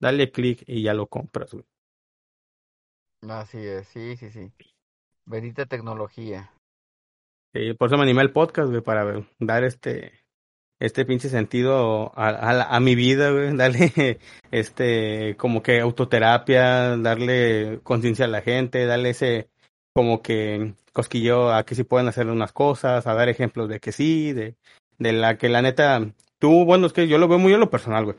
dale 0.00 0.30
clic 0.30 0.64
y 0.66 0.82
ya 0.82 0.94
lo 0.94 1.06
compras, 1.06 1.52
güey. 1.52 1.64
Así 3.28 3.58
es, 3.58 3.88
sí, 3.88 4.16
sí, 4.16 4.30
sí. 4.30 4.52
Bendita 5.26 5.66
tecnología. 5.66 6.52
Sí, 7.52 7.74
por 7.74 7.88
eso 7.88 7.96
me 7.96 8.04
animé 8.04 8.20
al 8.20 8.32
podcast, 8.32 8.70
güey, 8.70 8.82
para 8.82 9.26
dar 9.38 9.64
este, 9.64 10.12
este 10.80 11.04
pinche 11.04 11.28
sentido 11.28 12.12
a, 12.16 12.28
a, 12.28 12.76
a 12.76 12.80
mi 12.80 12.94
vida, 12.94 13.30
güey, 13.30 13.56
darle 13.56 14.18
este, 14.50 15.36
como 15.36 15.62
que 15.62 15.80
autoterapia, 15.80 16.96
darle 16.96 17.80
conciencia 17.82 18.26
a 18.26 18.28
la 18.28 18.42
gente, 18.42 18.86
darle 18.86 19.10
ese, 19.10 19.48
como 19.92 20.22
que 20.22 20.74
cosquillo 20.92 21.52
a 21.52 21.64
que 21.64 21.74
sí 21.74 21.84
pueden 21.84 22.08
hacer 22.08 22.26
unas 22.28 22.52
cosas, 22.52 23.06
a 23.06 23.14
dar 23.14 23.28
ejemplos 23.28 23.68
de 23.68 23.80
que 23.80 23.92
sí, 23.92 24.32
de, 24.32 24.56
de 24.98 25.12
la 25.12 25.38
que 25.38 25.48
la 25.48 25.62
neta, 25.62 26.12
tú, 26.38 26.64
bueno, 26.64 26.86
es 26.86 26.92
que 26.92 27.08
yo 27.08 27.18
lo 27.18 27.28
veo 27.28 27.38
muy 27.38 27.54
a 27.54 27.58
lo 27.58 27.70
personal, 27.70 28.04
güey. 28.04 28.16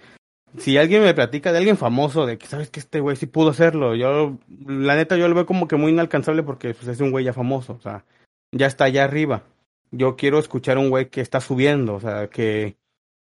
Si 0.57 0.78
alguien 0.78 1.03
me 1.03 1.14
platica 1.14 1.51
de 1.51 1.60
alguien 1.60 1.78
famoso, 1.78 2.26
de 2.26 2.38
que 2.38 2.47
sabes 2.47 2.72
que 2.72 2.80
este 2.80 3.01
güey 3.01 3.16
sí 3.16 3.28
pudo 3.28 3.49
hacerlo, 3.51 3.95
yo, 3.95 4.38
la 4.66 4.95
neta, 4.95 5.16
yo 5.16 5.28
lo 5.28 5.36
veo 5.36 5.45
como 5.45 5.68
que 5.68 5.76
muy 5.76 5.91
inalcanzable 5.91 6.41
porque 6.41 6.74
pues, 6.74 6.88
es 6.88 6.99
un 7.01 7.12
güey 7.12 7.26
ya 7.26 7.34
famoso, 7.34 7.74
o 7.74 7.82
sea, 7.82 8.03
ya 8.51 8.66
está 8.66 8.86
allá 8.86 9.03
arriba. 9.03 9.43
Yo 9.92 10.16
quiero 10.16 10.40
escuchar 10.40 10.78
un 10.78 10.90
güey 10.90 11.10
que 11.10 11.22
está 11.22 11.42
subiendo, 11.42 11.96
o 11.96 12.00
sea, 12.00 12.30
que, 12.30 12.78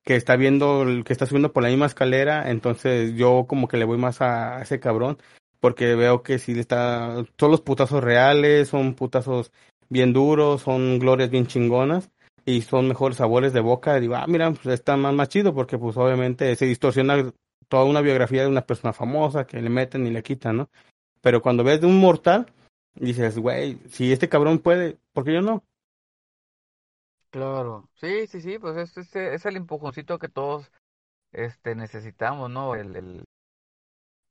que 0.04 0.16
está 0.16 0.36
viendo, 0.36 0.84
que 1.04 1.12
está 1.12 1.26
subiendo 1.26 1.52
por 1.52 1.62
la 1.62 1.68
misma 1.68 1.86
escalera, 1.86 2.50
entonces 2.50 3.14
yo 3.14 3.46
como 3.48 3.68
que 3.68 3.76
le 3.76 3.84
voy 3.84 3.98
más 3.98 4.20
a, 4.20 4.62
ese 4.62 4.80
cabrón, 4.80 5.18
porque 5.60 5.94
veo 5.94 6.22
que 6.22 6.38
si 6.38 6.58
está, 6.58 7.24
son 7.38 7.50
los 7.50 7.60
putazos 7.60 8.02
reales, 8.02 8.68
son 8.68 8.94
putazos 8.94 9.52
bien 9.88 10.12
duros, 10.12 10.62
son 10.62 10.98
glorias 10.98 11.30
bien 11.30 11.46
chingonas, 11.46 12.10
y 12.44 12.62
son 12.62 12.88
mejores 12.88 13.18
sabores 13.18 13.52
de 13.52 13.60
boca, 13.60 13.98
digo, 13.98 14.14
ah, 14.14 14.26
mira, 14.28 14.50
pues 14.52 14.66
está 14.66 14.96
más, 14.96 15.12
más 15.12 15.28
chido, 15.28 15.52
porque 15.54 15.78
pues 15.78 15.96
obviamente 15.96 16.54
se 16.54 16.66
distorsiona 16.66 17.32
toda 17.68 17.84
una 17.84 18.00
biografía 18.00 18.42
de 18.42 18.48
una 18.48 18.64
persona 18.66 18.92
famosa 18.92 19.46
que 19.46 19.60
le 19.60 19.68
meten 19.68 20.06
y 20.06 20.10
le 20.10 20.22
quitan, 20.22 20.58
¿no? 20.58 20.70
Pero 21.20 21.42
cuando 21.42 21.64
ves 21.64 21.80
de 21.80 21.88
un 21.88 21.98
mortal, 21.98 22.46
dices, 22.94 23.38
güey, 23.38 23.78
si 23.90 24.12
este 24.12 24.28
cabrón 24.28 24.60
puede, 24.60 24.98
¿por 25.12 25.24
qué 25.24 25.34
yo 25.34 25.42
no? 25.42 25.64
Claro, 27.30 27.88
sí, 27.94 28.26
sí, 28.26 28.40
sí, 28.40 28.58
pues 28.58 28.76
es, 28.76 28.96
es, 28.96 29.14
es 29.16 29.46
el 29.46 29.56
empujoncito 29.56 30.18
que 30.18 30.28
todos 30.28 30.70
este, 31.32 31.74
necesitamos, 31.76 32.50
¿no? 32.50 32.74
El, 32.76 32.96
el, 32.96 33.24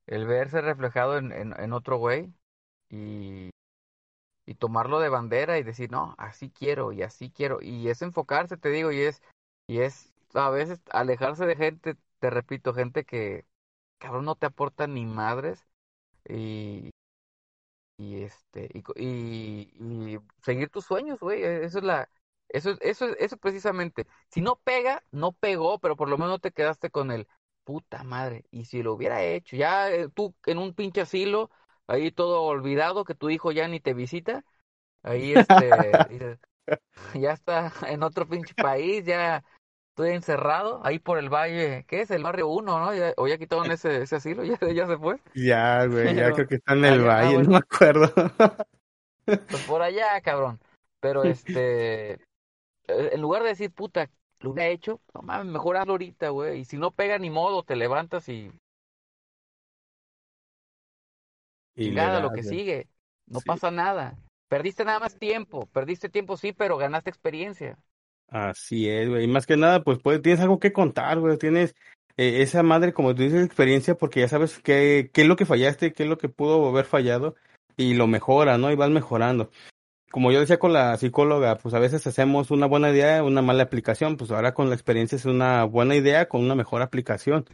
el 0.06 0.26
verse 0.26 0.60
reflejado 0.60 1.18
en, 1.18 1.32
en, 1.32 1.72
otro 1.72 1.98
güey 1.98 2.32
y, 2.90 3.50
y 4.46 4.54
tomarlo 4.56 5.00
de 5.00 5.08
bandera 5.08 5.58
y 5.58 5.62
decir, 5.62 5.90
no, 5.90 6.14
así 6.18 6.50
quiero 6.50 6.92
y 6.92 7.02
así 7.02 7.30
quiero. 7.30 7.60
Y 7.62 7.88
es 7.88 8.02
enfocarse, 8.02 8.56
te 8.56 8.70
digo, 8.70 8.92
y 8.92 9.00
es, 9.02 9.22
y 9.68 9.80
es 9.80 10.12
a 10.34 10.50
veces 10.50 10.80
alejarse 10.92 11.46
de 11.46 11.56
gente, 11.56 11.96
te 12.20 12.30
repito, 12.30 12.74
gente 12.74 13.04
que, 13.04 13.46
cabrón, 13.98 14.26
no 14.26 14.36
te 14.36 14.46
aporta 14.46 14.86
ni 14.86 15.06
madres 15.06 15.66
y, 16.28 16.90
y 17.98 18.22
este, 18.22 18.68
y, 18.74 18.82
y, 18.96 20.14
y 20.14 20.18
seguir 20.42 20.68
tus 20.70 20.84
sueños, 20.84 21.18
güey, 21.20 21.42
eso 21.42 21.78
es 21.78 21.84
la 21.84 22.08
eso, 22.48 22.76
eso, 22.80 23.16
eso 23.18 23.36
precisamente. 23.36 24.06
Si 24.28 24.40
no 24.40 24.56
pega, 24.56 25.02
no 25.10 25.32
pegó, 25.32 25.78
pero 25.78 25.96
por 25.96 26.08
lo 26.08 26.18
menos 26.18 26.40
te 26.40 26.52
quedaste 26.52 26.90
con 26.90 27.10
el 27.10 27.26
puta 27.64 28.04
madre. 28.04 28.44
Y 28.50 28.64
si 28.64 28.82
lo 28.82 28.94
hubiera 28.94 29.22
hecho, 29.22 29.56
ya 29.56 29.90
eh, 29.90 30.08
tú 30.08 30.34
en 30.46 30.58
un 30.58 30.72
pinche 30.72 31.00
asilo, 31.00 31.50
ahí 31.86 32.10
todo 32.12 32.42
olvidado, 32.42 33.04
que 33.04 33.14
tu 33.14 33.30
hijo 33.30 33.52
ya 33.52 33.68
ni 33.68 33.80
te 33.80 33.94
visita, 33.94 34.44
ahí 35.02 35.34
este, 35.34 35.38
ya 37.14 37.32
está 37.32 37.72
en 37.88 38.02
otro 38.02 38.28
pinche 38.28 38.54
país, 38.54 39.04
ya 39.04 39.44
estoy 39.90 40.10
encerrado, 40.10 40.80
ahí 40.84 40.98
por 40.98 41.18
el 41.18 41.28
valle, 41.28 41.84
¿qué 41.88 42.02
es? 42.02 42.10
El 42.10 42.22
barrio 42.22 42.48
uno, 42.48 42.78
¿no? 42.78 42.94
Ya, 42.94 43.14
o 43.16 43.26
ya 43.26 43.38
quitaron 43.38 43.70
ese, 43.70 44.02
ese 44.02 44.16
asilo, 44.16 44.44
ya, 44.44 44.58
ya 44.72 44.86
se 44.86 44.96
fue. 44.96 45.18
Ya, 45.34 45.86
güey, 45.86 46.14
ya 46.14 46.32
creo 46.32 46.46
que 46.46 46.56
está 46.56 46.74
en 46.74 46.84
el 46.84 47.02
valle, 47.02 47.38
no 47.38 47.50
me 47.50 47.56
acuerdo. 47.56 48.12
Pues 49.24 49.64
por 49.66 49.82
allá, 49.82 50.20
cabrón. 50.20 50.60
Pero 51.00 51.24
este, 51.24 52.18
en 52.88 53.20
lugar 53.20 53.42
de 53.42 53.50
decir, 53.50 53.70
puta, 53.70 54.10
lo 54.40 54.50
hubiera 54.50 54.70
hecho, 54.70 55.00
no 55.14 55.22
mames, 55.22 55.52
mejor 55.52 55.76
hazlo 55.76 55.92
ahorita, 55.92 56.28
güey. 56.30 56.60
Y 56.60 56.64
si 56.64 56.76
no 56.76 56.90
pega 56.90 57.18
ni 57.18 57.30
modo, 57.30 57.62
te 57.62 57.76
levantas 57.76 58.28
y. 58.28 58.50
Y 61.74 61.90
nada, 61.90 62.20
lo 62.20 62.32
que 62.32 62.42
sigue. 62.42 62.88
No 63.26 63.40
pasa 63.40 63.70
nada. 63.70 64.16
Perdiste 64.48 64.84
nada 64.84 65.00
más 65.00 65.18
tiempo. 65.18 65.66
Perdiste 65.66 66.08
tiempo, 66.08 66.36
sí, 66.36 66.52
pero 66.52 66.78
ganaste 66.78 67.10
experiencia. 67.10 67.78
Así 68.28 68.88
es, 68.88 69.08
güey. 69.08 69.24
Y 69.24 69.28
más 69.28 69.46
que 69.46 69.56
nada, 69.56 69.82
pues, 69.82 69.98
pues 69.98 70.22
tienes 70.22 70.40
algo 70.40 70.58
que 70.58 70.72
contar, 70.72 71.20
güey. 71.20 71.36
Tienes 71.36 71.74
eh, 72.16 72.40
esa 72.42 72.62
madre, 72.62 72.94
como 72.94 73.14
tú 73.14 73.22
dices, 73.22 73.44
experiencia, 73.44 73.94
porque 73.94 74.20
ya 74.20 74.28
sabes 74.28 74.58
qué, 74.60 75.10
qué 75.12 75.22
es 75.22 75.28
lo 75.28 75.36
que 75.36 75.44
fallaste, 75.44 75.92
qué 75.92 76.04
es 76.04 76.08
lo 76.08 76.16
que 76.16 76.28
pudo 76.28 76.66
haber 76.66 76.86
fallado, 76.86 77.34
y 77.76 77.94
lo 77.94 78.06
mejora, 78.06 78.56
¿no? 78.56 78.70
Y 78.70 78.76
vas 78.76 78.90
mejorando 78.90 79.50
como 80.16 80.32
yo 80.32 80.40
decía 80.40 80.58
con 80.58 80.72
la 80.72 80.96
psicóloga, 80.96 81.56
pues 81.58 81.74
a 81.74 81.78
veces 81.78 82.06
hacemos 82.06 82.50
una 82.50 82.64
buena 82.64 82.90
idea, 82.90 83.22
una 83.22 83.42
mala 83.42 83.64
aplicación, 83.64 84.16
pues 84.16 84.30
ahora 84.30 84.54
con 84.54 84.70
la 84.70 84.74
experiencia 84.74 85.14
es 85.16 85.26
una 85.26 85.64
buena 85.64 85.94
idea 85.94 86.26
con 86.26 86.40
una 86.40 86.54
mejor 86.54 86.80
aplicación, 86.80 87.44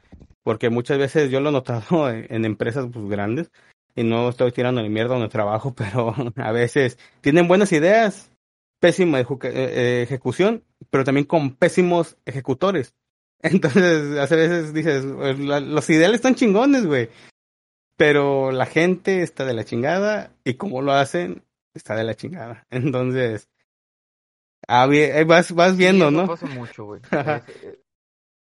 porque 0.44 0.70
muchas 0.70 0.96
veces 0.96 1.28
yo 1.28 1.40
lo 1.40 1.48
he 1.48 1.52
notado 1.52 2.08
en, 2.10 2.44
empresas 2.44 2.86
pues 2.92 3.04
grandes 3.08 3.50
y 3.96 4.04
no 4.04 4.28
estoy 4.28 4.52
tirando 4.52 4.80
ni 4.80 4.90
mierda 4.90 5.16
el 5.16 5.28
trabajo, 5.28 5.74
pero 5.76 6.14
a 6.36 6.52
veces 6.52 7.00
tienen 7.20 7.48
buenas 7.48 7.72
ideas, 7.72 8.30
pésima 8.78 9.18
eh, 9.18 9.26
eh, 9.42 10.02
ejecución, 10.04 10.62
pero 10.88 11.02
también 11.02 11.26
con 11.26 11.56
pésimos 11.56 12.16
ejecutores. 12.26 12.94
Entonces, 13.42 14.16
a 14.16 14.36
veces 14.36 14.72
dices, 14.72 15.04
pues, 15.04 15.36
los 15.36 15.90
ideales 15.90 16.18
están 16.18 16.36
chingones, 16.36 16.86
güey. 16.86 17.08
Pero 17.96 18.52
la 18.52 18.66
gente 18.66 19.22
está 19.22 19.44
de 19.44 19.52
la 19.52 19.64
chingada 19.64 20.30
y 20.44 20.54
como 20.54 20.80
lo 20.80 20.92
hacen, 20.92 21.42
está 21.74 21.94
de 21.94 22.04
la 22.04 22.14
chingada. 22.14 22.66
Entonces, 22.70 23.48
ah, 24.68 24.88
vas, 25.26 25.52
vas 25.52 25.76
viendo, 25.76 26.08
sí, 26.08 26.16
¿no? 26.16 26.26
pasa 26.26 26.46
mucho, 26.46 26.84
güey. 26.84 27.00
Eh, 27.62 27.78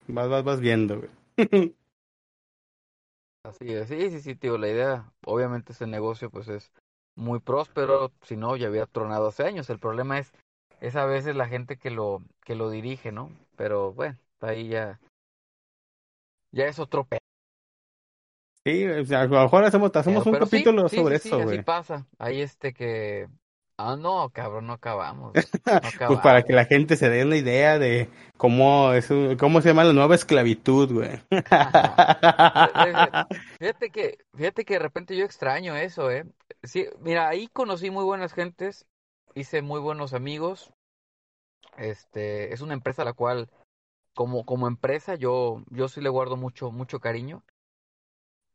vas, 0.08 0.30
vas, 0.30 0.44
vas 0.44 0.60
viendo, 0.60 1.00
güey. 1.00 1.10
Así 3.44 3.74
es, 3.74 3.88
sí, 3.88 4.12
sí, 4.12 4.22
sí, 4.22 4.36
tío, 4.36 4.58
la 4.60 4.68
idea, 4.68 5.12
obviamente 5.26 5.74
ese 5.74 5.88
negocio 5.88 6.30
pues 6.30 6.48
es 6.48 6.72
muy 7.16 7.40
próspero, 7.40 8.12
si 8.22 8.36
no 8.36 8.56
ya 8.56 8.68
había 8.68 8.86
tronado 8.86 9.28
hace 9.28 9.44
años, 9.44 9.70
el 9.72 9.80
problema 9.80 10.20
es, 10.20 10.32
es 10.80 10.96
a 10.96 11.06
veces 11.06 11.36
la 11.36 11.48
gente 11.48 11.78
que 11.78 11.90
lo, 11.90 12.22
que 12.46 12.54
lo 12.54 12.70
dirige, 12.70 13.12
¿no? 13.12 13.32
Pero 13.56 13.94
bueno, 13.94 14.18
ahí 14.42 14.68
ya, 14.68 15.00
ya 16.52 16.66
es 16.66 16.78
otro 16.78 17.04
pedo. 17.06 17.21
Sí, 18.66 18.86
a 18.86 19.26
lo 19.26 19.42
mejor 19.42 19.64
hacemos, 19.64 19.96
hacemos 19.96 20.26
un 20.26 20.34
capítulo 20.34 20.88
sí, 20.88 20.98
sobre 20.98 21.20
sí, 21.20 21.30
eso, 21.30 21.38
sí, 21.38 21.44
güey. 21.44 21.58
así 21.58 21.66
pasa. 21.66 22.06
Ahí 22.20 22.42
este 22.42 22.74
que... 22.74 23.28
Ah, 23.78 23.96
no, 23.98 24.30
cabrón, 24.30 24.68
no 24.68 24.74
acabamos. 24.74 25.34
No 25.34 25.74
acabamos. 25.74 25.96
pues 26.08 26.20
para 26.20 26.44
que 26.44 26.54
la 26.54 26.66
gente 26.66 26.96
se 26.96 27.10
dé 27.10 27.26
una 27.26 27.38
idea 27.38 27.80
de 27.80 28.10
cómo 28.38 28.94
es 28.94 29.10
cómo 29.40 29.62
se 29.62 29.70
llama 29.70 29.84
la 29.84 29.94
nueva 29.94 30.14
esclavitud, 30.14 30.94
güey. 30.94 31.20
fíjate 33.60 33.90
que 33.90 34.20
fíjate 34.36 34.66
que 34.66 34.76
de 34.76 34.80
repente 34.80 35.18
yo 35.18 35.26
extraño 35.26 35.76
eso, 35.76 36.12
eh. 36.12 36.26
Sí, 36.62 36.86
mira, 37.00 37.28
ahí 37.28 37.48
conocí 37.48 37.90
muy 37.90 38.04
buenas 38.04 38.34
gentes, 38.34 38.86
hice 39.34 39.64
muy 39.64 39.80
buenos 39.80 40.14
amigos. 40.14 40.72
Este, 41.78 42.54
es 42.54 42.62
una 42.62 42.76
empresa 42.76 43.02
a 43.02 43.06
la 43.06 43.14
cual 43.14 43.50
como 44.14 44.46
como 44.46 44.68
empresa 44.68 45.16
yo 45.16 45.64
yo 45.72 45.88
sí 45.88 46.02
le 46.02 46.10
guardo 46.10 46.38
mucho 46.38 46.70
mucho 46.70 47.00
cariño. 47.00 47.42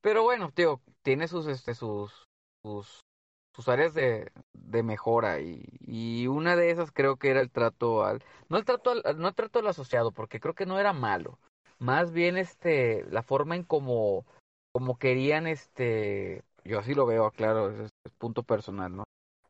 Pero 0.07 0.23
bueno, 0.23 0.53
tío, 0.53 0.81
tiene 1.03 1.27
sus, 1.27 1.49
este, 1.49 1.75
sus, 1.75 2.29
sus, 2.63 3.69
áreas 3.69 3.93
de, 3.93 4.31
de 4.53 4.85
mejora 4.85 5.41
y, 5.41 5.65
y 5.81 6.29
una 6.29 6.55
de 6.55 6.71
esas 6.71 6.93
creo 6.93 7.17
que 7.17 7.29
era 7.31 7.41
el 7.41 7.51
trato 7.51 8.05
al, 8.05 8.23
no 8.49 8.57
el 8.57 8.65
trato 8.65 8.91
al, 8.93 9.03
no 9.19 9.27
el 9.27 9.35
trato 9.35 9.59
al 9.59 9.67
asociado, 9.67 10.13
porque 10.13 10.39
creo 10.39 10.55
que 10.55 10.65
no 10.65 10.79
era 10.79 10.93
malo, 10.93 11.41
más 11.81 12.13
bien 12.13 12.37
este, 12.37 13.05
la 13.11 13.25
forma 13.25 13.57
en 13.57 13.65
como, 13.65 14.25
como 14.71 14.97
querían 14.97 15.49
este, 15.49 16.45
yo 16.63 16.79
así 16.79 16.95
lo 16.95 17.05
veo, 17.05 17.29
claro, 17.33 17.71
es, 17.71 17.91
punto 18.17 18.45
personal, 18.45 18.95
¿no? 18.95 19.03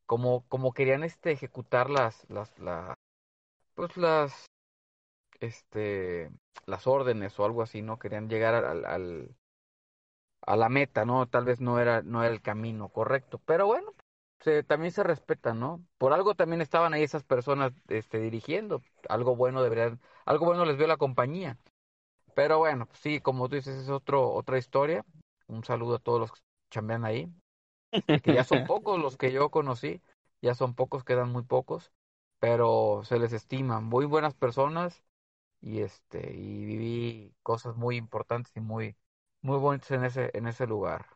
Como, 0.07 0.46
como 0.48 0.72
querían 0.72 1.04
este 1.04 1.32
ejecutar 1.32 1.90
las, 1.90 2.24
las, 2.30 2.59
las, 2.59 2.94
pues 3.74 3.94
las, 3.98 4.46
este, 5.38 6.30
las 6.64 6.86
órdenes 6.86 7.38
o 7.38 7.44
algo 7.44 7.61
así, 7.61 7.82
¿no? 7.82 7.98
Querían 7.98 8.30
llegar 8.30 8.54
al 8.64 9.36
a 10.47 10.57
la 10.57 10.68
meta, 10.68 11.05
¿no? 11.05 11.26
Tal 11.28 11.44
vez 11.44 11.61
no 11.61 11.78
era, 11.80 12.03
no 12.03 12.22
era 12.24 12.32
el 12.34 12.42
camino 12.42 12.88
correcto, 12.90 13.40
pero 13.47 13.66
bueno, 13.66 13.94
se, 14.40 14.62
también 14.64 14.92
se 14.92 15.03
respeta, 15.03 15.55
¿no? 15.55 15.84
Por 15.99 16.12
algo 16.12 16.34
también 16.34 16.61
estaban 16.62 16.94
ahí 16.94 17.03
esas 17.03 17.24
personas 17.24 17.72
este, 17.88 18.20
dirigiendo, 18.20 18.82
algo 19.09 19.36
bueno 19.36 19.62
deberían, 19.62 20.01
algo 20.24 20.47
bueno 20.47 20.64
les 20.64 20.76
vio 20.78 20.86
la 20.86 20.97
compañía. 20.99 21.59
Pero 22.34 22.59
bueno, 22.59 22.86
pues 22.86 23.01
sí, 23.01 23.20
como 23.20 23.49
tú 23.49 23.57
dices, 23.57 23.76
es 23.76 23.88
otro, 23.90 24.32
otra 24.32 24.59
historia. 24.59 25.05
Un 25.49 25.64
saludo 25.64 25.97
a 25.97 25.99
todos 25.99 26.20
los 26.20 26.32
que 26.32 26.40
chambean 26.70 27.05
ahí, 27.05 27.32
que 28.22 28.34
ya 28.34 28.44
son 28.44 28.64
pocos 28.66 29.01
los 29.01 29.16
que 29.16 29.32
yo 29.32 29.51
conocí, 29.51 30.03
ya 30.42 30.55
son 30.55 30.74
pocos, 30.74 31.05
quedan 31.05 31.30
muy 31.32 31.42
pocos, 31.44 31.92
pero 32.38 33.03
se 33.05 33.18
les 33.18 33.32
estima, 33.32 33.80
muy 33.80 34.07
buenas 34.07 34.34
personas 34.34 35.03
y 35.61 35.80
este, 35.80 36.32
y 36.34 36.64
viví 36.64 37.34
cosas 37.42 37.76
muy 37.76 37.97
importantes 37.97 38.53
y 38.57 38.61
muy, 38.61 38.97
muy 39.43 39.59
bonitos 39.59 39.91
en 39.91 40.05
ese, 40.05 40.30
en 40.34 40.47
ese 40.47 40.66
lugar. 40.66 41.07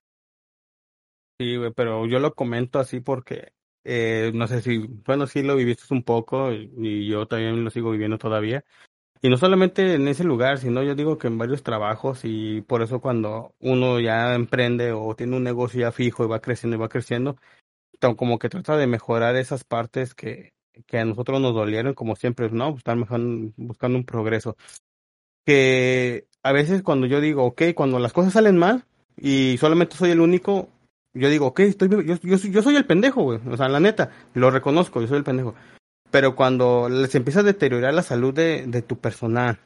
Sí, 1.39 1.57
güey, 1.57 1.73
pero 1.73 2.07
yo 2.07 2.19
lo 2.19 2.35
comento 2.35 2.79
así 2.79 3.01
porque 3.01 3.53
eh, 3.85 4.31
no 4.35 4.47
sé 4.47 4.61
si, 4.61 4.79
bueno, 5.07 5.27
sí 5.27 5.43
lo 5.43 5.57
viviste 5.57 5.93
un 5.95 6.03
poco 6.03 6.53
y, 6.53 7.09
yo 7.09 7.27
también 7.27 7.65
lo 7.65 7.71
sigo 7.71 7.91
viviendo 7.91 8.19
todavía. 8.19 8.65
Y 9.23 9.29
no 9.29 9.37
solamente 9.37 9.95
en 9.95 10.09
ese 10.09 10.25
lugar, 10.25 10.59
sino 10.59 10.83
yo 10.83 10.95
digo 10.95 11.19
que 11.19 11.29
en 11.29 11.39
varios 11.39 11.63
trabajos 11.63 12.21
y 12.25 12.63
por 12.63 12.83
eso 12.83 13.01
cuando 13.01 13.55
uno 13.61 14.01
ya 14.01 14.35
emprende 14.35 14.93
o 14.93 15.15
tiene 15.15 15.37
un 15.37 15.45
negocio 15.45 15.81
ya 15.81 15.93
fijo 15.93 16.25
y 16.25 16.29
va 16.29 16.41
creciendo 16.41 16.77
y 16.77 16.81
va 16.81 16.89
creciendo, 16.89 17.37
como 18.17 18.39
que 18.39 18.49
trata 18.49 18.77
de 18.77 18.87
mejorar 18.87 19.37
esas 19.37 19.65
partes 19.65 20.15
que 20.15 20.53
que 20.87 20.99
a 20.99 21.05
nosotros 21.05 21.41
nos 21.41 21.55
dolieron, 21.55 21.95
como 21.95 22.17
siempre, 22.17 22.51
¿no? 22.51 22.77
Estar 22.77 22.97
mejor, 22.97 23.21
buscando 23.57 23.99
un 23.99 24.05
progreso. 24.05 24.57
Que 25.51 26.29
a 26.45 26.53
veces 26.53 26.83
cuando 26.85 27.09
yo 27.09 27.21
digo, 27.21 27.45
ok, 27.45 27.63
cuando 27.75 27.99
las 27.99 28.13
cosas 28.13 28.35
salen 28.35 28.57
mal 28.57 28.85
y 29.17 29.57
solamente 29.59 29.97
soy 29.97 30.13
el 30.13 30.21
único, 30.21 30.69
yo 31.13 31.29
digo, 31.29 31.49
ok, 31.49 31.59
estoy, 31.61 31.89
yo, 31.89 32.15
yo, 32.23 32.63
soy 32.63 32.77
el 32.77 32.87
pendejo, 32.87 33.23
güey. 33.23 33.41
O 33.51 33.57
sea, 33.57 33.69
la 33.69 33.81
neta, 33.81 34.11
lo 34.35 34.53
reconozco, 34.53 35.01
yo 35.01 35.09
soy 35.09 35.19
el 35.19 35.25
pendejo. 35.25 35.57
Pero 36.13 36.37
cuando 36.37 36.89
les 36.89 37.17
empieza 37.17 37.41
a 37.41 37.43
deteriorar 37.43 37.93
la 37.95 38.05
salud 38.05 38.33
de, 38.33 38.65
de 38.69 38.81
tu 38.83 38.99
personal, 39.01 39.59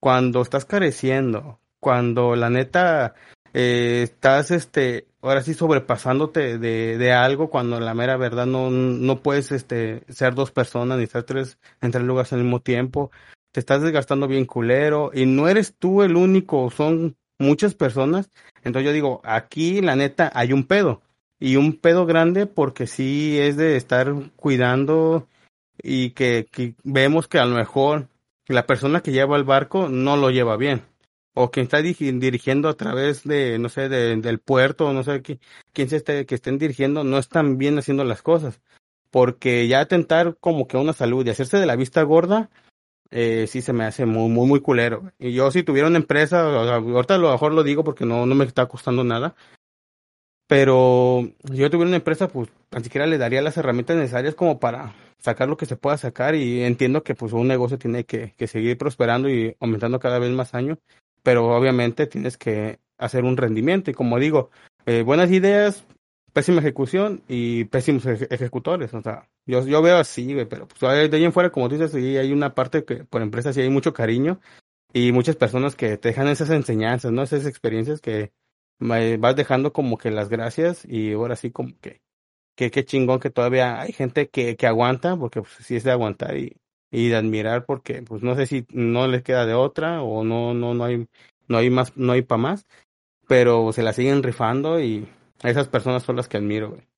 cuando 0.00 0.42
estás 0.42 0.64
careciendo, 0.64 1.60
cuando 1.78 2.34
la 2.34 2.50
neta 2.50 3.14
eh, 3.54 4.00
estás, 4.02 4.50
este, 4.50 5.06
ahora 5.20 5.42
sí 5.42 5.54
sobrepasándote 5.54 6.58
de, 6.58 6.98
de 6.98 7.12
algo, 7.12 7.48
cuando 7.48 7.78
la 7.78 7.94
mera 7.94 8.16
verdad 8.16 8.46
no, 8.46 8.70
no 8.70 9.22
puedes, 9.22 9.52
este, 9.52 10.02
ser 10.08 10.34
dos 10.34 10.50
personas 10.50 10.98
ni 10.98 11.04
estar 11.04 11.22
tres 11.22 11.58
en 11.80 11.92
tres 11.92 12.02
lugares 12.02 12.32
al 12.32 12.42
mismo 12.42 12.60
tiempo, 12.60 13.12
te 13.52 13.60
estás 13.60 13.82
desgastando 13.82 14.26
bien 14.26 14.46
culero 14.46 15.10
y 15.14 15.26
no 15.26 15.48
eres 15.48 15.74
tú 15.78 16.02
el 16.02 16.16
único, 16.16 16.70
son 16.70 17.16
muchas 17.38 17.74
personas. 17.74 18.30
Entonces 18.64 18.86
yo 18.86 18.92
digo, 18.92 19.20
aquí 19.24 19.80
la 19.80 19.94
neta 19.94 20.30
hay 20.34 20.52
un 20.52 20.64
pedo 20.64 21.02
y 21.38 21.56
un 21.56 21.74
pedo 21.74 22.06
grande 22.06 22.46
porque 22.46 22.86
sí 22.86 23.38
es 23.38 23.56
de 23.56 23.76
estar 23.76 24.14
cuidando 24.36 25.28
y 25.82 26.10
que, 26.10 26.46
vemos 26.82 27.28
que 27.28 27.38
a 27.38 27.44
lo 27.44 27.56
mejor 27.56 28.08
la 28.46 28.66
persona 28.66 29.02
que 29.02 29.12
lleva 29.12 29.36
el 29.36 29.44
barco 29.44 29.88
no 29.88 30.16
lo 30.16 30.30
lleva 30.30 30.56
bien 30.56 30.82
o 31.34 31.50
quien 31.50 31.64
está 31.64 31.80
dirigiendo 31.80 32.68
a 32.68 32.74
través 32.74 33.24
de, 33.24 33.58
no 33.58 33.68
sé, 33.68 33.88
de, 33.88 34.16
del 34.16 34.38
puerto, 34.38 34.92
no 34.92 35.02
sé 35.02 35.22
quién 35.22 35.88
se 35.88 35.96
esté, 35.96 36.26
que 36.26 36.34
estén 36.34 36.58
dirigiendo, 36.58 37.04
no 37.04 37.18
están 37.18 37.56
bien 37.56 37.78
haciendo 37.78 38.04
las 38.04 38.20
cosas. 38.20 38.60
Porque 39.10 39.66
ya 39.66 39.80
atentar 39.80 40.36
como 40.40 40.66
que 40.66 40.76
a 40.76 40.80
una 40.80 40.92
salud 40.92 41.26
y 41.26 41.30
hacerse 41.30 41.56
de 41.56 41.66
la 41.66 41.76
vista 41.76 42.02
gorda, 42.02 42.50
eh, 43.12 43.46
sí 43.46 43.62
se 43.62 43.72
me 43.72 43.84
hace 43.84 44.06
muy, 44.06 44.28
muy, 44.28 44.46
muy 44.46 44.60
culero. 44.60 45.12
Y 45.18 45.32
yo 45.32 45.50
si 45.50 45.62
tuviera 45.62 45.88
una 45.88 45.98
empresa, 45.98 46.42
ahorita 46.74 47.14
a 47.14 47.18
lo 47.18 47.30
mejor 47.30 47.52
lo 47.52 47.62
digo 47.62 47.84
porque 47.84 48.04
no, 48.04 48.26
no 48.26 48.34
me 48.34 48.44
está 48.44 48.66
costando 48.66 49.04
nada, 49.04 49.34
pero 50.48 51.28
si 51.50 51.56
yo 51.56 51.70
tuviera 51.70 51.88
una 51.88 51.96
empresa, 51.96 52.28
pues 52.28 52.48
tan 52.68 52.82
siquiera 52.82 53.06
le 53.06 53.18
daría 53.18 53.42
las 53.42 53.56
herramientas 53.56 53.96
necesarias 53.96 54.34
como 54.34 54.58
para 54.58 54.94
sacar 55.18 55.48
lo 55.48 55.56
que 55.56 55.66
se 55.66 55.76
pueda 55.76 55.96
sacar 55.96 56.34
y 56.34 56.62
entiendo 56.62 57.04
que 57.04 57.14
pues 57.14 57.32
un 57.32 57.46
negocio 57.46 57.78
tiene 57.78 58.04
que, 58.04 58.34
que 58.36 58.48
seguir 58.48 58.76
prosperando 58.76 59.30
y 59.30 59.56
aumentando 59.60 60.00
cada 60.00 60.18
vez 60.18 60.30
más 60.32 60.54
años 60.54 60.78
pero 61.22 61.56
obviamente 61.56 62.06
tienes 62.06 62.36
que 62.36 62.78
hacer 62.98 63.24
un 63.24 63.36
rendimiento 63.36 63.90
y 63.90 63.94
como 63.94 64.18
digo, 64.18 64.50
eh, 64.86 65.02
buenas 65.02 65.30
ideas, 65.30 65.84
pésima 66.32 66.60
ejecución 66.60 67.22
y 67.28 67.64
pésimos 67.64 68.06
ejecutores, 68.06 68.92
o 68.94 69.02
sea, 69.02 69.28
yo, 69.46 69.66
yo 69.66 69.82
veo 69.82 69.98
así, 69.98 70.36
pero 70.48 70.68
pues, 70.68 71.10
de 71.10 71.16
ahí 71.16 71.24
en 71.24 71.32
fuera, 71.32 71.50
como 71.50 71.68
dices, 71.68 71.92
sí 71.92 72.16
hay 72.16 72.32
una 72.32 72.54
parte 72.54 72.84
que 72.84 73.04
por 73.04 73.22
empresas 73.22 73.54
sí 73.54 73.60
hay 73.60 73.70
mucho 73.70 73.92
cariño 73.92 74.40
y 74.92 75.12
muchas 75.12 75.36
personas 75.36 75.76
que 75.76 75.96
te 75.98 76.08
dejan 76.08 76.28
esas 76.28 76.50
enseñanzas, 76.50 77.12
¿no? 77.12 77.22
Esas 77.22 77.46
experiencias 77.46 78.00
que 78.00 78.32
vas 78.78 79.36
dejando 79.36 79.72
como 79.72 79.98
que 79.98 80.10
las 80.10 80.28
gracias 80.28 80.84
y 80.84 81.12
ahora 81.12 81.36
sí 81.36 81.50
como 81.50 81.78
que 81.80 82.00
que 82.54 82.70
qué 82.70 82.84
chingón 82.84 83.20
que 83.20 83.30
todavía 83.30 83.80
hay 83.80 83.92
gente 83.92 84.28
que, 84.28 84.56
que 84.56 84.66
aguanta, 84.66 85.16
porque 85.16 85.40
pues 85.40 85.52
sí 85.60 85.76
es 85.76 85.84
de 85.84 85.92
aguantar 85.92 86.36
y, 86.36 86.56
y 86.90 87.08
de 87.08 87.16
admirar 87.16 87.64
porque 87.64 88.02
pues 88.02 88.22
no 88.22 88.36
sé 88.36 88.46
si 88.46 88.66
no 88.70 89.08
les 89.08 89.22
queda 89.22 89.46
de 89.46 89.54
otra 89.54 90.02
o 90.02 90.24
no 90.24 90.54
no 90.54 90.74
no 90.74 90.84
hay 90.84 91.08
no 91.48 91.58
hay 91.58 91.70
más 91.70 91.96
no 91.96 92.12
hay 92.12 92.22
para 92.22 92.42
más 92.42 92.66
pero 93.28 93.72
se 93.72 93.82
la 93.82 93.92
siguen 93.94 94.22
rifando 94.22 94.80
y 94.80 95.08
esas 95.42 95.68
personas 95.68 96.02
son 96.02 96.16
las 96.16 96.28
que 96.28 96.36
admiro 96.36 96.70
güey. 96.70 96.91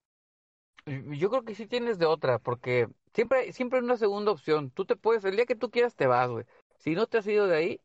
Yo 0.87 1.31
creo 1.31 1.45
que 1.45 1.55
sí 1.55 1.67
tienes 1.67 1.99
de 1.99 2.07
otra 2.07 2.39
porque 2.39 2.89
siempre 3.15 3.53
siempre 3.53 3.79
hay 3.79 3.85
una 3.85 3.97
segunda 3.97 4.33
opción. 4.33 4.71
Tú 4.71 4.85
te 4.85 4.97
puedes 4.97 5.25
el 5.25 5.37
día 5.37 5.47
que 5.47 5.57
tú 5.57 5.71
quieras 5.71 5.95
te 5.95 6.07
vas 6.07 6.31
güey. 6.31 6.45
Si 6.79 6.95
no 6.95 7.07
te 7.07 7.19
has 7.19 7.27
ido 7.27 7.47
de 7.47 7.57
ahí 7.57 7.81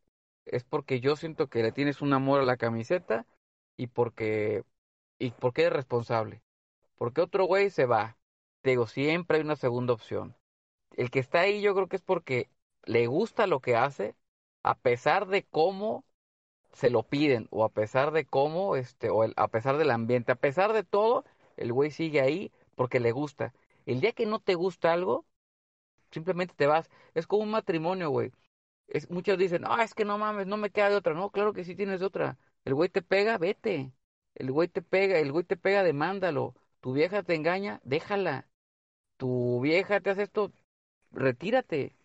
es 0.45 0.63
porque 0.63 0.99
yo 0.99 1.15
siento 1.15 1.47
que 1.47 1.63
le 1.63 1.71
tienes 1.71 2.01
un 2.01 2.13
amor 2.13 2.41
a 2.41 2.45
la 2.45 2.57
camiseta 2.57 3.25
y 3.77 3.87
porque 3.87 4.63
y 5.19 5.31
porque 5.31 5.63
eres 5.63 5.73
responsable. 5.73 6.41
Porque 6.97 7.21
otro 7.21 7.45
güey 7.45 7.69
se 7.69 7.85
va. 7.85 8.17
Te 8.61 8.71
digo 8.71 8.87
siempre 8.87 9.37
hay 9.37 9.43
una 9.43 9.55
segunda 9.55 9.93
opción. 9.93 10.35
El 10.97 11.11
que 11.11 11.19
está 11.19 11.41
ahí 11.41 11.61
yo 11.61 11.73
creo 11.75 11.87
que 11.87 11.97
es 11.97 12.01
porque 12.01 12.49
le 12.85 13.07
gusta 13.07 13.47
lo 13.47 13.61
que 13.61 13.75
hace, 13.75 14.15
a 14.63 14.75
pesar 14.75 15.27
de 15.27 15.43
cómo 15.43 16.03
se 16.73 16.89
lo 16.89 17.03
piden, 17.03 17.47
o 17.51 17.63
a 17.63 17.69
pesar 17.69 18.11
de 18.11 18.25
cómo, 18.25 18.75
este, 18.75 19.09
o 19.09 19.23
a 19.23 19.47
pesar 19.49 19.77
del 19.77 19.91
ambiente, 19.91 20.31
a 20.31 20.35
pesar 20.35 20.73
de 20.73 20.83
todo, 20.83 21.25
el 21.57 21.73
güey 21.73 21.91
sigue 21.91 22.21
ahí 22.21 22.51
porque 22.79 23.01
le 23.01 23.11
gusta. 23.11 23.53
El 23.85 23.99
día 23.99 24.13
que 24.13 24.25
no 24.25 24.39
te 24.39 24.55
gusta 24.55 24.93
algo, 24.93 25.25
simplemente 26.11 26.53
te 26.55 26.65
vas. 26.65 26.89
Es 27.13 27.27
como 27.27 27.43
un 27.43 27.51
matrimonio, 27.51 28.09
güey. 28.09 28.31
Es, 28.87 29.09
muchos 29.11 29.37
dicen, 29.37 29.63
ah, 29.67 29.83
es 29.83 29.93
que 29.93 30.05
no 30.05 30.17
mames, 30.17 30.47
no 30.47 30.55
me 30.57 30.69
queda 30.71 30.89
de 30.89 30.95
otra. 30.95 31.13
No, 31.13 31.29
claro 31.29 31.51
que 31.53 31.65
sí 31.65 31.75
tienes 31.75 31.99
de 31.99 32.05
otra. 32.07 32.37
El 32.65 32.75
güey 32.75 32.89
te 32.89 33.01
pega, 33.01 33.37
vete. 33.37 33.91
El 34.35 34.53
güey 34.53 34.69
te 34.69 34.81
pega, 34.81 35.19
el 35.19 35.33
güey 35.33 35.43
te 35.43 35.57
pega, 35.57 35.83
demándalo. 35.83 36.55
Tu 36.79 36.93
vieja 36.93 37.21
te 37.21 37.35
engaña, 37.35 37.81
déjala. 37.83 38.47
Tu 39.17 39.59
vieja 39.61 39.99
te 39.99 40.11
hace 40.11 40.23
esto, 40.23 40.53
retírate. 41.11 41.97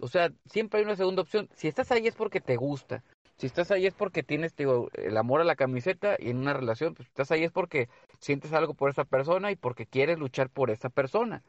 O 0.00 0.08
sea, 0.08 0.32
siempre 0.46 0.80
hay 0.80 0.86
una 0.86 0.96
segunda 0.96 1.22
opción. 1.22 1.50
Si 1.54 1.68
estás 1.68 1.92
ahí 1.92 2.06
es 2.06 2.14
porque 2.16 2.40
te 2.40 2.56
gusta. 2.56 3.04
Si 3.42 3.46
estás 3.46 3.72
ahí 3.72 3.86
es 3.88 3.94
porque 3.94 4.22
tienes 4.22 4.54
el 4.92 5.16
amor 5.16 5.40
a 5.40 5.44
la 5.44 5.56
camiseta 5.56 6.14
y 6.16 6.30
en 6.30 6.36
una 6.36 6.52
relación, 6.52 6.94
pues 6.94 7.08
estás 7.08 7.32
ahí 7.32 7.42
es 7.42 7.50
porque 7.50 7.88
sientes 8.20 8.52
algo 8.52 8.74
por 8.74 8.88
esa 8.88 9.04
persona 9.04 9.50
y 9.50 9.56
porque 9.56 9.84
quieres 9.84 10.20
luchar 10.20 10.48
por 10.48 10.70
esa 10.70 10.90
persona. 10.90 11.42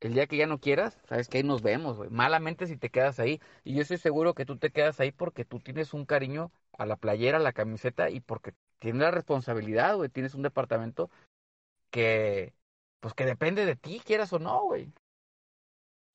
El 0.00 0.14
día 0.14 0.26
que 0.26 0.36
ya 0.36 0.48
no 0.48 0.58
quieras, 0.58 0.98
sabes 1.08 1.28
que 1.28 1.38
ahí 1.38 1.44
nos 1.44 1.62
vemos, 1.62 1.96
güey. 1.96 2.10
Malamente 2.10 2.66
si 2.66 2.76
te 2.76 2.90
quedas 2.90 3.20
ahí. 3.20 3.40
Y 3.62 3.76
yo 3.76 3.82
estoy 3.82 3.98
seguro 3.98 4.34
que 4.34 4.46
tú 4.46 4.56
te 4.56 4.70
quedas 4.70 4.98
ahí 4.98 5.12
porque 5.12 5.44
tú 5.44 5.60
tienes 5.60 5.94
un 5.94 6.06
cariño 6.06 6.50
a 6.76 6.86
la 6.86 6.96
playera, 6.96 7.38
a 7.38 7.40
la 7.40 7.52
camiseta 7.52 8.10
y 8.10 8.18
porque 8.18 8.52
tienes 8.80 9.00
la 9.00 9.12
responsabilidad, 9.12 9.94
güey. 9.94 10.08
Tienes 10.08 10.34
un 10.34 10.42
departamento 10.42 11.08
que, 11.92 12.52
pues 12.98 13.14
que 13.14 13.26
depende 13.26 13.64
de 13.64 13.76
ti, 13.76 14.02
quieras 14.04 14.32
o 14.32 14.40
no, 14.40 14.64
güey. 14.64 14.92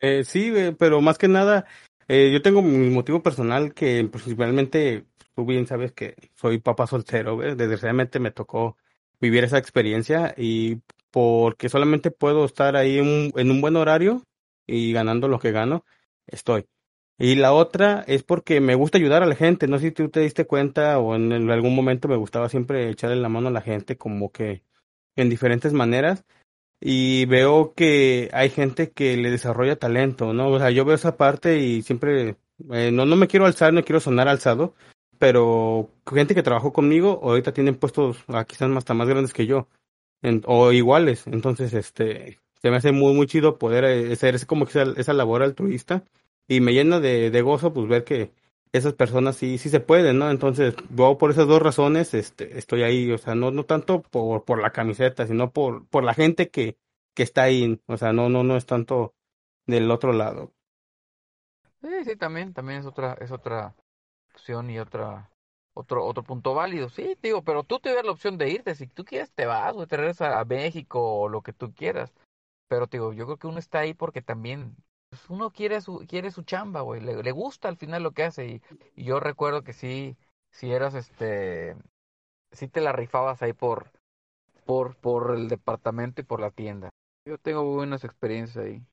Eh, 0.01 0.25
sí, 0.25 0.51
pero 0.77 0.99
más 0.99 1.17
que 1.17 1.29
nada, 1.29 1.65
eh, 2.07 2.31
yo 2.31 2.41
tengo 2.41 2.61
mi 2.61 2.89
motivo 2.89 3.23
personal 3.23 3.73
que 3.73 4.07
principalmente, 4.11 5.05
tú 5.35 5.45
bien 5.45 5.67
sabes 5.67 5.91
que 5.91 6.15
soy 6.35 6.59
papá 6.59 6.87
soltero, 6.87 7.37
desgraciadamente 7.37 8.19
me 8.19 8.31
tocó 8.31 8.77
vivir 9.19 9.43
esa 9.43 9.57
experiencia 9.57 10.33
y 10.37 10.81
porque 11.11 11.69
solamente 11.69 12.11
puedo 12.11 12.45
estar 12.45 12.75
ahí 12.75 12.99
un, 12.99 13.31
en 13.35 13.51
un 13.51 13.61
buen 13.61 13.75
horario 13.75 14.23
y 14.67 14.93
ganando 14.93 15.27
lo 15.27 15.39
que 15.39 15.51
gano, 15.51 15.85
estoy. 16.27 16.65
Y 17.17 17.35
la 17.35 17.53
otra 17.53 18.03
es 18.07 18.23
porque 18.23 18.59
me 18.59 18.75
gusta 18.75 18.97
ayudar 18.97 19.23
a 19.23 19.27
la 19.27 19.35
gente. 19.35 19.67
No 19.67 19.77
sé 19.77 19.87
si 19.87 19.91
tú 19.91 20.09
te 20.09 20.21
diste 20.21 20.45
cuenta 20.45 20.99
o 20.99 21.15
en 21.15 21.49
algún 21.51 21.75
momento 21.75 22.07
me 22.07 22.17
gustaba 22.17 22.49
siempre 22.49 22.89
echarle 22.89 23.15
la 23.17 23.29
mano 23.29 23.49
a 23.49 23.51
la 23.51 23.61
gente 23.61 23.97
como 23.97 24.31
que 24.31 24.63
en 25.15 25.29
diferentes 25.29 25.73
maneras 25.73 26.25
y 26.81 27.25
veo 27.27 27.73
que 27.75 28.29
hay 28.33 28.49
gente 28.49 28.91
que 28.91 29.15
le 29.17 29.31
desarrolla 29.31 29.77
talento, 29.77 30.33
¿no? 30.33 30.49
O 30.49 30.59
sea, 30.59 30.69
yo 30.71 30.83
veo 30.85 30.95
esa 30.95 31.15
parte 31.17 31.59
y 31.59 31.81
siempre, 31.81 32.35
eh, 32.71 32.91
no, 32.91 33.05
no 33.05 33.15
me 33.15 33.27
quiero 33.27 33.45
alzar, 33.45 33.73
no 33.73 33.83
quiero 33.85 34.01
sonar 34.01 34.27
alzado, 34.27 34.75
pero 35.23 35.89
gente 36.13 36.35
que 36.35 36.43
trabajó 36.43 36.73
conmigo 36.73 37.21
ahorita 37.23 37.53
tienen 37.53 37.75
puestos 37.75 38.25
ah, 38.27 38.43
quizás 38.43 38.69
hasta 38.75 38.93
más 38.93 39.07
grandes 39.07 39.31
que 39.31 39.45
yo, 39.45 39.69
o 40.47 40.73
iguales, 40.73 41.27
entonces, 41.27 41.73
este, 41.73 42.41
se 42.61 42.69
me 42.69 42.75
hace 42.75 42.91
muy, 42.91 43.13
muy 43.13 43.25
chido 43.25 43.57
poder 43.57 43.85
eh, 43.85 44.11
hacer 44.11 44.45
como 44.45 44.65
que 44.65 44.71
esa, 44.71 44.83
esa 44.99 45.13
labor 45.13 45.41
altruista 45.41 46.03
y 46.45 46.59
me 46.59 46.73
llena 46.73 46.99
de, 46.99 47.31
de 47.31 47.41
gozo 47.41 47.71
pues 47.71 47.87
ver 47.87 48.03
que 48.03 48.33
esas 48.73 48.95
personas 48.95 49.37
sí, 49.37 49.57
sí 49.57 49.69
se 49.69 49.79
pueden, 49.79 50.19
¿no? 50.19 50.29
Entonces, 50.29 50.75
yo 50.93 51.17
por 51.17 51.31
esas 51.31 51.47
dos 51.47 51.61
razones 51.61 52.13
este, 52.13 52.57
estoy 52.57 52.83
ahí, 52.83 53.09
o 53.09 53.17
sea, 53.17 53.33
no, 53.33 53.49
no 53.49 53.63
tanto 53.63 54.01
por, 54.01 54.43
por 54.43 54.61
la 54.61 54.71
camiseta, 54.71 55.25
sino 55.25 55.53
por, 55.53 55.87
por 55.87 56.03
la 56.03 56.13
gente 56.13 56.49
que, 56.49 56.75
que 57.13 57.23
está 57.23 57.43
ahí, 57.43 57.79
o 57.87 57.95
sea, 57.95 58.11
no, 58.11 58.27
no, 58.27 58.43
no 58.43 58.57
es 58.57 58.65
tanto 58.65 59.15
del 59.67 59.89
otro 59.89 60.11
lado. 60.11 60.51
Sí, 61.81 61.87
sí, 62.03 62.17
también, 62.17 62.53
también 62.53 62.79
es 62.79 62.85
otra, 62.85 63.13
es 63.21 63.31
otra 63.31 63.73
opción 64.33 64.69
y 64.69 64.79
otra, 64.79 65.29
otro, 65.73 66.05
otro 66.05 66.23
punto 66.23 66.53
válido, 66.53 66.89
sí, 66.89 67.17
digo, 67.21 67.43
pero 67.43 67.63
tú 67.63 67.79
te 67.79 67.93
das 67.93 68.05
la 68.05 68.11
opción 68.11 68.37
de 68.37 68.49
irte, 68.49 68.75
si 68.75 68.87
tú 68.87 69.05
quieres 69.05 69.31
te 69.33 69.45
vas 69.45 69.75
o 69.75 69.87
te 69.87 69.97
regresas 69.97 70.35
a 70.35 70.45
México 70.45 70.99
o 71.21 71.29
lo 71.29 71.41
que 71.41 71.53
tú 71.53 71.73
quieras, 71.73 72.13
pero 72.67 72.87
digo, 72.87 73.13
yo 73.13 73.25
creo 73.25 73.37
que 73.37 73.47
uno 73.47 73.59
está 73.59 73.79
ahí 73.79 73.93
porque 73.93 74.21
también 74.21 74.75
pues, 75.09 75.29
uno 75.29 75.51
quiere 75.51 75.81
su, 75.81 76.05
quiere 76.07 76.31
su 76.31 76.43
chamba, 76.43 76.81
güey, 76.81 77.01
le, 77.01 77.21
le, 77.21 77.31
gusta 77.31 77.67
al 77.67 77.77
final 77.77 78.03
lo 78.03 78.11
que 78.11 78.23
hace 78.23 78.47
y, 78.47 78.61
y, 78.95 79.03
yo 79.05 79.19
recuerdo 79.19 79.63
que 79.63 79.73
sí, 79.73 80.17
si 80.51 80.71
eras 80.71 80.95
este, 80.95 81.75
sí 82.51 82.67
te 82.67 82.81
la 82.81 82.91
rifabas 82.91 83.41
ahí 83.41 83.53
por, 83.53 83.91
por, 84.65 84.95
por 84.95 85.35
el 85.35 85.49
departamento 85.49 86.21
y 86.21 86.25
por 86.25 86.39
la 86.39 86.51
tienda. 86.51 86.89
Yo 87.25 87.37
tengo 87.37 87.63
buenas 87.63 88.03
experiencias 88.03 88.65
ahí. 88.65 88.83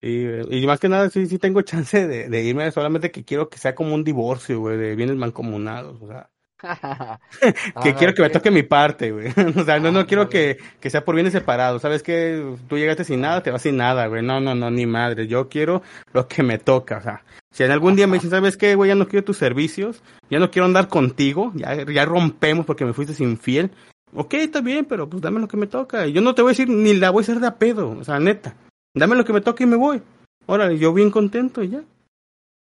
Y, 0.00 0.56
y 0.56 0.66
más 0.66 0.78
que 0.80 0.88
nada, 0.88 1.10
sí, 1.10 1.26
sí 1.26 1.38
tengo 1.38 1.62
chance 1.62 2.06
de, 2.06 2.28
de, 2.28 2.44
irme, 2.44 2.70
solamente 2.70 3.10
que 3.10 3.24
quiero 3.24 3.48
que 3.48 3.58
sea 3.58 3.74
como 3.74 3.94
un 3.94 4.04
divorcio, 4.04 4.60
güey, 4.60 4.76
de 4.76 4.94
bienes 4.94 5.16
mancomunados, 5.16 6.00
o 6.02 6.08
sea, 6.08 6.30
que 7.82 7.94
quiero 7.94 8.14
que 8.14 8.22
me 8.22 8.30
toque 8.30 8.50
mi 8.50 8.62
parte, 8.62 9.12
güey. 9.12 9.28
o 9.56 9.64
sea, 9.64 9.78
no, 9.78 9.92
no 9.92 10.06
quiero 10.06 10.22
Ándale. 10.22 10.56
que, 10.56 10.62
que 10.80 10.90
sea 10.90 11.04
por 11.04 11.14
bienes 11.14 11.32
separados. 11.32 11.82
¿Sabes 11.82 12.02
qué? 12.02 12.56
Tú 12.68 12.78
llegaste 12.78 13.04
sin 13.04 13.20
nada, 13.20 13.42
te 13.42 13.50
vas 13.50 13.62
sin 13.62 13.76
nada, 13.76 14.06
güey. 14.06 14.22
No, 14.22 14.40
no, 14.40 14.54
no, 14.54 14.70
ni 14.70 14.86
madre. 14.86 15.26
Yo 15.26 15.48
quiero 15.48 15.82
lo 16.12 16.26
que 16.28 16.42
me 16.42 16.58
toca. 16.58 16.98
O 16.98 17.02
sea, 17.02 17.24
si 17.52 17.64
en 17.64 17.70
algún 17.70 17.96
día 17.96 18.06
me 18.06 18.14
dicen, 18.14 18.30
¿sabes 18.30 18.56
qué, 18.56 18.74
güey? 18.74 18.88
Ya 18.88 18.94
no 18.94 19.08
quiero 19.08 19.24
tus 19.24 19.36
servicios. 19.36 20.02
Ya 20.30 20.38
no 20.38 20.50
quiero 20.50 20.66
andar 20.66 20.88
contigo. 20.88 21.52
Ya, 21.54 21.84
ya 21.84 22.04
rompemos 22.04 22.64
porque 22.64 22.84
me 22.84 22.94
fuiste 22.94 23.22
infiel. 23.22 23.70
Ok, 24.14 24.34
está 24.34 24.60
bien, 24.60 24.86
pero 24.86 25.08
pues 25.08 25.20
dame 25.22 25.40
lo 25.40 25.48
que 25.48 25.56
me 25.56 25.66
toca. 25.66 26.06
Yo 26.06 26.22
no 26.22 26.34
te 26.34 26.42
voy 26.42 26.50
a 26.50 26.52
decir 26.52 26.68
ni 26.68 26.94
la 26.94 27.10
voy 27.10 27.20
a 27.20 27.24
hacer 27.24 27.40
de 27.40 27.48
a 27.48 27.56
pedo. 27.56 27.90
O 27.90 28.04
sea, 28.04 28.18
neta. 28.18 28.54
Dame 28.96 29.14
lo 29.14 29.26
que 29.26 29.34
me 29.34 29.42
toca 29.42 29.62
y 29.62 29.66
me 29.66 29.76
voy. 29.76 30.02
Órale, 30.46 30.78
yo 30.78 30.94
bien 30.94 31.10
contento 31.10 31.62
y 31.62 31.68
ya. 31.68 31.84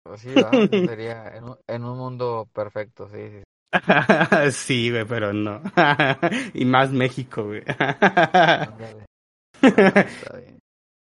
Va, 0.10 0.16
eso 0.16 0.30
sería 0.88 1.36
en 1.36 1.44
un, 1.44 1.58
en 1.68 1.84
un 1.84 1.98
mundo 1.98 2.48
perfecto, 2.54 3.10
sí, 3.10 3.30
sí. 3.30 4.52
sí, 4.52 4.90
güey, 4.92 5.06
pero 5.06 5.34
no. 5.34 5.62
y 6.54 6.64
más 6.64 6.92
México, 6.92 7.44
güey. 7.44 7.64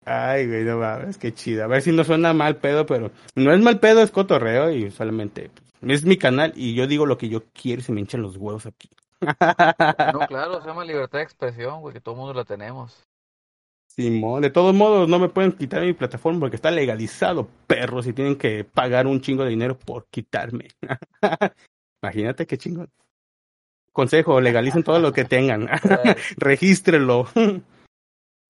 Ay, 0.03 0.47
güey, 0.47 0.65
no 0.65 0.79
mames, 0.79 1.17
qué 1.17 1.33
chido. 1.33 1.63
A 1.63 1.67
ver 1.67 1.81
si 1.81 1.93
no 1.93 2.03
suena 2.03 2.33
mal 2.33 2.57
pedo, 2.57 2.85
pero 2.85 3.11
no 3.35 3.53
es 3.53 3.61
mal 3.61 3.79
pedo, 3.79 4.01
es 4.01 4.11
cotorreo 4.11 4.69
y 4.69 4.91
solamente 4.91 5.49
pues, 5.49 5.99
es 5.99 6.05
mi 6.05 6.17
canal 6.17 6.51
y 6.57 6.75
yo 6.75 6.87
digo 6.87 7.05
lo 7.05 7.17
que 7.17 7.29
yo 7.29 7.45
quiero 7.53 7.79
y 7.79 7.83
se 7.85 7.93
me 7.93 8.01
hinchan 8.01 8.21
los 8.21 8.35
huevos 8.35 8.65
aquí. 8.65 8.89
No, 9.21 10.27
claro, 10.27 10.61
se 10.61 10.67
llama 10.67 10.83
libertad 10.83 11.19
de 11.19 11.23
expresión, 11.23 11.79
güey, 11.79 11.93
que 11.93 12.01
todo 12.01 12.15
el 12.15 12.19
mundo 12.19 12.33
la 12.33 12.43
tenemos. 12.43 13.01
Simón, 13.95 14.41
de 14.41 14.49
todos 14.49 14.75
modos 14.75 15.07
no 15.07 15.19
me 15.19 15.29
pueden 15.29 15.53
quitar 15.53 15.81
mi 15.81 15.93
plataforma 15.93 16.39
porque 16.41 16.57
está 16.57 16.69
legalizado, 16.69 17.47
perros, 17.65 18.05
y 18.07 18.13
tienen 18.13 18.35
que 18.37 18.65
pagar 18.65 19.07
un 19.07 19.21
chingo 19.21 19.43
de 19.43 19.51
dinero 19.51 19.77
por 19.77 20.07
quitarme. 20.07 20.67
Imagínate 22.03 22.45
qué 22.45 22.57
chingón. 22.57 22.89
Consejo, 23.93 24.41
legalicen 24.41 24.83
todo 24.83 24.99
lo 24.99 25.13
que 25.13 25.23
tengan. 25.23 25.67
Regístrenlo. 26.37 27.27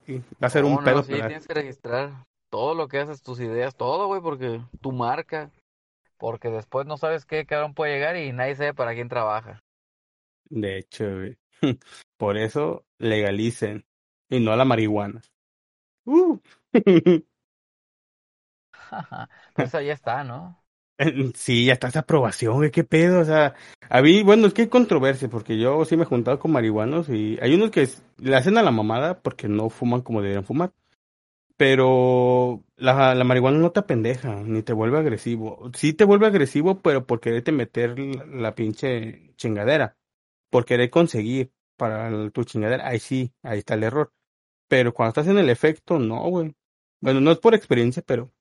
Sí, 0.06 0.22
Va 0.44 0.48
a 0.48 0.50
ser 0.50 0.64
no, 0.64 0.70
un 0.70 0.76
no, 0.76 0.84
pedo. 0.84 1.04
sí, 1.04 1.12
pero- 1.14 1.28
tienes 1.28 1.48
que 1.48 1.54
registrar 1.54 2.26
todo 2.50 2.74
lo 2.74 2.88
que 2.88 3.00
haces, 3.00 3.22
tus 3.22 3.40
ideas, 3.40 3.76
todo, 3.76 4.08
güey, 4.08 4.22
porque 4.22 4.62
tu 4.82 4.92
marca, 4.92 5.52
porque 6.18 6.50
después 6.50 6.88
no 6.88 6.98
sabes 6.98 7.26
qué 7.26 7.46
cabrón 7.46 7.74
puede 7.76 7.94
llegar 7.94 8.18
y 8.18 8.32
nadie 8.34 8.56
sabe 8.56 8.74
para 8.74 8.96
quién 8.96 9.10
trabaja. 9.10 9.62
De 10.50 10.80
hecho, 10.80 11.06
güey. 11.06 11.38
Por 12.18 12.38
eso 12.38 12.84
legalicen 12.98 13.86
y 14.30 14.40
no 14.40 14.56
la 14.56 14.66
marihuana. 14.66 15.22
Uh. 16.08 16.38
Pues 19.54 19.74
ahí 19.76 19.90
está, 19.90 20.24
¿no? 20.24 20.64
Sí, 21.36 21.66
ya 21.66 21.74
está 21.74 21.88
esa 21.90 22.00
aprobación, 22.00 22.56
güey, 22.56 22.72
qué 22.72 22.84
pedo, 22.86 23.20
o 23.20 23.26
sea, 23.26 23.54
a 23.90 24.02
mí, 24.02 24.24
bueno, 24.24 24.48
es 24.48 24.54
que 24.54 24.64
hay 24.64 24.68
controversia, 24.70 25.28
porque 25.30 25.58
yo 25.60 25.84
sí 25.86 25.98
me 25.98 26.04
he 26.04 26.06
juntado 26.06 26.40
con 26.40 26.52
marihuanos 26.52 27.10
y 27.10 27.38
hay 27.42 27.54
unos 27.54 27.72
que 27.72 27.88
le 28.18 28.36
hacen 28.36 28.58
a 28.58 28.64
la 28.64 28.72
mamada 28.72 29.22
porque 29.22 29.50
no 29.50 29.70
fuman 29.70 30.02
como 30.02 30.22
deberían 30.22 30.46
fumar, 30.46 30.72
pero 31.58 32.64
la, 32.78 33.16
la 33.16 33.24
marihuana 33.26 33.60
no 33.60 33.72
te 33.72 33.82
apendeja, 33.82 34.36
ni 34.44 34.64
te 34.64 34.74
vuelve 34.74 35.00
agresivo, 35.00 35.72
sí 35.76 35.94
te 35.94 36.06
vuelve 36.06 36.28
agresivo, 36.28 36.82
pero 36.82 37.08
por 37.08 37.20
quererte 37.22 37.52
meter 37.54 38.00
la, 38.00 38.26
la 38.26 38.56
pinche 38.56 39.34
chingadera, 39.38 39.98
por 40.50 40.66
querer 40.66 40.90
conseguir 40.92 41.52
para 41.78 42.10
el- 42.10 42.32
tu 42.34 42.44
chingadera, 42.46 42.88
ahí 42.88 43.00
sí, 43.00 43.34
ahí 43.44 43.60
está 43.60 43.76
el 43.76 43.84
error, 43.84 44.14
pero 44.68 44.94
cuando 44.94 45.10
estás 45.12 45.28
en 45.28 45.38
el 45.40 45.50
efecto, 45.50 46.00
no, 46.00 46.22
güey, 46.30 46.56
bueno, 47.02 47.22
no 47.22 47.32
es 47.32 47.40
por 47.40 47.56
experiencia, 47.56 48.04
pero 48.06 48.34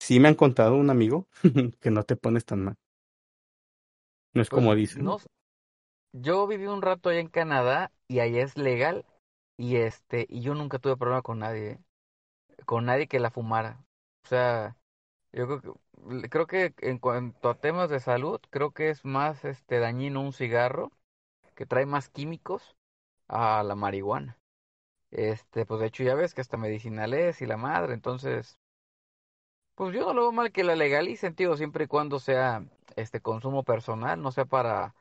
sí 0.00 0.20
me 0.20 0.28
han 0.28 0.36
contado 0.36 0.76
un 0.76 0.90
amigo 0.90 1.28
que 1.80 1.90
no 1.92 2.04
te 2.04 2.16
pones 2.16 2.44
tan 2.46 2.64
mal. 2.64 2.76
No 4.34 4.42
es 4.42 4.50
Pues 4.50 4.62
como 4.62 4.74
dicen. 4.76 5.16
no, 5.16 5.18
yo 6.12 6.46
viví 6.46 6.66
un 6.66 6.82
rato 6.82 7.10
allá 7.10 7.20
en 7.20 7.28
Canadá 7.28 7.92
y 8.08 8.20
allá 8.20 8.42
es 8.44 8.56
legal 8.58 9.06
y 9.56 9.76
este, 9.76 10.26
y 10.28 10.42
yo 10.42 10.54
nunca 10.54 10.78
tuve 10.78 10.96
problema 10.96 11.22
con 11.22 11.40
nadie, 11.40 11.70
¿eh? 11.72 11.80
con 12.66 12.86
nadie 12.86 13.08
que 13.08 13.20
la 13.20 13.30
fumara. 13.32 13.84
O 14.24 14.28
sea, 14.28 14.76
yo 15.32 15.48
creo 15.48 15.80
que, 16.22 16.30
creo 16.30 16.46
que 16.46 16.74
en 16.80 16.98
cuanto 17.00 17.50
a 17.50 17.60
temas 17.60 17.90
de 17.90 18.00
salud, 18.00 18.40
creo 18.50 18.72
que 18.72 18.90
es 18.90 19.04
más 19.04 19.44
este 19.46 19.80
dañino 19.80 20.22
un 20.22 20.32
cigarro 20.34 20.92
que 21.56 21.66
trae 21.66 21.86
más 21.86 22.10
químicos 22.10 22.76
a 23.28 23.62
la 23.64 23.74
marihuana. 23.76 24.38
Este, 25.10 25.64
pues 25.66 25.80
de 25.80 25.86
hecho 25.86 26.02
ya 26.02 26.14
ves 26.14 26.34
que 26.34 26.40
hasta 26.40 26.56
medicinal 26.56 27.14
es 27.14 27.40
y 27.40 27.46
la 27.46 27.56
madre, 27.56 27.94
entonces, 27.94 28.58
pues 29.74 29.94
yo 29.94 30.00
no 30.00 30.14
lo 30.14 30.22
veo 30.22 30.32
mal 30.32 30.52
que 30.52 30.64
la 30.64 30.74
legalicen, 30.74 31.34
tío, 31.34 31.56
siempre 31.56 31.84
y 31.84 31.88
cuando 31.88 32.18
sea 32.18 32.64
este 32.96 33.20
consumo 33.20 33.62
personal, 33.62 34.20
no 34.20 34.32
sea 34.32 34.46
para, 34.46 34.94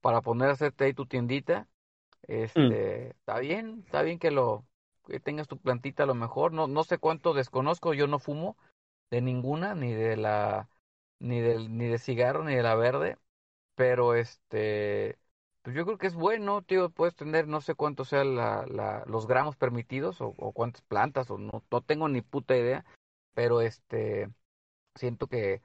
para 0.00 0.20
poner 0.20 0.48
a 0.48 0.52
hacerte 0.52 0.84
ahí 0.84 0.94
tu 0.94 1.06
tiendita. 1.06 1.68
Mm. 2.26 2.32
Este, 2.32 3.08
está 3.10 3.38
bien, 3.38 3.82
está 3.84 4.02
bien 4.02 4.18
que 4.18 4.30
lo, 4.30 4.64
que 5.06 5.20
tengas 5.20 5.48
tu 5.48 5.58
plantita 5.58 6.04
a 6.04 6.06
lo 6.06 6.14
mejor, 6.14 6.52
no, 6.52 6.66
no 6.66 6.84
sé 6.84 6.98
cuánto 6.98 7.34
desconozco, 7.34 7.94
yo 7.94 8.06
no 8.06 8.18
fumo 8.18 8.56
de 9.10 9.20
ninguna, 9.20 9.74
ni 9.74 9.92
de 9.92 10.16
la, 10.16 10.68
ni 11.18 11.40
del, 11.40 11.76
ni 11.76 11.86
de 11.86 11.98
cigarro, 11.98 12.44
ni 12.44 12.54
de 12.54 12.62
la 12.62 12.74
verde, 12.74 13.18
pero 13.74 14.14
este, 14.14 15.18
pues 15.64 15.74
yo 15.74 15.86
creo 15.86 15.96
que 15.96 16.06
es 16.06 16.14
bueno, 16.14 16.60
tío, 16.60 16.90
puedes 16.90 17.16
tener 17.16 17.48
no 17.48 17.62
sé 17.62 17.74
cuánto 17.74 18.04
sean 18.04 18.36
la, 18.36 18.66
la, 18.66 19.02
los 19.06 19.26
gramos 19.26 19.56
permitidos 19.56 20.20
o, 20.20 20.34
o 20.36 20.52
cuántas 20.52 20.82
plantas, 20.82 21.30
o 21.30 21.38
no, 21.38 21.64
no 21.70 21.80
tengo 21.80 22.06
ni 22.10 22.20
puta 22.20 22.54
idea, 22.54 22.84
pero 23.32 23.62
este, 23.62 24.28
siento 24.94 25.26
que, 25.26 25.62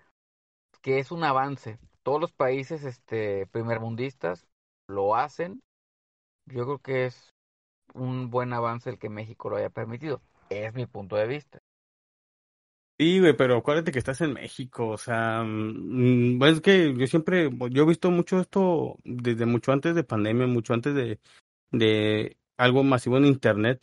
que 0.81 0.99
es 0.99 1.11
un 1.11 1.25
avance. 1.25 1.79
Todos 2.01 2.21
los 2.21 2.31
países 2.31 2.85
este, 2.85 3.45
primermundistas 3.47 4.47
lo 4.87 5.17
hacen. 5.17 5.61
Yo 6.45 6.63
creo 6.63 6.79
que 6.79 7.05
es 7.05 7.33
un 7.93 8.29
buen 8.29 8.53
avance 8.53 8.89
el 8.89 8.99
que 8.99 9.09
México 9.09 9.49
lo 9.49 9.57
haya 9.57 9.69
permitido. 9.69 10.21
Es 10.49 10.73
mi 10.73 10.85
punto 10.85 11.17
de 11.17 11.27
vista. 11.27 11.59
Sí, 12.99 13.19
güey, 13.19 13.33
pero 13.37 13.55
acuérdate 13.57 13.93
que 13.93 13.99
estás 13.99 14.19
en 14.19 14.33
México, 14.33 14.89
o 14.89 14.97
sea, 14.97 15.41
mm, 15.43 16.37
bueno, 16.37 16.55
es 16.55 16.61
que 16.61 16.93
yo 16.97 17.07
siempre, 17.07 17.49
yo 17.71 17.83
he 17.83 17.85
visto 17.85 18.11
mucho 18.11 18.41
esto 18.41 18.97
desde 19.05 19.45
mucho 19.45 19.71
antes 19.71 19.95
de 19.95 20.03
pandemia, 20.03 20.47
mucho 20.47 20.73
antes 20.73 20.93
de, 20.93 21.17
de 21.71 22.37
algo 22.57 22.83
masivo 22.83 23.17
en 23.17 23.25
internet, 23.25 23.81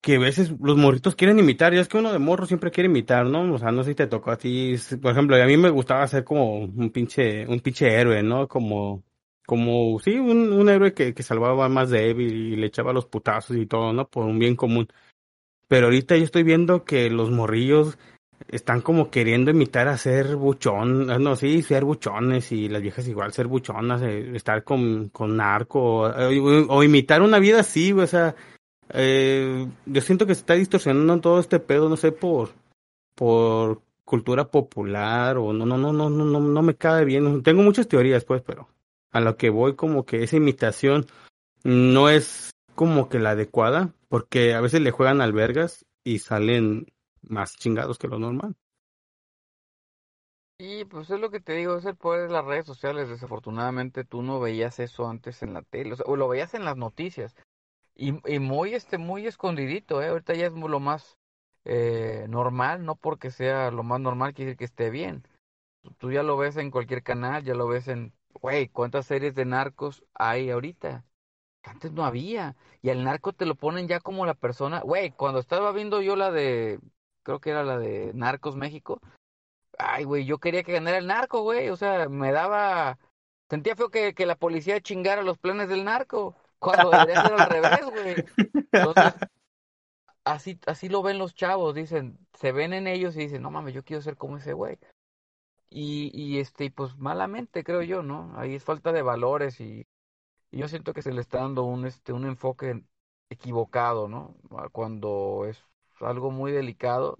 que 0.00 0.16
a 0.16 0.18
veces 0.20 0.52
los 0.60 0.76
morritos 0.76 1.16
quieren 1.16 1.38
imitar, 1.38 1.74
ya 1.74 1.80
es 1.80 1.88
que 1.88 1.98
uno 1.98 2.12
de 2.12 2.18
morro 2.18 2.46
siempre 2.46 2.70
quiere 2.70 2.88
imitar, 2.88 3.26
¿no? 3.26 3.52
O 3.54 3.58
sea, 3.58 3.72
no 3.72 3.82
sé 3.82 3.90
si 3.90 3.94
te 3.96 4.06
tocó 4.06 4.30
a 4.30 4.38
ti, 4.38 4.76
por 5.02 5.12
ejemplo, 5.12 5.36
a 5.36 5.46
mí 5.46 5.56
me 5.56 5.70
gustaba 5.70 6.06
ser 6.06 6.24
como 6.24 6.58
un 6.60 6.90
pinche, 6.90 7.46
un 7.46 7.60
pinche 7.60 7.88
héroe, 7.92 8.22
¿no? 8.22 8.46
Como, 8.48 9.04
como, 9.46 9.98
sí, 10.00 10.14
un, 10.18 10.52
un 10.52 10.68
héroe 10.68 10.94
que, 10.94 11.14
que 11.14 11.22
salvaba 11.22 11.66
al 11.66 11.72
más 11.72 11.90
débil 11.90 12.32
y 12.32 12.56
le 12.56 12.66
echaba 12.68 12.92
los 12.92 13.06
putazos 13.06 13.56
y 13.56 13.66
todo, 13.66 13.92
¿no? 13.92 14.08
Por 14.08 14.24
un 14.24 14.38
bien 14.38 14.54
común. 14.56 14.88
Pero 15.68 15.86
ahorita 15.86 16.16
yo 16.16 16.24
estoy 16.24 16.42
viendo 16.42 16.84
que 16.84 17.10
los 17.10 17.30
morrillos 17.30 17.98
están 18.48 18.80
como 18.80 19.10
queriendo 19.10 19.50
imitar 19.50 19.88
a 19.88 19.98
ser 19.98 20.36
buchón, 20.36 21.10
ah, 21.10 21.18
no, 21.18 21.36
sí, 21.36 21.62
ser 21.62 21.84
buchones 21.84 22.50
y 22.52 22.68
las 22.68 22.80
viejas 22.80 23.06
igual 23.06 23.32
ser 23.32 23.46
buchonas, 23.46 24.02
eh, 24.02 24.34
estar 24.34 24.64
con, 24.64 25.10
con 25.10 25.36
narco, 25.36 26.08
eh, 26.08 26.66
o, 26.68 26.82
imitar 26.82 27.20
una 27.20 27.38
vida 27.38 27.60
así, 27.60 27.92
o 27.92 28.06
sea, 28.06 28.34
eh, 28.90 29.66
yo 29.84 30.00
siento 30.00 30.26
que 30.26 30.34
se 30.34 30.40
está 30.40 30.54
distorsionando 30.54 31.20
todo 31.20 31.40
este 31.40 31.60
pedo, 31.60 31.88
no 31.88 31.96
sé, 31.96 32.12
por, 32.12 32.50
por 33.14 33.82
cultura 34.04 34.50
popular 34.50 35.36
o 35.36 35.52
no, 35.52 35.66
no, 35.66 35.76
no, 35.76 35.92
no, 35.92 36.08
no, 36.08 36.24
no, 36.24 36.40
no 36.40 36.62
me 36.62 36.74
cae 36.76 37.04
bien. 37.04 37.42
Tengo 37.42 37.62
muchas 37.62 37.86
teorías, 37.88 38.24
pues, 38.24 38.40
pero 38.40 38.68
a 39.10 39.20
lo 39.20 39.36
que 39.36 39.50
voy 39.50 39.74
como 39.76 40.06
que 40.06 40.22
esa 40.22 40.36
imitación 40.36 41.06
no 41.64 42.08
es 42.08 42.50
como 42.78 43.08
que 43.08 43.18
la 43.18 43.30
adecuada, 43.30 43.92
porque 44.08 44.54
a 44.54 44.60
veces 44.60 44.80
le 44.80 44.92
juegan 44.92 45.20
albergas 45.20 45.84
y 46.04 46.20
salen 46.20 46.86
más 47.22 47.56
chingados 47.56 47.98
que 47.98 48.06
lo 48.06 48.20
normal. 48.20 48.54
Y 50.60 50.84
pues 50.84 51.10
es 51.10 51.18
lo 51.18 51.28
que 51.32 51.40
te 51.40 51.54
digo, 51.54 51.76
es 51.76 51.84
el 51.86 51.96
poder 51.96 52.28
de 52.28 52.32
las 52.34 52.44
redes 52.44 52.66
sociales. 52.66 53.08
Desafortunadamente 53.08 54.04
tú 54.04 54.22
no 54.22 54.38
veías 54.38 54.78
eso 54.78 55.08
antes 55.08 55.42
en 55.42 55.54
la 55.54 55.62
tele, 55.62 55.94
o, 55.94 55.96
sea, 55.96 56.06
lo 56.14 56.28
veías 56.28 56.54
en 56.54 56.64
las 56.64 56.76
noticias. 56.76 57.34
Y, 57.96 58.12
muy, 58.38 58.74
este, 58.74 58.96
muy 58.96 59.26
escondidito, 59.26 60.00
¿eh? 60.00 60.10
Ahorita 60.10 60.34
ya 60.34 60.46
es 60.46 60.52
lo 60.52 60.78
más 60.78 61.18
eh, 61.64 62.26
normal, 62.28 62.84
no 62.84 62.94
porque 62.94 63.32
sea 63.32 63.72
lo 63.72 63.82
más 63.82 63.98
normal 63.98 64.34
quiere 64.34 64.50
decir 64.50 64.58
que 64.58 64.64
esté 64.66 64.90
bien. 64.90 65.26
Tú 65.98 66.12
ya 66.12 66.22
lo 66.22 66.36
ves 66.36 66.56
en 66.56 66.70
cualquier 66.70 67.02
canal, 67.02 67.42
ya 67.42 67.54
lo 67.54 67.66
ves 67.66 67.88
en, 67.88 68.12
güey, 68.34 68.68
¿cuántas 68.68 69.06
series 69.06 69.34
de 69.34 69.46
narcos 69.46 70.04
hay 70.14 70.50
ahorita? 70.50 71.04
Antes 71.68 71.92
no 71.92 72.04
había. 72.04 72.56
Y 72.82 72.90
al 72.90 73.04
narco 73.04 73.32
te 73.32 73.46
lo 73.46 73.54
ponen 73.54 73.88
ya 73.88 74.00
como 74.00 74.26
la 74.26 74.34
persona, 74.34 74.80
güey, 74.80 75.10
cuando 75.10 75.40
estaba 75.40 75.72
viendo 75.72 76.00
yo 76.00 76.16
la 76.16 76.30
de, 76.30 76.80
creo 77.22 77.40
que 77.40 77.50
era 77.50 77.64
la 77.64 77.78
de 77.78 78.12
Narcos 78.14 78.56
México, 78.56 79.00
ay, 79.78 80.04
güey, 80.04 80.24
yo 80.24 80.38
quería 80.38 80.62
que 80.62 80.72
ganara 80.72 80.98
el 80.98 81.06
narco, 81.06 81.42
güey, 81.42 81.70
o 81.70 81.76
sea, 81.76 82.08
me 82.08 82.32
daba, 82.32 82.98
sentía 83.48 83.76
feo 83.76 83.90
que, 83.90 84.14
que 84.14 84.26
la 84.26 84.36
policía 84.36 84.80
chingara 84.80 85.22
los 85.22 85.38
planes 85.38 85.68
del 85.68 85.84
narco, 85.84 86.36
cuando 86.58 86.90
debería 86.90 87.22
ser 87.22 87.32
al 87.34 87.50
revés, 87.50 87.84
güey. 87.90 88.24
Así, 90.24 90.60
así 90.66 90.88
lo 90.90 91.02
ven 91.02 91.18
los 91.18 91.34
chavos, 91.34 91.74
dicen, 91.74 92.18
se 92.34 92.52
ven 92.52 92.74
en 92.74 92.86
ellos 92.86 93.16
y 93.16 93.20
dicen, 93.20 93.40
no 93.42 93.50
mames, 93.50 93.74
yo 93.74 93.82
quiero 93.82 94.02
ser 94.02 94.16
como 94.16 94.36
ese 94.36 94.52
güey. 94.52 94.78
y, 95.70 96.10
y 96.14 96.38
este, 96.38 96.70
pues 96.70 96.96
malamente 96.98 97.64
creo 97.64 97.82
yo, 97.82 98.02
¿no? 98.02 98.32
Ahí 98.36 98.54
es 98.54 98.64
falta 98.64 98.92
de 98.92 99.02
valores 99.02 99.60
y, 99.60 99.86
y 100.50 100.58
yo 100.58 100.68
siento 100.68 100.92
que 100.94 101.02
se 101.02 101.12
le 101.12 101.20
está 101.20 101.38
dando 101.40 101.64
un, 101.64 101.86
este, 101.86 102.12
un 102.12 102.26
enfoque 102.26 102.84
equivocado, 103.30 104.08
¿no? 104.08 104.36
Cuando 104.72 105.46
es 105.46 105.62
algo 106.00 106.30
muy 106.30 106.52
delicado, 106.52 107.18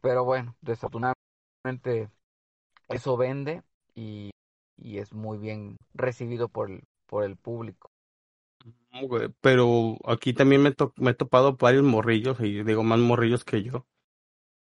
pero 0.00 0.24
bueno, 0.24 0.56
desafortunadamente 0.60 2.10
eso 2.88 3.16
vende 3.16 3.62
y, 3.94 4.30
y 4.76 4.98
es 4.98 5.12
muy 5.14 5.38
bien 5.38 5.78
recibido 5.94 6.48
por 6.48 6.70
el, 6.70 6.82
por 7.06 7.24
el 7.24 7.36
público. 7.36 7.90
Pero 9.40 9.96
aquí 10.06 10.32
también 10.32 10.62
me, 10.62 10.72
to 10.72 10.92
me 10.96 11.10
he 11.12 11.14
topado 11.14 11.56
varios 11.56 11.84
morrillos, 11.84 12.40
y 12.40 12.62
digo 12.64 12.82
más 12.82 12.98
morrillos 12.98 13.44
que 13.44 13.62
yo, 13.62 13.86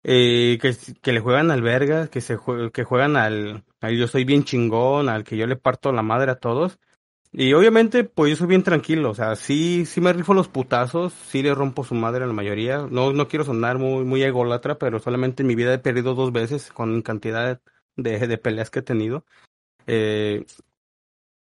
eh, 0.04 0.60
que, 0.62 0.76
que 1.02 1.14
le 1.14 1.20
juegan 1.22 1.52
al 1.52 1.62
verga, 1.62 2.08
que, 2.10 2.22
se 2.22 2.38
que 2.74 2.84
juegan 2.86 3.18
al, 3.18 3.66
al 3.82 3.98
yo 3.98 4.08
soy 4.08 4.26
bien 4.26 4.44
chingón, 4.44 5.10
al 5.10 5.24
que 5.24 5.38
yo 5.38 5.48
le 5.48 5.58
parto 5.58 5.92
la 5.94 6.04
madre 6.04 6.32
a 6.32 6.40
todos. 6.40 6.80
Y 7.40 7.54
obviamente, 7.54 8.04
pues 8.04 8.32
yo 8.32 8.36
soy 8.36 8.48
bien 8.48 8.64
tranquilo, 8.64 9.12
o 9.12 9.14
sea, 9.14 9.36
sí, 9.36 9.86
sí 9.86 10.02
me 10.02 10.12
rifo 10.12 10.34
los 10.34 10.48
putazos, 10.48 11.14
sí 11.14 11.44
le 11.44 11.54
rompo 11.54 11.84
su 11.84 11.94
madre 11.94 12.24
a 12.24 12.28
la 12.28 12.34
mayoría. 12.34 12.88
No, 12.90 13.14
no 13.14 13.28
quiero 13.28 13.46
sonar 13.46 13.78
muy, 13.78 14.04
muy 14.06 14.24
ególatra, 14.24 14.80
pero 14.80 14.98
solamente 14.98 15.44
en 15.44 15.48
mi 15.48 15.54
vida 15.54 15.72
he 15.72 15.78
perdido 15.78 16.16
dos 16.16 16.32
veces 16.32 16.72
con 16.72 17.04
cantidad 17.04 17.62
de, 17.96 18.28
de 18.28 18.38
peleas 18.40 18.72
que 18.72 18.80
he 18.80 18.82
tenido. 18.82 19.24
Eh, 19.86 20.46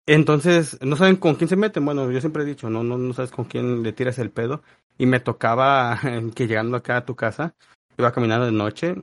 entonces, 0.06 0.78
no 0.80 0.96
saben 0.96 1.16
con 1.16 1.34
quién 1.34 1.48
se 1.48 1.56
meten. 1.56 1.84
Bueno, 1.84 2.10
yo 2.10 2.20
siempre 2.20 2.42
he 2.42 2.46
dicho, 2.46 2.70
no, 2.70 2.82
no, 2.82 2.96
no 2.96 3.12
sabes 3.12 3.30
con 3.30 3.44
quién 3.44 3.82
le 3.82 3.92
tiras 3.92 4.18
el 4.18 4.30
pedo. 4.30 4.62
Y 4.96 5.04
me 5.04 5.20
tocaba 5.20 6.00
que 6.34 6.46
llegando 6.46 6.78
acá 6.78 6.96
a 6.96 7.04
tu 7.04 7.16
casa, 7.16 7.54
iba 7.98 8.12
caminando 8.12 8.46
de 8.46 8.52
noche 8.52 8.94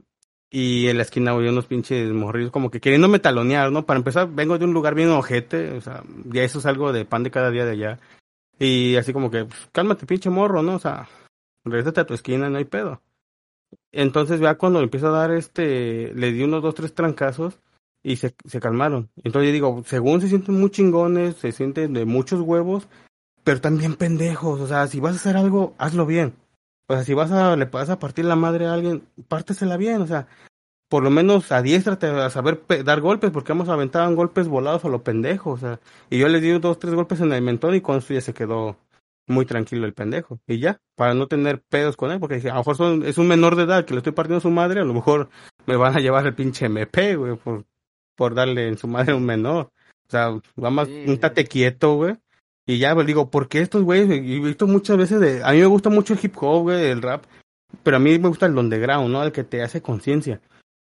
y 0.52 0.88
en 0.88 0.98
la 0.98 1.04
esquina 1.04 1.32
había 1.32 1.52
unos 1.52 1.68
pinches 1.68 2.12
morrillos 2.12 2.52
como 2.52 2.72
que 2.72 2.80
queriéndome 2.80 3.20
talonear, 3.20 3.72
¿no? 3.72 3.86
Para 3.86 4.00
empezar, 4.00 4.30
vengo 4.34 4.58
de 4.58 4.66
un 4.66 4.74
lugar 4.74 4.96
bien 4.96 5.10
ojete, 5.10 5.72
o 5.74 5.82
sea, 5.82 6.04
ya 6.26 6.44
eso 6.44 6.60
es 6.60 6.66
algo 6.66 6.92
de 6.92 7.06
pan 7.06 7.24
de 7.24 7.32
cada 7.32 7.52
día 7.52 7.66
de 7.66 7.72
allá. 7.72 8.00
Y 8.58 8.96
así 8.98 9.14
como 9.14 9.32
que, 9.32 9.46
pues, 9.46 9.70
cálmate 9.72 10.06
pinche 10.06 10.30
morro, 10.30 10.64
¿no? 10.64 10.76
O 10.76 10.80
sea, 10.80 11.08
regresate 11.64 12.02
a 12.02 12.06
tu 12.06 12.14
esquina, 12.14 12.50
no 12.50 12.58
hay 12.58 12.66
pedo. 12.66 13.02
Entonces 13.92 14.40
ya 14.40 14.56
cuando 14.56 14.80
le 14.80 14.86
empiezo 14.86 15.08
a 15.08 15.20
dar 15.20 15.32
este, 15.32 16.14
le 16.14 16.32
di 16.32 16.44
unos 16.44 16.62
dos, 16.62 16.76
tres 16.76 16.94
trancazos 16.94 17.60
y 18.04 18.16
se, 18.18 18.36
se 18.46 18.60
calmaron. 18.60 19.10
Entonces 19.24 19.50
yo 19.50 19.54
digo, 19.54 19.84
según 19.86 20.22
se 20.22 20.28
sienten 20.28 20.60
muy 20.60 20.72
chingones, 20.72 21.36
se 21.36 21.52
sienten 21.52 21.94
de 21.94 22.06
muchos 22.06 22.42
huevos, 22.42 22.88
pero 23.44 23.62
también 23.62 23.96
pendejos. 23.96 24.60
O 24.60 24.68
sea, 24.68 24.88
si 24.88 25.00
vas 25.00 25.14
a 25.14 25.16
hacer 25.18 25.38
algo, 25.38 25.76
hazlo 25.78 26.06
bien. 26.06 26.34
O 26.90 26.94
sea, 26.96 27.04
si 27.04 27.14
vas 27.14 27.32
a, 27.32 27.56
le 27.56 27.66
vas 27.66 27.90
a 27.92 28.00
partir 28.00 28.26
la 28.26 28.36
madre 28.36 28.66
a 28.66 28.74
alguien, 28.74 29.08
pártesela 29.28 29.78
bien. 29.78 30.02
O 30.02 30.08
sea, 30.08 30.28
por 30.90 31.04
lo 31.04 31.12
menos 31.12 31.52
adiéstrate 31.52 32.08
a 32.08 32.32
saber 32.32 32.64
dar 32.84 33.00
golpes, 33.00 33.30
porque 33.30 33.52
hemos 33.52 33.70
aventado 33.70 34.14
golpes 34.16 34.48
volados 34.48 34.84
a 34.86 34.90
lo 34.90 35.04
pendejo. 35.04 35.52
O 35.52 35.58
sea, 35.58 35.80
y 36.10 36.18
yo 36.18 36.28
le 36.28 36.42
di 36.42 36.50
dos, 36.58 36.80
tres 36.80 36.96
golpes 36.96 37.22
en 37.22 37.32
el 37.32 37.44
mentón 37.44 37.76
y 37.76 37.82
con 37.82 38.00
eso 38.00 38.16
ya 38.16 38.22
se 38.22 38.34
quedó 38.34 38.76
muy 39.28 39.46
tranquilo 39.46 39.86
el 39.86 39.94
pendejo. 39.94 40.40
Y 40.48 40.58
ya, 40.58 40.82
para 40.96 41.14
no 41.14 41.28
tener 41.28 41.62
pedos 41.62 41.96
con 41.96 42.10
él, 42.10 42.20
porque 42.20 42.42
a 42.50 42.56
lo 42.56 42.64
mejor 42.64 43.06
es 43.06 43.20
un 43.20 43.28
menor 43.28 43.56
de 43.56 43.64
edad 43.64 43.86
que 43.86 43.94
le 43.94 44.00
estoy 44.00 44.14
partiendo 44.14 44.40
a 44.40 44.42
su 44.42 44.50
madre, 44.50 44.82
a 44.82 44.86
lo 44.86 44.96
mejor 44.96 45.30
me 45.68 45.76
van 45.76 45.96
a 45.96 46.00
llevar 46.00 46.26
el 46.26 46.34
pinche 46.34 46.66
MP, 46.66 47.16
güey, 47.18 47.36
por, 47.36 47.66
por 48.16 48.34
darle 48.34 48.68
en 48.68 48.80
su 48.80 48.88
madre 48.88 49.14
a 49.14 49.16
un 49.16 49.26
menor. 49.26 49.72
O 50.08 50.10
sea, 50.10 50.32
va 50.62 50.72
más, 50.72 50.88
un 50.88 51.20
tate 51.20 51.46
quieto, 51.46 51.94
güey. 51.94 52.18
Y 52.70 52.78
ya, 52.78 52.94
pues 52.94 53.08
digo, 53.08 53.32
¿por 53.32 53.48
qué 53.48 53.62
estos 53.62 53.82
güeyes? 53.82 54.08
He 54.12 54.20
visto 54.20 54.68
muchas 54.68 54.96
veces 54.96 55.20
de. 55.20 55.44
A 55.44 55.54
mí 55.54 55.58
me 55.58 55.66
gusta 55.66 55.90
mucho 55.90 56.14
el 56.14 56.20
hip 56.22 56.36
hop, 56.40 56.62
güey, 56.62 56.86
el 56.86 57.02
rap. 57.02 57.24
Pero 57.82 57.98
a 57.98 58.00
mí 58.00 58.20
me 58.20 58.28
gusta 58.28 58.46
el 58.46 58.56
underground, 58.56 59.10
¿no? 59.10 59.24
El 59.24 59.32
que 59.32 59.44
te 59.44 59.64
hace 59.64 59.82
conciencia. 59.82 60.40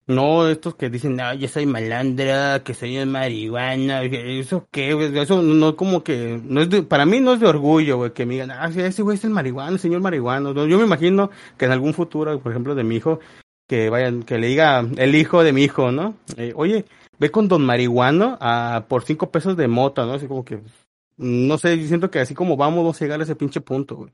No 0.06 0.48
estos 0.48 0.76
que 0.76 0.92
dicen, 0.92 1.20
ah, 1.20 1.34
yo 1.34 1.48
soy 1.48 1.66
malandra, 1.66 2.64
que 2.64 2.76
soy 2.76 3.04
marihuana, 3.08 4.04
eso 4.04 4.68
qué, 4.70 4.92
eso 5.20 5.42
no 5.42 5.76
como 5.76 6.04
que, 6.04 6.40
no 6.44 6.62
es 6.62 6.70
de, 6.70 6.84
para 6.84 7.08
mí 7.08 7.20
no 7.20 7.34
es 7.34 7.40
de 7.40 7.48
orgullo, 7.48 7.98
güey, 7.98 8.12
que 8.12 8.28
me 8.28 8.34
digan, 8.34 8.52
ah, 8.52 8.70
ese 8.76 9.02
güey 9.02 9.18
es 9.18 9.24
el 9.24 9.32
marihuana, 9.32 9.72
el 9.72 9.80
señor 9.80 10.02
marihuana. 10.02 10.54
yo 10.54 10.78
me 10.78 10.86
imagino 10.86 11.32
que 11.58 11.66
en 11.66 11.72
algún 11.72 11.96
futuro, 11.96 12.40
por 12.42 12.52
ejemplo, 12.52 12.76
de 12.76 12.84
mi 12.84 12.98
hijo, 12.98 13.20
que 13.68 13.90
vayan, 13.90 14.22
que 14.22 14.38
le 14.38 14.48
diga 14.48 14.86
el 14.98 15.16
hijo 15.16 15.44
de 15.44 15.54
mi 15.54 15.64
hijo, 15.64 15.92
¿no? 15.92 16.14
Eh, 16.38 16.54
oye, 16.56 16.86
ve 17.18 17.32
con 17.32 17.48
don 17.48 17.66
marihuano 17.66 18.38
a 18.40 18.86
por 18.88 19.04
cinco 19.04 19.32
pesos 19.32 19.58
de 19.58 19.68
mota, 19.68 20.06
¿no? 20.06 20.14
Así 20.14 20.28
como 20.28 20.46
que, 20.46 20.60
no 21.18 21.58
sé, 21.58 21.76
siento 21.88 22.10
que 22.10 22.20
así 22.20 22.34
como 22.34 22.58
vamos, 22.58 22.78
vamos 22.78 23.02
a 23.02 23.06
llegar 23.06 23.20
a 23.20 23.24
ese 23.24 23.36
pinche 23.36 23.62
punto, 23.62 23.96
güey. 23.96 24.14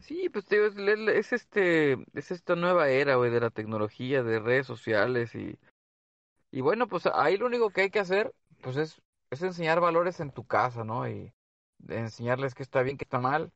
Sí, 0.00 0.28
pues 0.28 0.46
tío, 0.46 0.66
es, 0.66 0.76
es, 0.76 1.32
este, 1.32 1.92
es 2.14 2.30
esta 2.30 2.56
nueva 2.56 2.88
era, 2.88 3.16
güey, 3.16 3.30
de 3.30 3.40
la 3.40 3.50
tecnología, 3.50 4.22
de 4.22 4.40
redes 4.40 4.66
sociales 4.66 5.34
y, 5.34 5.58
y 6.50 6.60
bueno, 6.62 6.88
pues 6.88 7.06
ahí 7.06 7.36
lo 7.36 7.46
único 7.46 7.70
que 7.70 7.82
hay 7.82 7.90
que 7.90 8.00
hacer, 8.00 8.32
pues 8.62 8.76
es, 8.76 9.00
es 9.30 9.42
enseñar 9.42 9.80
valores 9.80 10.20
en 10.20 10.32
tu 10.32 10.46
casa, 10.46 10.84
¿no? 10.84 11.08
Y 11.08 11.32
enseñarles 11.88 12.54
que 12.54 12.62
está 12.62 12.82
bien, 12.82 12.96
que 12.96 13.04
está 13.04 13.20
mal. 13.20 13.52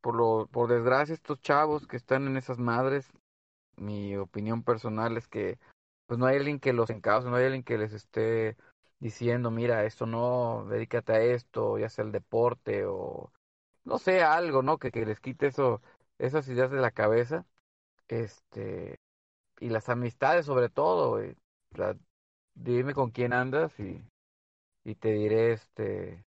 Por 0.00 0.16
lo, 0.16 0.48
por 0.50 0.68
desgracia, 0.68 1.14
estos 1.14 1.40
chavos 1.40 1.86
que 1.86 1.96
están 1.96 2.26
en 2.26 2.36
esas 2.36 2.58
madres, 2.58 3.10
mi 3.76 4.16
opinión 4.16 4.62
personal 4.62 5.16
es 5.16 5.28
que 5.28 5.58
pues 6.06 6.18
no 6.18 6.26
hay 6.26 6.36
alguien 6.36 6.60
que 6.60 6.72
los 6.72 6.90
encauce, 6.90 7.28
no 7.28 7.36
hay 7.36 7.46
alguien 7.46 7.62
que 7.62 7.78
les 7.78 7.92
esté 7.92 8.56
diciendo, 9.04 9.50
mira, 9.50 9.84
esto 9.84 10.06
no, 10.06 10.64
dedícate 10.70 11.12
a 11.12 11.20
esto, 11.20 11.78
ya 11.78 11.90
sea 11.90 12.06
el 12.06 12.12
deporte 12.12 12.86
o 12.86 13.30
no 13.84 13.98
sé, 13.98 14.22
algo, 14.22 14.62
¿no? 14.62 14.78
Que, 14.78 14.90
que 14.90 15.04
les 15.04 15.20
quite 15.20 15.48
eso, 15.48 15.82
esas 16.18 16.48
ideas 16.48 16.70
de 16.70 16.78
la 16.80 16.90
cabeza. 16.90 17.44
Este, 18.08 18.98
y 19.60 19.68
las 19.68 19.90
amistades 19.90 20.46
sobre 20.46 20.70
todo, 20.70 21.20
dime 22.54 22.94
con 22.94 23.10
quién 23.10 23.34
andas 23.34 23.78
y, 23.78 24.02
y 24.84 24.94
te 24.94 25.12
diré, 25.12 25.52
este, 25.52 26.24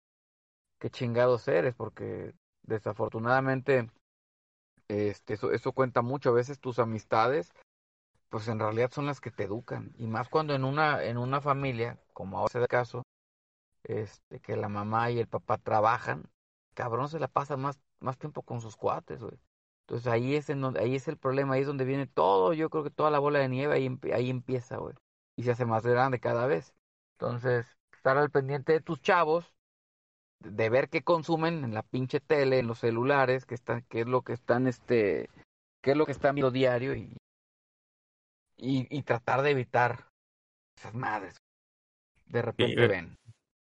qué 0.79 0.89
chingados 0.89 1.47
eres, 1.47 1.75
porque 1.75 2.33
desafortunadamente 2.63 3.89
este, 4.89 5.35
eso, 5.35 5.53
eso 5.53 5.71
cuenta 5.71 6.01
mucho. 6.01 6.31
A 6.31 6.33
veces 6.33 6.59
tus 6.59 6.79
amistades, 6.79 7.53
pues 8.35 8.49
en 8.49 8.59
realidad 8.59 8.91
son 8.91 9.05
las 9.05 9.21
que 9.21 9.31
te 9.31 9.45
educan. 9.45 9.93
Y 9.97 10.07
más 10.07 10.27
cuando 10.27 10.53
en 10.53 10.65
una, 10.65 11.01
en 11.05 11.17
una 11.17 11.39
familia, 11.39 11.97
como 12.11 12.37
ahora 12.37 12.49
es 12.49 12.55
el 12.55 12.67
caso, 12.67 13.01
este, 13.83 14.41
que 14.41 14.57
la 14.57 14.67
mamá 14.67 15.09
y 15.09 15.19
el 15.19 15.27
papá 15.27 15.57
trabajan, 15.57 16.29
cabrón 16.73 17.07
se 17.07 17.17
la 17.17 17.29
pasa 17.29 17.55
más, 17.55 17.79
más 18.01 18.17
tiempo 18.17 18.41
con 18.41 18.59
sus 18.59 18.75
cuates, 18.75 19.21
güey. 19.21 19.39
Entonces 19.87 20.11
ahí 20.11 20.35
es, 20.35 20.49
en 20.49 20.59
donde, 20.59 20.81
ahí 20.81 20.95
es 20.95 21.07
el 21.07 21.15
problema, 21.15 21.53
ahí 21.53 21.61
es 21.61 21.67
donde 21.67 21.85
viene 21.85 22.07
todo, 22.07 22.51
yo 22.51 22.69
creo 22.69 22.83
que 22.83 22.89
toda 22.89 23.09
la 23.09 23.19
bola 23.19 23.39
de 23.39 23.47
nieve 23.47 23.73
ahí, 23.73 23.99
ahí 24.13 24.29
empieza, 24.29 24.75
güey. 24.79 24.95
Y 25.37 25.43
se 25.43 25.51
hace 25.51 25.63
más 25.63 25.85
grande 25.85 26.19
cada 26.19 26.45
vez. 26.45 26.73
Entonces, 27.13 27.65
estar 27.93 28.17
al 28.17 28.31
pendiente 28.31 28.73
de 28.73 28.81
tus 28.81 29.01
chavos, 29.01 29.55
de 30.41 30.69
ver 30.69 30.89
qué 30.89 31.03
consumen 31.03 31.63
en 31.63 31.73
la 31.73 31.83
pinche 31.83 32.19
tele, 32.19 32.59
en 32.59 32.67
los 32.67 32.79
celulares, 32.79 33.45
qué, 33.45 33.55
están, 33.55 33.85
qué 33.87 34.01
es 34.01 34.07
lo 34.07 34.23
que 34.23 34.33
están, 34.33 34.67
este, 34.67 35.29
qué 35.81 35.91
es 35.91 35.97
lo 35.97 36.05
que 36.05 36.11
están 36.11 36.35
viendo 36.35 36.51
diario 36.51 36.95
y, 36.95 37.15
y, 38.57 39.01
tratar 39.03 39.41
de 39.41 39.51
evitar 39.51 40.05
esas 40.77 40.93
madres. 40.93 41.35
De 42.25 42.41
repente 42.41 42.87
ven. 42.87 43.17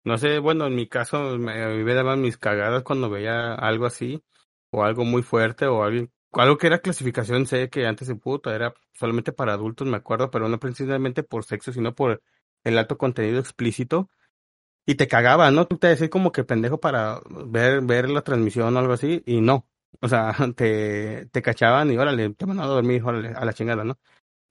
No 0.04 0.18
sé, 0.18 0.40
bueno, 0.40 0.68
en 0.68 0.76
mi 0.76 0.88
caso 0.88 1.38
me, 1.38 1.84
me 1.84 1.94
daban 1.94 2.22
mis 2.22 2.38
cagadas 2.38 2.84
cuando 2.84 3.10
veía 3.10 3.56
algo 3.56 3.86
así, 3.88 4.24
o 4.70 4.84
algo 4.84 5.04
muy 5.04 5.24
fuerte, 5.24 5.66
o 5.66 5.84
algo, 5.84 6.08
algo 6.34 6.58
que 6.58 6.68
era 6.68 6.80
clasificación 6.80 7.48
sé 7.48 7.70
que 7.70 7.88
antes 7.88 8.08
de 8.08 8.16
puta 8.16 8.54
era 8.54 8.76
solamente 8.94 9.32
para 9.32 9.54
adultos, 9.54 9.88
me 9.88 9.98
acuerdo, 9.98 10.30
pero 10.30 10.48
no 10.48 10.60
precisamente 10.60 11.24
por 11.24 11.44
sexo, 11.44 11.74
sino 11.74 11.96
por 11.96 12.22
el 12.64 12.78
alto 12.78 12.98
contenido 12.98 13.40
explícito 13.40 14.10
y 14.86 14.96
te 14.96 15.08
cagaba, 15.08 15.50
¿no? 15.52 15.68
Tú 15.68 15.78
te 15.78 15.88
decías 15.88 16.10
como 16.10 16.32
que 16.32 16.44
pendejo 16.44 16.80
para 16.80 17.20
ver, 17.48 17.82
ver 17.82 18.10
la 18.10 18.22
transmisión 18.22 18.76
o 18.76 18.80
algo 18.80 18.94
así, 18.94 19.24
y 19.26 19.42
no. 19.42 19.68
O 20.02 20.08
sea, 20.08 20.34
te, 20.56 21.28
te 21.28 21.42
cachaban 21.42 21.92
y 21.92 21.98
órale, 21.98 22.32
te 22.36 22.46
mandaban 22.46 22.72
a 22.72 22.76
dormir, 22.76 23.04
órale, 23.04 23.30
a 23.30 23.46
la 23.46 23.54
chingada, 23.54 23.84
¿no? 23.84 23.98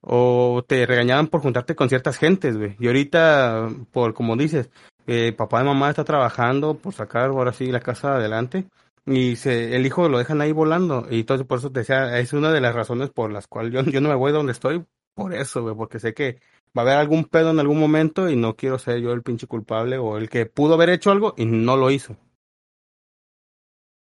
O 0.05 0.63
te 0.67 0.85
regañaban 0.85 1.27
por 1.27 1.41
juntarte 1.41 1.75
con 1.75 1.89
ciertas 1.89 2.17
gentes, 2.17 2.57
güey. 2.57 2.75
Y 2.79 2.87
ahorita, 2.87 3.69
por 3.91 4.13
como 4.13 4.35
dices, 4.35 4.69
eh, 5.07 5.33
papá 5.33 5.61
y 5.61 5.65
mamá 5.65 5.89
está 5.89 6.03
trabajando 6.03 6.77
por 6.77 6.93
sacar 6.93 7.29
ahora 7.29 7.53
sí 7.53 7.71
la 7.71 7.79
casa 7.79 8.15
adelante 8.15 8.67
y 9.05 9.35
se, 9.35 9.75
el 9.75 9.85
hijo 9.85 10.09
lo 10.09 10.17
dejan 10.17 10.41
ahí 10.41 10.51
volando 10.51 11.05
y 11.09 11.19
entonces 11.19 11.45
por 11.45 11.59
eso 11.59 11.71
te 11.71 11.81
decía, 11.81 12.17
es 12.19 12.33
una 12.33 12.51
de 12.51 12.61
las 12.61 12.73
razones 12.73 13.11
por 13.11 13.31
las 13.31 13.47
cuales 13.47 13.71
yo, 13.71 14.01
no 14.01 14.09
me 14.09 14.15
voy 14.15 14.31
donde 14.31 14.51
estoy, 14.51 14.83
por 15.13 15.33
eso, 15.33 15.61
güey, 15.61 15.75
porque 15.75 15.99
sé 15.99 16.13
que 16.13 16.39
va 16.75 16.81
a 16.81 16.85
haber 16.85 16.97
algún 16.97 17.25
pedo 17.25 17.51
en 17.51 17.59
algún 17.59 17.79
momento 17.79 18.29
y 18.29 18.35
no 18.35 18.55
quiero 18.55 18.79
ser 18.79 18.99
yo 18.99 19.13
el 19.13 19.21
pinche 19.21 19.47
culpable 19.47 19.97
o 19.97 20.17
el 20.17 20.29
que 20.29 20.45
pudo 20.45 20.73
haber 20.73 20.89
hecho 20.89 21.11
algo 21.11 21.35
y 21.37 21.45
no 21.45 21.77
lo 21.77 21.91
hizo. 21.91 22.17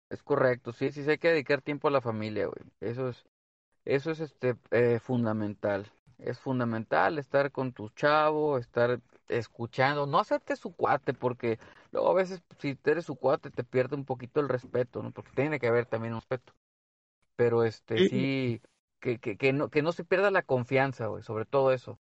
Es 0.09 0.23
correcto, 0.23 0.71
sí, 0.71 0.91
sí, 0.91 1.03
sí 1.03 1.11
hay 1.11 1.19
que 1.19 1.29
dedicar 1.29 1.61
tiempo 1.61 1.87
a 1.87 1.91
la 1.91 2.01
familia, 2.01 2.47
güey. 2.47 2.65
Eso 2.79 3.09
es, 3.09 3.23
eso 3.95 4.11
es 4.11 4.19
este 4.19 4.55
eh, 4.71 4.99
fundamental. 4.99 5.91
Es 6.17 6.39
fundamental 6.39 7.17
estar 7.17 7.51
con 7.51 7.71
tu 7.71 7.89
chavo, 7.89 8.57
estar 8.57 8.99
escuchando, 9.29 10.05
no 10.05 10.19
hacerte 10.19 10.55
su 10.55 10.73
cuate, 10.73 11.13
porque 11.13 11.59
luego 11.91 12.09
a 12.09 12.13
veces 12.13 12.41
si 12.59 12.77
eres 12.83 13.05
su 13.05 13.15
cuate 13.15 13.51
te 13.51 13.63
pierde 13.63 13.95
un 13.95 14.05
poquito 14.05 14.39
el 14.41 14.49
respeto, 14.49 15.01
¿no? 15.01 15.11
Porque 15.11 15.31
tiene 15.35 15.59
que 15.59 15.67
haber 15.67 15.85
también 15.85 16.13
un 16.13 16.19
respeto. 16.19 16.53
Pero 17.35 17.63
este 17.63 18.09
sí, 18.09 18.61
que, 18.99 19.19
que, 19.19 19.37
que, 19.37 19.53
no, 19.53 19.69
que 19.69 19.81
no 19.81 19.91
se 19.93 20.03
pierda 20.03 20.29
la 20.31 20.41
confianza, 20.41 21.07
güey, 21.07 21.23
sobre 21.23 21.45
todo 21.45 21.71
eso 21.71 21.99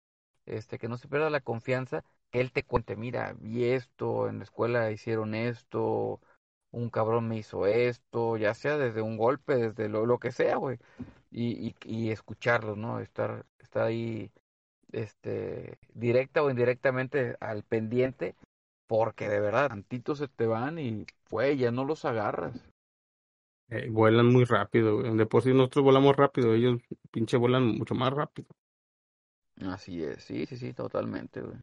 este, 0.47 0.79
que 0.79 0.87
no 0.87 0.97
se 0.97 1.07
pierda 1.07 1.29
la 1.29 1.41
confianza, 1.41 2.03
que 2.31 2.41
él 2.41 2.51
te 2.51 2.63
cuente, 2.63 2.95
mira, 2.95 3.35
vi 3.39 3.65
esto, 3.65 4.29
en 4.29 4.39
la 4.39 4.43
escuela 4.45 4.91
hicieron 4.91 5.35
esto, 5.35 6.21
un 6.77 6.89
cabrón 6.89 7.27
me 7.27 7.37
hizo 7.37 7.67
esto, 7.67 8.37
ya 8.37 8.53
sea 8.53 8.77
desde 8.77 9.01
un 9.01 9.17
golpe, 9.17 9.55
desde 9.55 9.89
lo, 9.89 10.05
lo 10.05 10.19
que 10.19 10.31
sea, 10.31 10.57
güey, 10.57 10.79
y, 11.31 11.69
y, 11.69 11.75
y 11.85 12.11
escucharlo, 12.11 12.75
¿no? 12.75 12.99
Estar, 12.99 13.45
estar 13.59 13.83
ahí, 13.83 14.31
este, 14.91 15.77
directa 15.93 16.43
o 16.43 16.49
indirectamente 16.49 17.37
al 17.39 17.63
pendiente, 17.63 18.35
porque 18.87 19.29
de 19.29 19.39
verdad, 19.39 19.69
tantitos 19.69 20.19
se 20.19 20.27
te 20.27 20.45
van 20.47 20.79
y, 20.79 21.05
güey, 21.29 21.57
ya 21.57 21.71
no 21.71 21.85
los 21.85 22.05
agarras. 22.05 22.55
Eh, 23.69 23.89
vuelan 23.89 24.27
muy 24.27 24.45
rápido, 24.45 24.97
güey. 25.01 25.15
De 25.17 25.25
por 25.25 25.43
sí 25.43 25.53
nosotros 25.53 25.83
volamos 25.85 26.15
rápido, 26.15 26.53
ellos 26.53 26.79
pinche 27.11 27.37
vuelan 27.37 27.65
mucho 27.77 27.95
más 27.95 28.13
rápido. 28.13 28.47
Así 29.67 30.03
es, 30.03 30.23
sí, 30.23 30.45
sí, 30.47 30.57
sí, 30.57 30.73
totalmente, 30.73 31.41
güey. 31.41 31.57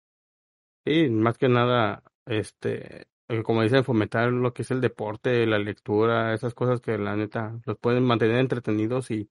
Sí, 0.86 1.08
más 1.08 1.38
que 1.38 1.48
nada, 1.48 2.02
este, 2.26 3.06
como 3.44 3.62
dicen, 3.62 3.84
fomentar 3.84 4.30
lo 4.32 4.52
que 4.52 4.62
es 4.62 4.70
el 4.70 4.80
deporte, 4.80 5.46
la 5.46 5.58
lectura, 5.58 6.34
esas 6.34 6.54
cosas 6.54 6.80
que 6.80 6.98
la 6.98 7.16
neta 7.16 7.58
los 7.64 7.78
pueden 7.78 8.04
mantener 8.04 8.38
entretenidos 8.38 9.10
y 9.10 9.30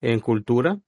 en 0.00 0.20
cultura. 0.20 0.78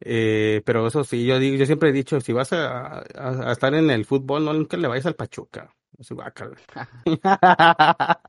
Eh, 0.00 0.62
pero 0.64 0.86
eso 0.86 1.04
sí, 1.04 1.26
yo 1.26 1.38
digo, 1.38 1.56
yo 1.56 1.66
siempre 1.66 1.90
he 1.90 1.92
dicho, 1.92 2.20
si 2.20 2.32
vas 2.32 2.52
a, 2.52 3.00
a, 3.00 3.02
a 3.48 3.52
estar 3.52 3.74
en 3.74 3.90
el 3.90 4.06
fútbol, 4.06 4.44
no 4.44 4.52
nunca 4.54 4.76
le 4.76 4.88
vayas 4.88 5.06
al 5.06 5.14
Pachuca. 5.16 5.74
Así, 5.98 6.14
guácala. 6.14 6.56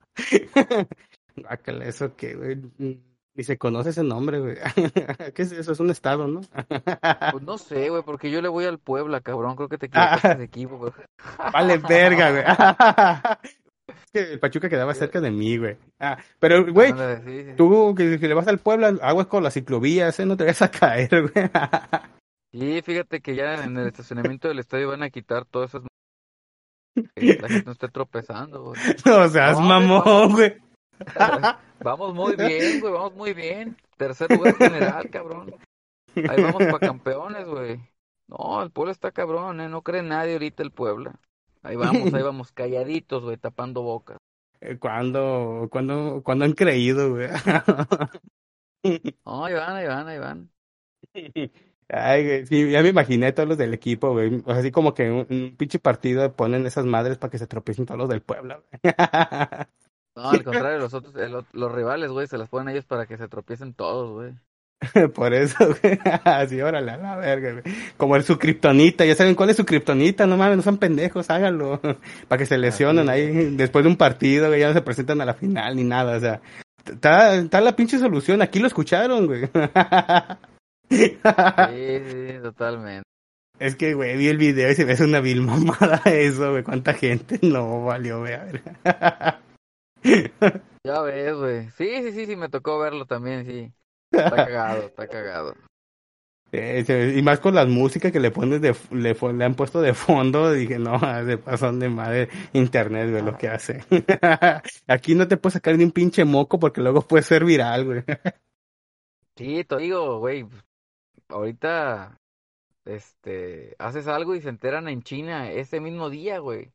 guácala, 1.38 1.86
eso 1.86 2.16
que, 2.16 2.36
güey, 2.36 2.58
ni 3.34 3.44
se 3.44 3.58
conoce 3.58 3.92
ese 3.92 4.04
nombre, 4.04 4.40
güey. 4.40 4.58
¿Qué 5.34 5.42
es 5.42 5.52
eso? 5.54 5.72
Es 5.72 5.80
un 5.80 5.90
estado, 5.90 6.28
¿no? 6.28 6.42
Pues 7.32 7.44
no 7.44 7.58
sé, 7.58 7.90
güey, 7.90 8.04
porque 8.04 8.30
yo 8.30 8.42
le 8.42 8.50
voy 8.50 8.66
al 8.66 8.80
Puebla, 8.80 9.22
cabrón. 9.22 9.56
Creo 9.56 9.70
que 9.70 9.78
te 9.78 9.86
equivocaste 9.86 10.36
de 10.36 10.44
equipo, 10.44 10.78
güey. 10.78 10.92
Vale, 11.54 11.78
verga, 11.78 12.32
güey. 12.32 12.44
Que 14.14 14.34
el 14.34 14.40
Pachuca 14.40 14.70
quedaba 14.70 14.94
cerca 14.94 15.22
de 15.22 15.32
mí, 15.32 15.58
güey. 15.58 15.78
Ah, 16.00 16.18
pero, 16.40 16.66
güey, 16.72 16.92
sí, 17.26 17.46
sí. 17.46 17.54
tú 17.56 17.96
que, 17.96 18.20
que 18.20 18.28
le 18.28 18.34
vas 18.34 18.48
al 18.48 18.60
Puebla, 18.60 18.94
aguas 19.02 19.28
con 19.28 19.44
las 19.44 19.54
ciclovías, 19.54 20.20
¿eh? 20.20 20.26
No 20.26 20.36
te 20.36 20.44
vayas 20.44 20.62
a 20.62 20.72
caer, 20.72 21.30
güey. 21.32 21.50
Sí, 22.52 22.82
fíjate 22.82 23.22
que 23.22 23.36
ya 23.36 23.64
en 23.64 23.78
el 23.78 23.88
estacionamiento 23.88 24.50
del 24.50 24.60
estadio 24.60 24.90
van 24.90 25.04
a 25.04 25.10
quitar 25.10 25.46
todas 25.46 25.70
esas... 25.70 25.88
que 27.16 27.38
la 27.42 27.48
gente 27.48 27.66
no 27.66 27.72
esté 27.72 27.88
tropezando, 27.88 28.64
güey. 28.64 28.82
No 29.06 29.30
seas 29.30 29.58
No, 29.58 29.66
mamón, 29.66 30.34
güey. 30.34 30.58
Vamos 31.80 32.14
muy 32.14 32.36
bien, 32.36 32.82
güey, 32.82 32.94
vamos 32.94 33.16
muy 33.16 33.34
bien. 33.34 33.78
Tercer 33.96 34.30
lugar 34.32 34.56
general, 34.58 35.10
cabrón. 35.10 35.56
Ahí 36.16 36.44
vamos 36.44 36.66
para 36.66 36.80
campeones, 36.80 37.48
güey. 37.48 37.80
No, 38.28 38.62
el 38.62 38.72
Puebla 38.72 38.92
está 38.92 39.12
cabrón, 39.12 39.62
¿eh? 39.62 39.70
No 39.70 39.82
cree 39.82 40.04
nadie 40.04 40.34
ahorita 40.34 40.62
el 40.62 40.72
Puebla. 40.72 41.16
Ahí 41.64 41.76
vamos, 41.76 42.14
ahí 42.14 42.24
vamos, 42.24 42.52
calladitos, 42.52 43.24
güey, 43.24 43.38
tapando 43.38 43.82
bocas. 43.82 44.18
Eh, 44.62 44.78
¿Cuándo, 44.78 45.68
cuándo, 45.72 46.22
cuándo 46.24 46.46
han 46.46 46.54
creído, 46.54 47.12
güey? 47.12 47.30
No, 49.26 49.46
ahí 49.46 49.54
van, 49.54 49.76
ahí 49.76 49.88
van, 49.88 50.08
ahí 50.08 50.20
van. 50.20 50.52
Ay, 51.90 52.26
güey, 52.26 52.46
sí, 52.46 52.72
ya 52.72 52.82
me 52.82 52.90
imaginé 52.90 53.34
todos 53.34 53.50
los 53.50 53.58
del 53.58 53.74
equipo, 53.74 54.12
güey. 54.12 54.36
O 54.46 54.46
sea, 54.46 54.58
así 54.58 54.72
como 54.72 54.94
que 54.94 55.12
un, 55.12 55.28
un 55.30 55.56
pinche 55.58 55.78
partido 55.80 56.36
ponen 56.36 56.66
esas 56.66 56.86
madres 56.86 57.18
para 57.18 57.32
que 57.32 57.38
se 57.38 57.48
tropiecen 57.48 57.86
todos 57.86 57.98
los 58.00 58.10
del 58.10 58.22
Puebla, 58.22 58.62
güey. 58.70 58.94
No, 60.16 60.30
al 60.30 60.44
contrario, 60.44 60.80
los 60.80 60.94
otros, 60.94 61.16
el 61.16 61.32
los 61.52 61.72
rivales, 61.72 62.12
güey, 62.12 62.28
se 62.28 62.38
las 62.38 62.50
ponen 62.50 62.70
ellos 62.70 62.86
para 62.86 63.06
que 63.06 63.18
se 63.18 63.28
tropiecen 63.28 63.74
todos, 63.74 64.12
güey. 64.12 64.36
Por 65.14 65.34
eso, 65.34 65.58
güey. 65.82 66.00
Así, 66.24 66.62
órale, 66.62 66.92
a 66.92 66.98
la 66.98 67.16
verga, 67.18 67.52
güey. 67.54 67.64
Como 67.98 68.16
el 68.16 68.24
su 68.24 68.38
kriptonita, 68.38 69.06
ya 69.06 69.16
saben 69.16 69.36
cuál 69.36 69.50
es 69.52 69.58
su 69.58 69.66
kriptonita, 69.66 70.26
no 70.26 70.38
mames, 70.38 70.58
no 70.58 70.64
son 70.64 70.78
pendejos, 70.78 71.30
háganlo. 71.30 71.80
Para 72.28 72.40
que 72.40 72.46
se 72.46 72.58
lesionen 72.58 73.10
Así 73.10 73.22
ahí 73.22 73.56
después 73.56 73.84
de 73.84 73.90
un 73.90 73.98
partido, 73.98 74.48
güey, 74.48 74.60
ya 74.60 74.70
no 74.70 74.74
se 74.74 74.82
presentan 74.82 75.22
a 75.22 75.26
la 75.26 75.34
final 75.34 75.76
ni 75.76 75.84
nada, 75.84 76.18
o 76.18 76.20
sea. 76.20 76.42
Está, 76.86 77.36
está 77.36 77.62
la 77.62 77.76
pinche 77.76 78.00
solución, 78.00 78.42
aquí 78.42 78.60
lo 78.60 78.68
escucharon, 78.68 79.28
güey. 79.28 79.50
Sí, 80.90 81.20
sí, 81.20 82.40
totalmente. 82.42 83.04
Es 83.60 83.76
que, 83.76 83.94
güey, 83.94 84.18
vi 84.18 84.28
el 84.28 84.38
video 84.38 84.72
y 84.72 84.76
se 84.76 84.86
me 84.86 84.94
hace 84.94 85.04
una 85.04 85.22
vil 85.22 85.42
mamada 85.44 86.02
eso, 86.06 86.50
güey. 86.50 86.64
¿Cuánta 86.64 86.94
gente 86.94 87.40
no 87.44 87.86
valió, 87.86 88.20
güey? 88.22 88.34
A 88.34 88.44
ver. 88.44 88.64
Ya 90.84 91.02
ves, 91.04 91.36
güey. 91.36 91.70
Sí, 91.78 92.02
sí, 92.02 92.12
sí, 92.12 92.26
sí, 92.26 92.36
me 92.36 92.50
tocó 92.50 92.80
verlo 92.80 93.06
también, 93.06 93.46
sí. 93.46 93.72
Está 94.12 94.36
cagado, 94.36 94.82
está 94.84 95.08
cagado. 95.08 95.56
Eh, 96.54 97.14
y 97.16 97.22
más 97.22 97.40
con 97.40 97.56
las 97.56 97.68
músicas 97.68 98.12
que 98.12 98.20
le 98.20 98.30
pones 98.30 98.62
de, 98.62 98.76
le, 98.92 99.16
han 99.46 99.56
puesto 99.56 99.80
de 99.80 99.94
fondo, 99.94 100.52
dije, 100.54 100.78
no, 100.80 101.00
se 101.26 101.38
pasan 101.38 101.80
de 101.80 101.90
madre 101.90 102.30
internet, 102.54 103.10
güey, 103.10 103.24
lo 103.24 103.38
que 103.38 103.48
hace. 103.48 103.84
Aquí 104.88 105.16
no 105.16 105.28
te 105.28 105.38
puedes 105.38 105.54
sacar 105.54 105.78
ni 105.78 105.86
un 105.86 105.92
pinche 105.92 106.26
moco 106.26 106.60
porque 106.60 106.82
luego 106.82 107.02
puede 107.02 107.24
ser 107.24 107.46
viral, 107.46 107.86
güey. 107.86 108.04
Sí, 109.38 109.64
te 109.64 109.78
digo, 109.78 110.20
güey, 110.20 110.46
ahorita, 111.30 112.20
este, 112.84 113.76
haces 113.80 114.08
algo 114.08 114.36
y 114.36 114.42
se 114.42 114.50
enteran 114.50 114.90
en 114.90 115.04
China 115.04 115.50
ese 115.50 115.80
mismo 115.80 116.10
día, 116.10 116.40
güey. 116.40 116.70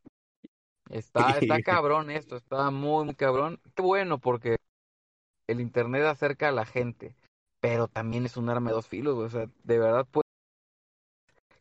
Está, 0.89 1.39
está 1.39 1.61
cabrón 1.61 2.11
esto, 2.11 2.37
está 2.37 2.71
muy, 2.71 3.05
muy 3.05 3.15
cabrón. 3.15 3.61
Qué 3.75 3.83
bueno, 3.83 4.19
porque 4.19 4.57
el 5.49 5.61
internet 5.61 6.05
acerca 6.05 6.49
a 6.49 6.53
la 6.53 6.65
gente, 6.65 7.15
pero 7.61 7.89
también 7.89 8.27
es 8.27 8.37
un 8.37 8.49
arma 8.49 8.71
de 8.71 8.77
dos 8.77 8.87
filos, 8.87 9.15
güey. 9.15 9.27
O 9.27 9.31
sea, 9.31 9.49
de 9.65 9.79
verdad 9.79 10.07
puede 10.11 10.27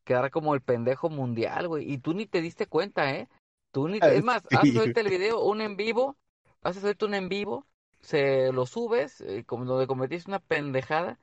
quedar 0.04 0.32
como 0.32 0.54
el 0.54 0.62
pendejo 0.62 1.10
mundial, 1.10 1.68
güey. 1.68 1.92
Y 1.92 1.98
tú 1.98 2.14
ni 2.14 2.26
te 2.26 2.42
diste 2.42 2.68
cuenta, 2.68 3.14
¿eh? 3.14 3.28
Tú 3.72 3.88
ni 3.88 4.00
te... 4.00 4.18
Es 4.18 4.24
más, 4.24 4.44
haces 4.52 4.78
ahorita 4.78 5.02
el 5.02 5.10
video, 5.10 5.44
un 5.44 5.62
en 5.62 5.76
vivo, 5.76 6.18
haces 6.62 6.84
ahorita 6.84 7.06
un 7.08 7.16
en 7.16 7.30
vivo, 7.30 7.66
se 8.02 8.52
lo 8.52 8.66
subes, 8.66 9.22
eh, 9.22 9.44
como 9.46 9.66
donde 9.66 9.88
cometiste 9.88 10.30
una 10.30 10.40
pendejada. 10.40 11.20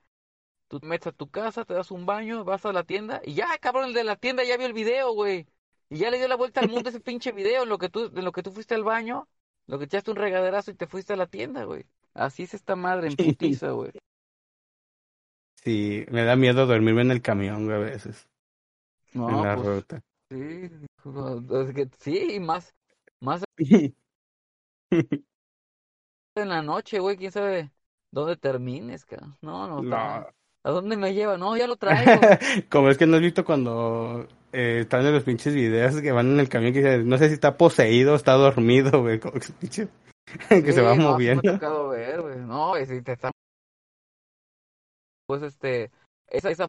Tú 0.69 0.81
te 0.81 0.87
metes 0.87 1.09
a 1.09 1.13
tu 1.13 1.31
casa, 1.31 1.65
te 1.65 1.75
das 1.75 1.91
un 1.91 2.07
baño, 2.07 2.45
vas 2.45 2.65
a 2.65 2.73
la 2.73 2.85
tienda 2.85 3.21
y 3.25 3.35
ya, 3.35 3.47
cabrón, 3.59 3.87
el 3.87 3.95
de 3.95 4.05
la 4.05 4.17
tienda 4.17 4.43
ya 4.43 4.57
vio 4.57 4.67
el 4.67 4.73
video, 4.73 5.13
güey. 5.13 5.47
Y 5.91 5.99
ya 5.99 6.11
le 6.11 6.19
dio 6.19 6.29
la 6.29 6.37
vuelta 6.37 6.61
al 6.61 6.71
mundo 6.71 6.89
ese 6.89 7.01
pinche 7.01 7.33
video 7.33 7.65
en 7.65 7.69
lo 7.69 7.79
que 7.79 7.89
tú, 7.89 8.11
en 8.15 8.25
lo 8.25 8.33
que 8.33 8.43
tú 8.43 8.53
fuiste 8.53 8.75
al 8.75 8.83
baño, 8.83 9.29
lo 9.67 9.79
que 9.79 9.85
echaste 9.85 10.11
un 10.11 10.17
regaderazo 10.17 10.71
y 10.71 10.75
te 10.75 10.87
fuiste 10.87 11.13
a 11.13 11.17
la 11.17 11.27
tienda, 11.27 11.65
güey. 11.65 11.85
Así 12.15 12.45
es 12.45 12.55
esta 12.55 12.75
madre 12.75 13.09
en 13.09 13.17
putiza, 13.17 13.71
güey. 13.71 13.93
Sí, 15.65 16.05
me 16.11 16.25
da 16.25 16.35
miedo 16.37 16.67
dormirme 16.67 17.03
en 17.03 17.11
el 17.13 17.23
camión, 17.23 17.65
güey, 17.67 17.77
a 17.77 17.81
veces, 17.81 18.29
No, 19.15 19.29
en 19.31 19.43
la 19.43 19.55
pues 19.55 19.67
ruta. 19.69 20.01
sí, 20.31 20.71
no, 21.05 21.63
es 21.63 21.75
que 21.75 21.89
sí, 21.99 22.41
más, 22.41 22.75
más 23.21 23.43
en 26.35 26.49
la 26.49 26.63
noche, 26.63 26.99
güey, 26.99 27.17
quién 27.17 27.33
sabe 27.33 27.71
dónde 28.11 28.37
termines, 28.37 29.05
cabrón. 29.05 29.37
No, 29.43 29.69
no, 29.69 29.83
No. 29.83 30.27
¿A 30.65 30.71
dónde 30.71 30.97
me 30.97 31.13
lleva? 31.13 31.37
No, 31.37 31.57
ya 31.57 31.67
lo 31.67 31.75
traigo. 31.77 32.21
Como 32.71 32.89
es 32.89 32.97
que 32.97 33.05
no 33.07 33.17
has 33.17 33.23
visto 33.23 33.45
cuando 33.45 34.29
eh, 34.53 34.79
están 34.83 35.05
en 35.05 35.13
los 35.13 35.25
pinches 35.25 35.53
videos 35.55 36.01
que 36.01 36.13
van 36.13 36.31
en 36.31 36.39
el 36.41 36.49
camión 36.49 36.73
que 36.73 36.79
dicen, 36.79 37.09
no 37.09 37.19
sé 37.19 37.27
si 37.29 37.35
está 37.35 37.57
poseído 37.57 38.15
está 38.15 38.35
dormido, 38.35 39.01
güey, 39.03 39.19
que, 39.19 39.29
pinche- 39.29 39.89
que 40.49 40.73
se 40.73 40.81
va 40.81 40.95
no, 40.95 41.11
moviendo. 41.13 41.43
me 41.43 41.51
ha 41.51 41.55
tocado 41.55 41.89
ver, 41.89 42.21
güey. 42.23 42.37
No, 42.39 42.79
y 42.79 42.87
si 42.87 43.03
te 43.03 43.13
está... 43.13 43.32
Pues 45.33 45.43
este, 45.45 45.91
esa, 46.29 46.51
esa 46.51 46.67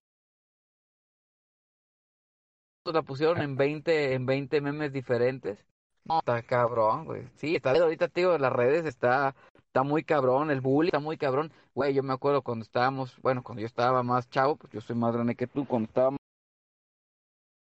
la 2.86 3.02
pusieron 3.02 3.42
en 3.42 3.58
20, 3.58 4.14
en 4.14 4.26
20 4.26 4.62
memes 4.62 4.94
diferentes. 4.94 5.60
No, 6.06 6.20
está 6.20 6.42
cabrón, 6.44 7.04
güey. 7.04 7.28
Sí, 7.36 7.58
está 7.58 7.72
ahorita, 7.72 8.08
tío, 8.08 8.38
las 8.38 8.54
redes 8.54 8.86
está, 8.86 9.36
está 9.54 9.84
muy 9.84 10.06
cabrón, 10.06 10.50
el 10.50 10.62
bullying 10.62 10.92
está 10.92 11.00
muy 11.00 11.18
cabrón. 11.18 11.52
Güey, 11.76 11.94
yo 11.94 12.04
me 12.04 12.14
acuerdo 12.14 12.42
cuando 12.42 12.64
estábamos, 12.64 13.20
bueno, 13.22 13.44
cuando 13.44 13.60
yo 13.60 13.66
estaba 13.66 14.02
más 14.02 14.30
chavo, 14.30 14.56
pues 14.56 14.72
yo 14.72 14.80
soy 14.80 14.96
más 14.96 15.14
grande 15.14 15.36
que 15.36 15.48
tú, 15.48 15.68
cuando 15.68 15.88
estaba 15.88 16.16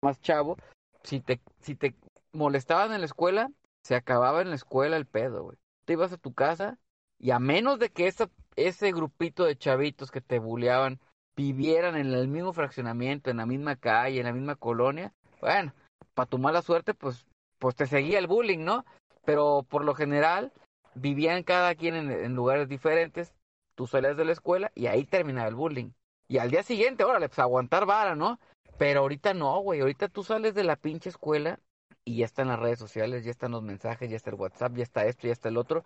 más 0.04 0.20
chavo, 0.20 0.56
si 1.02 1.18
te, 1.18 1.40
si 1.58 1.74
te 1.74 1.96
molestaban 2.32 2.92
en 2.92 3.00
la 3.00 3.06
escuela, 3.06 3.50
se 3.82 3.96
acababa 3.96 4.40
en 4.40 4.50
la 4.50 4.54
escuela 4.54 4.96
el 4.96 5.06
pedo, 5.06 5.42
güey. 5.42 5.58
Te 5.84 5.94
ibas 5.94 6.12
a 6.12 6.16
tu 6.16 6.32
casa 6.32 6.78
y 7.22 7.30
a 7.30 7.38
menos 7.38 7.78
de 7.78 7.88
que 7.88 8.08
esa, 8.08 8.28
ese 8.56 8.90
grupito 8.90 9.44
de 9.44 9.56
chavitos 9.56 10.10
que 10.10 10.20
te 10.20 10.40
bulleaban 10.40 11.00
vivieran 11.36 11.96
en 11.96 12.12
el 12.12 12.26
mismo 12.26 12.52
fraccionamiento, 12.52 13.30
en 13.30 13.36
la 13.36 13.46
misma 13.46 13.76
calle, 13.76 14.18
en 14.18 14.26
la 14.26 14.32
misma 14.32 14.56
colonia, 14.56 15.14
bueno, 15.40 15.72
para 16.14 16.28
tu 16.28 16.38
mala 16.38 16.62
suerte, 16.62 16.94
pues, 16.94 17.24
pues 17.58 17.76
te 17.76 17.86
seguía 17.86 18.18
el 18.18 18.26
bullying, 18.26 18.64
¿no? 18.64 18.84
Pero 19.24 19.64
por 19.68 19.84
lo 19.84 19.94
general 19.94 20.52
vivían 20.94 21.44
cada 21.44 21.76
quien 21.76 21.94
en, 21.94 22.10
en 22.10 22.34
lugares 22.34 22.68
diferentes, 22.68 23.32
tú 23.76 23.86
salías 23.86 24.16
de 24.16 24.24
la 24.24 24.32
escuela 24.32 24.72
y 24.74 24.86
ahí 24.86 25.04
terminaba 25.04 25.48
el 25.48 25.54
bullying. 25.54 25.90
Y 26.26 26.38
al 26.38 26.50
día 26.50 26.64
siguiente, 26.64 27.04
órale, 27.04 27.28
pues 27.28 27.38
aguantar 27.38 27.86
vara, 27.86 28.16
¿no? 28.16 28.40
Pero 28.78 29.00
ahorita 29.00 29.32
no, 29.32 29.60
güey, 29.60 29.80
ahorita 29.80 30.08
tú 30.08 30.24
sales 30.24 30.54
de 30.54 30.64
la 30.64 30.74
pinche 30.74 31.08
escuela 31.08 31.60
y 32.04 32.16
ya 32.16 32.24
están 32.24 32.48
las 32.48 32.58
redes 32.58 32.80
sociales, 32.80 33.24
ya 33.24 33.30
están 33.30 33.52
los 33.52 33.62
mensajes, 33.62 34.10
ya 34.10 34.16
está 34.16 34.30
el 34.30 34.36
WhatsApp, 34.36 34.74
ya 34.74 34.82
está 34.82 35.04
esto, 35.04 35.28
ya 35.28 35.32
está 35.32 35.50
el 35.50 35.56
otro, 35.56 35.84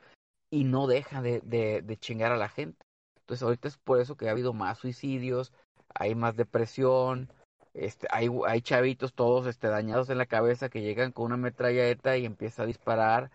y 0.50 0.64
no 0.64 0.86
deja 0.86 1.22
de, 1.22 1.40
de, 1.40 1.96
chingar 1.98 2.32
a 2.32 2.36
la 2.36 2.48
gente. 2.48 2.84
Entonces 3.20 3.42
ahorita 3.42 3.68
es 3.68 3.78
por 3.78 4.00
eso 4.00 4.16
que 4.16 4.28
ha 4.28 4.32
habido 4.32 4.52
más 4.52 4.78
suicidios, 4.78 5.52
hay 5.94 6.14
más 6.14 6.36
depresión, 6.36 7.32
este, 7.74 8.06
hay, 8.10 8.28
hay 8.46 8.60
chavitos 8.60 9.14
todos 9.14 9.46
este, 9.46 9.68
dañados 9.68 10.08
en 10.10 10.18
la 10.18 10.26
cabeza 10.26 10.68
que 10.68 10.82
llegan 10.82 11.12
con 11.12 11.26
una 11.26 11.36
metralleta 11.36 12.16
y 12.16 12.24
empieza 12.24 12.62
a 12.62 12.66
disparar 12.66 13.30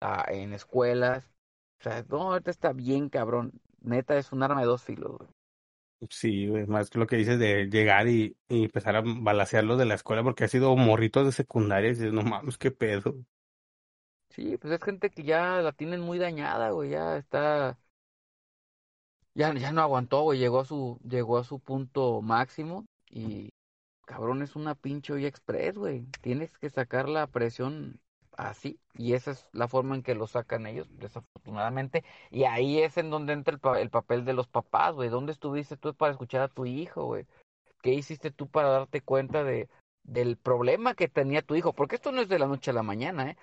a, 0.00 0.24
en 0.32 0.52
escuelas. 0.52 1.30
O 1.80 1.84
sea, 1.84 2.04
no, 2.08 2.32
ahorita 2.32 2.50
está 2.50 2.72
bien 2.72 3.08
cabrón. 3.08 3.52
Neta, 3.80 4.16
es 4.16 4.32
un 4.32 4.42
arma 4.42 4.60
de 4.60 4.66
dos 4.66 4.82
filos. 4.82 5.20
Sí, 6.10 6.46
güey, 6.46 6.66
más 6.66 6.90
que 6.90 6.98
lo 6.98 7.06
que 7.06 7.16
dices 7.16 7.38
de 7.38 7.66
llegar 7.66 8.06
y, 8.06 8.36
y 8.48 8.64
empezar 8.64 8.96
a 8.96 9.02
balasearlos 9.02 9.78
de 9.78 9.86
la 9.86 9.94
escuela 9.94 10.22
porque 10.22 10.44
ha 10.44 10.48
sido 10.48 10.76
morritos 10.76 11.24
de 11.24 11.32
secundaria 11.32 11.88
y 11.88 11.94
dices, 11.94 12.12
no 12.12 12.22
mames, 12.22 12.58
qué 12.58 12.70
pedo. 12.70 13.14
Sí, 14.30 14.56
pues 14.58 14.72
es 14.74 14.82
gente 14.82 15.10
que 15.10 15.22
ya 15.24 15.60
la 15.62 15.72
tienen 15.72 16.00
muy 16.00 16.18
dañada, 16.18 16.70
güey, 16.70 16.90
ya 16.90 17.16
está 17.16 17.78
ya, 19.34 19.52
ya 19.54 19.72
no 19.72 19.82
aguantó, 19.82 20.22
güey, 20.22 20.38
llegó 20.38 20.60
a 20.60 20.64
su 20.64 20.98
llegó 21.08 21.38
a 21.38 21.44
su 21.44 21.58
punto 21.60 22.22
máximo 22.22 22.86
y 23.10 23.50
cabrón 24.06 24.42
es 24.42 24.56
una 24.56 24.74
pinche 24.74 25.12
olla 25.12 25.28
express, 25.28 25.76
güey. 25.76 26.06
Tienes 26.22 26.56
que 26.58 26.70
sacar 26.70 27.08
la 27.08 27.26
presión 27.26 28.00
así 28.36 28.80
y 28.94 29.14
esa 29.14 29.32
es 29.32 29.48
la 29.52 29.68
forma 29.68 29.94
en 29.96 30.02
que 30.02 30.14
lo 30.14 30.26
sacan 30.26 30.66
ellos, 30.66 30.88
desafortunadamente, 30.98 32.04
y 32.30 32.44
ahí 32.44 32.80
es 32.82 32.96
en 32.98 33.10
donde 33.10 33.32
entra 33.34 33.58
el, 33.62 33.78
el 33.80 33.90
papel 33.90 34.24
de 34.24 34.34
los 34.34 34.48
papás, 34.48 34.94
güey. 34.94 35.08
¿Dónde 35.10 35.32
estuviste 35.32 35.76
tú 35.76 35.94
para 35.94 36.12
escuchar 36.12 36.42
a 36.42 36.48
tu 36.48 36.66
hijo, 36.66 37.04
güey? 37.06 37.26
¿Qué 37.82 37.94
hiciste 37.94 38.30
tú 38.30 38.48
para 38.48 38.70
darte 38.70 39.00
cuenta 39.02 39.44
de 39.44 39.68
del 40.04 40.36
problema 40.38 40.94
que 40.94 41.08
tenía 41.08 41.42
tu 41.42 41.56
hijo? 41.56 41.74
Porque 41.74 41.96
esto 41.96 42.12
no 42.12 42.22
es 42.22 42.28
de 42.28 42.38
la 42.38 42.46
noche 42.46 42.70
a 42.72 42.74
la 42.74 42.82
mañana, 42.84 43.30
¿eh? 43.32 43.36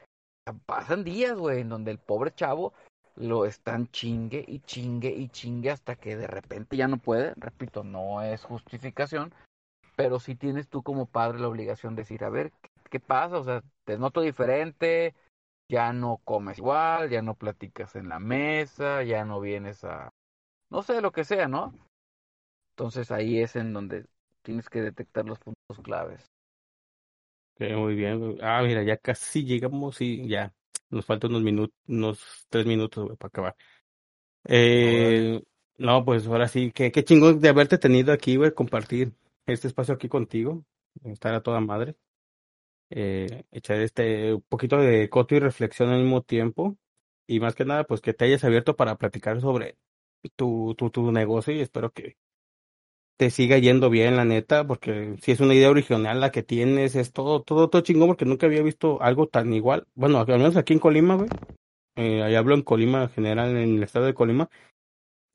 Pasan 0.51 1.03
días, 1.03 1.37
güey, 1.37 1.61
en 1.61 1.69
donde 1.69 1.91
el 1.91 1.99
pobre 1.99 2.33
chavo 2.33 2.73
lo 3.15 3.45
están 3.45 3.87
chingue 3.91 4.43
y 4.47 4.59
chingue 4.59 5.09
y 5.09 5.29
chingue 5.29 5.71
hasta 5.71 5.95
que 5.95 6.17
de 6.17 6.27
repente 6.27 6.75
ya 6.75 6.87
no 6.87 6.97
puede. 6.97 7.33
Repito, 7.37 7.83
no 7.83 8.21
es 8.21 8.43
justificación, 8.43 9.33
pero 9.95 10.19
sí 10.19 10.35
tienes 10.35 10.67
tú 10.67 10.83
como 10.83 11.05
padre 11.05 11.39
la 11.39 11.47
obligación 11.47 11.95
de 11.95 12.01
decir, 12.01 12.23
a 12.23 12.29
ver, 12.29 12.51
¿qué, 12.89 12.99
pasa? 12.99 13.37
O 13.37 13.43
sea, 13.43 13.63
te 13.85 13.97
noto 13.97 14.21
diferente, 14.21 15.15
ya 15.69 15.93
no 15.93 16.17
comes 16.23 16.57
igual, 16.57 17.09
ya 17.09 17.21
no 17.21 17.35
platicas 17.35 17.95
en 17.95 18.09
la 18.09 18.19
mesa, 18.19 19.03
ya 19.03 19.25
no 19.25 19.39
vienes 19.39 19.83
a, 19.83 20.09
no 20.69 20.83
sé, 20.83 21.01
lo 21.01 21.11
que 21.11 21.23
sea, 21.23 21.47
¿no? 21.47 21.73
Entonces 22.71 23.11
ahí 23.11 23.39
es 23.39 23.55
en 23.55 23.73
donde 23.73 24.05
tienes 24.41 24.69
que 24.69 24.81
detectar 24.81 25.25
los 25.25 25.39
puntos 25.39 25.79
claves 25.83 26.25
muy 27.59 27.95
bien. 27.95 28.37
Ah, 28.41 28.61
mira, 28.63 28.83
ya 28.83 28.97
casi 28.97 29.43
llegamos 29.45 30.01
y 30.01 30.27
ya. 30.27 30.53
Nos 30.89 31.05
faltan 31.05 31.31
unos 31.31 31.43
minutos, 31.43 31.75
unos 31.87 32.47
tres 32.49 32.65
minutos, 32.65 33.17
para 33.17 33.27
acabar. 33.27 33.55
Eh, 34.45 35.41
no, 35.77 36.05
pues 36.05 36.27
ahora 36.27 36.47
sí, 36.47 36.71
qué, 36.73 36.91
qué 36.91 37.03
chingón 37.03 37.39
de 37.41 37.49
haberte 37.49 37.77
tenido 37.77 38.13
aquí, 38.13 38.35
güey, 38.35 38.53
compartir 38.53 39.13
este 39.45 39.67
espacio 39.67 39.95
aquí 39.95 40.09
contigo, 40.09 40.65
estar 41.03 41.33
a 41.33 41.41
toda 41.43 41.59
madre. 41.61 41.95
Eh, 42.89 43.45
echar 43.51 43.79
este 43.81 44.35
un 44.35 44.41
poquito 44.43 44.77
de 44.77 45.09
coto 45.09 45.35
y 45.35 45.39
reflexión 45.39 45.89
al 45.89 46.01
mismo 46.03 46.21
tiempo. 46.21 46.77
Y 47.27 47.39
más 47.39 47.55
que 47.55 47.65
nada, 47.65 47.85
pues 47.85 48.01
que 48.01 48.13
te 48.13 48.25
hayas 48.25 48.43
abierto 48.43 48.75
para 48.75 48.97
platicar 48.97 49.41
sobre 49.41 49.77
tu, 50.35 50.75
tu, 50.77 50.89
tu 50.91 51.11
negocio 51.11 51.53
y 51.53 51.61
espero 51.61 51.91
que, 51.91 52.17
te 53.17 53.29
siga 53.29 53.57
yendo 53.57 53.89
bien, 53.89 54.15
la 54.15 54.25
neta, 54.25 54.65
porque 54.65 55.15
si 55.21 55.31
es 55.31 55.39
una 55.39 55.53
idea 55.53 55.69
original 55.69 56.19
la 56.19 56.31
que 56.31 56.43
tienes, 56.43 56.95
es 56.95 57.11
todo, 57.11 57.41
todo, 57.43 57.69
todo 57.69 57.81
chingón, 57.81 58.07
porque 58.07 58.25
nunca 58.25 58.47
había 58.47 58.63
visto 58.63 59.01
algo 59.01 59.27
tan 59.27 59.53
igual. 59.53 59.87
Bueno, 59.95 60.19
al 60.19 60.27
menos 60.27 60.57
aquí 60.57 60.73
en 60.73 60.79
Colima, 60.79 61.15
güey. 61.15 61.29
Eh, 61.95 62.23
ahí 62.23 62.35
hablo 62.35 62.55
en 62.55 62.63
Colima, 62.63 63.03
en 63.03 63.09
general, 63.09 63.49
en 63.55 63.77
el 63.77 63.83
estado 63.83 64.05
de 64.05 64.13
Colima. 64.13 64.49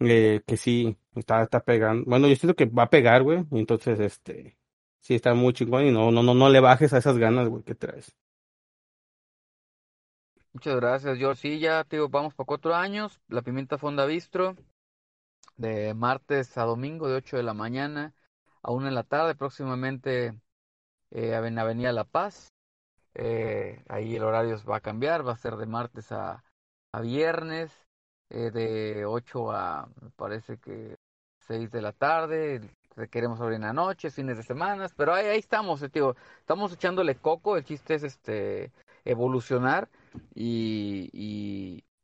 Eh, 0.00 0.42
que 0.46 0.56
sí, 0.56 0.96
está, 1.14 1.42
está 1.42 1.60
pegando. 1.60 2.04
Bueno, 2.06 2.28
yo 2.28 2.36
siento 2.36 2.54
que 2.54 2.66
va 2.66 2.84
a 2.84 2.90
pegar, 2.90 3.22
güey. 3.22 3.44
Entonces, 3.52 4.00
este, 4.00 4.56
sí 5.00 5.14
está 5.14 5.34
muy 5.34 5.52
chingón 5.52 5.86
y 5.86 5.92
no, 5.92 6.10
no, 6.10 6.22
no, 6.22 6.34
no 6.34 6.48
le 6.48 6.60
bajes 6.60 6.92
a 6.92 6.98
esas 6.98 7.18
ganas, 7.18 7.48
güey, 7.48 7.62
que 7.62 7.74
traes. 7.74 8.16
Muchas 10.52 10.76
gracias, 10.76 11.18
George. 11.18 11.40
Sí, 11.40 11.58
ya, 11.60 11.84
tío, 11.84 12.08
vamos 12.08 12.34
por 12.34 12.46
cuatro 12.46 12.74
años. 12.74 13.20
La 13.28 13.42
Pimienta 13.42 13.78
Fonda 13.78 14.06
Bistro 14.06 14.56
de 15.58 15.92
martes 15.94 16.56
a 16.56 16.64
domingo 16.64 17.08
de 17.08 17.16
8 17.16 17.36
de 17.36 17.42
la 17.42 17.54
mañana 17.54 18.14
a 18.62 18.72
1 18.72 18.86
de 18.86 18.92
la 18.92 19.02
tarde, 19.02 19.34
próximamente 19.34 20.34
eh, 21.10 21.34
en 21.34 21.58
Avenida 21.58 21.92
La 21.92 22.04
Paz. 22.04 22.54
Eh, 23.14 23.82
ahí 23.88 24.16
el 24.16 24.22
horario 24.22 24.56
va 24.64 24.76
a 24.76 24.80
cambiar, 24.80 25.26
va 25.26 25.32
a 25.32 25.36
ser 25.36 25.56
de 25.56 25.66
martes 25.66 26.12
a, 26.12 26.44
a 26.92 27.00
viernes, 27.00 27.72
eh, 28.30 28.50
de 28.50 29.04
8 29.04 29.52
a, 29.52 29.88
me 30.00 30.10
parece 30.10 30.58
que 30.58 30.96
6 31.40 31.70
de 31.70 31.82
la 31.82 31.92
tarde. 31.92 32.70
Queremos 33.10 33.40
abrir 33.40 33.56
en 33.56 33.62
la 33.62 33.72
noche, 33.72 34.10
fines 34.10 34.36
de 34.36 34.42
semana, 34.42 34.88
pero 34.96 35.14
ahí, 35.14 35.38
estamos, 35.38 35.82
eh, 35.82 35.88
tío. 35.88 36.16
Estamos 36.40 36.72
echándole 36.72 37.14
coco. 37.16 37.56
El 37.56 37.64
chiste 37.64 37.94
es 37.94 38.02
este 38.02 38.72
evolucionar 39.04 39.88
y, 40.34 41.10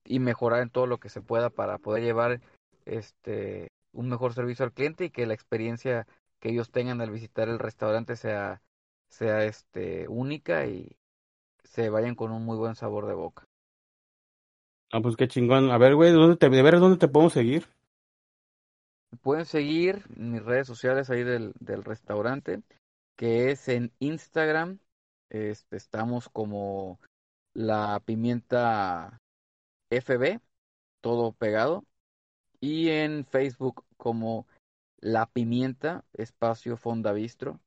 y 0.04 0.18
mejorar 0.20 0.62
en 0.62 0.70
todo 0.70 0.86
lo 0.86 0.98
que 0.98 1.08
se 1.08 1.20
pueda 1.20 1.50
para 1.50 1.78
poder 1.78 2.02
llevar 2.04 2.40
este 2.84 3.68
un 3.92 4.08
mejor 4.08 4.34
servicio 4.34 4.64
al 4.64 4.72
cliente 4.72 5.06
y 5.06 5.10
que 5.10 5.26
la 5.26 5.34
experiencia 5.34 6.06
que 6.40 6.50
ellos 6.50 6.70
tengan 6.70 7.00
al 7.00 7.10
visitar 7.10 7.48
el 7.48 7.58
restaurante 7.58 8.16
sea 8.16 8.62
sea 9.08 9.44
este 9.44 10.08
única 10.08 10.66
y 10.66 10.96
se 11.62 11.88
vayan 11.90 12.14
con 12.14 12.32
un 12.32 12.44
muy 12.44 12.56
buen 12.56 12.74
sabor 12.74 13.06
de 13.06 13.14
boca. 13.14 13.44
Ah, 14.92 15.00
pues 15.00 15.16
qué 15.16 15.26
chingón. 15.26 15.70
A 15.70 15.78
ver, 15.78 15.94
güey, 15.94 16.12
¿dónde 16.12 16.36
te, 16.36 16.48
de 16.48 16.62
ver 16.62 16.78
dónde 16.78 16.98
te 16.98 17.08
podemos 17.08 17.32
seguir? 17.32 17.66
Pueden 19.22 19.46
seguir 19.46 20.04
mis 20.16 20.42
redes 20.44 20.66
sociales 20.66 21.10
ahí 21.10 21.22
del, 21.24 21.52
del 21.58 21.84
restaurante, 21.84 22.62
que 23.16 23.50
es 23.50 23.68
en 23.68 23.92
Instagram. 23.98 24.78
Este, 25.30 25.76
estamos 25.76 26.28
como 26.28 27.00
la 27.54 28.00
pimienta 28.04 29.20
FB, 29.90 30.40
todo 31.00 31.32
pegado 31.32 31.84
y 32.64 32.88
en 32.88 33.26
Facebook 33.26 33.84
como 33.98 34.46
La 34.98 35.26
Pimienta, 35.26 36.02
espacio 36.14 36.78
Fonda 36.78 37.12
Bistro. 37.12 37.60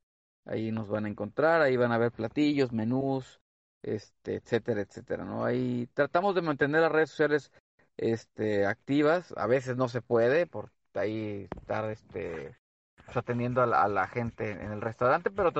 Ahí 0.43 0.71
nos 0.71 0.89
van 0.89 1.05
a 1.05 1.09
encontrar, 1.09 1.61
ahí 1.61 1.77
van 1.77 1.91
a 1.91 1.99
ver 1.99 2.11
platillos, 2.11 2.71
menús, 2.71 3.39
este, 3.83 4.37
etcétera, 4.37 4.81
etcétera, 4.81 5.23
¿no? 5.23 5.45
Ahí 5.45 5.87
tratamos 5.93 6.33
de 6.33 6.41
mantener 6.41 6.81
las 6.81 6.91
redes 6.91 7.11
sociales 7.11 7.51
este, 7.95 8.65
activas, 8.65 9.35
a 9.37 9.45
veces 9.45 9.77
no 9.77 9.87
se 9.87 10.01
puede 10.01 10.47
por 10.47 10.71
ahí 10.95 11.47
estar 11.55 11.91
este, 11.91 12.57
pues, 13.05 13.17
atendiendo 13.17 13.61
a 13.61 13.67
la, 13.67 13.83
a 13.83 13.87
la 13.87 14.07
gente 14.07 14.49
en 14.49 14.71
el 14.71 14.81
restaurante, 14.81 15.29
pero 15.29 15.51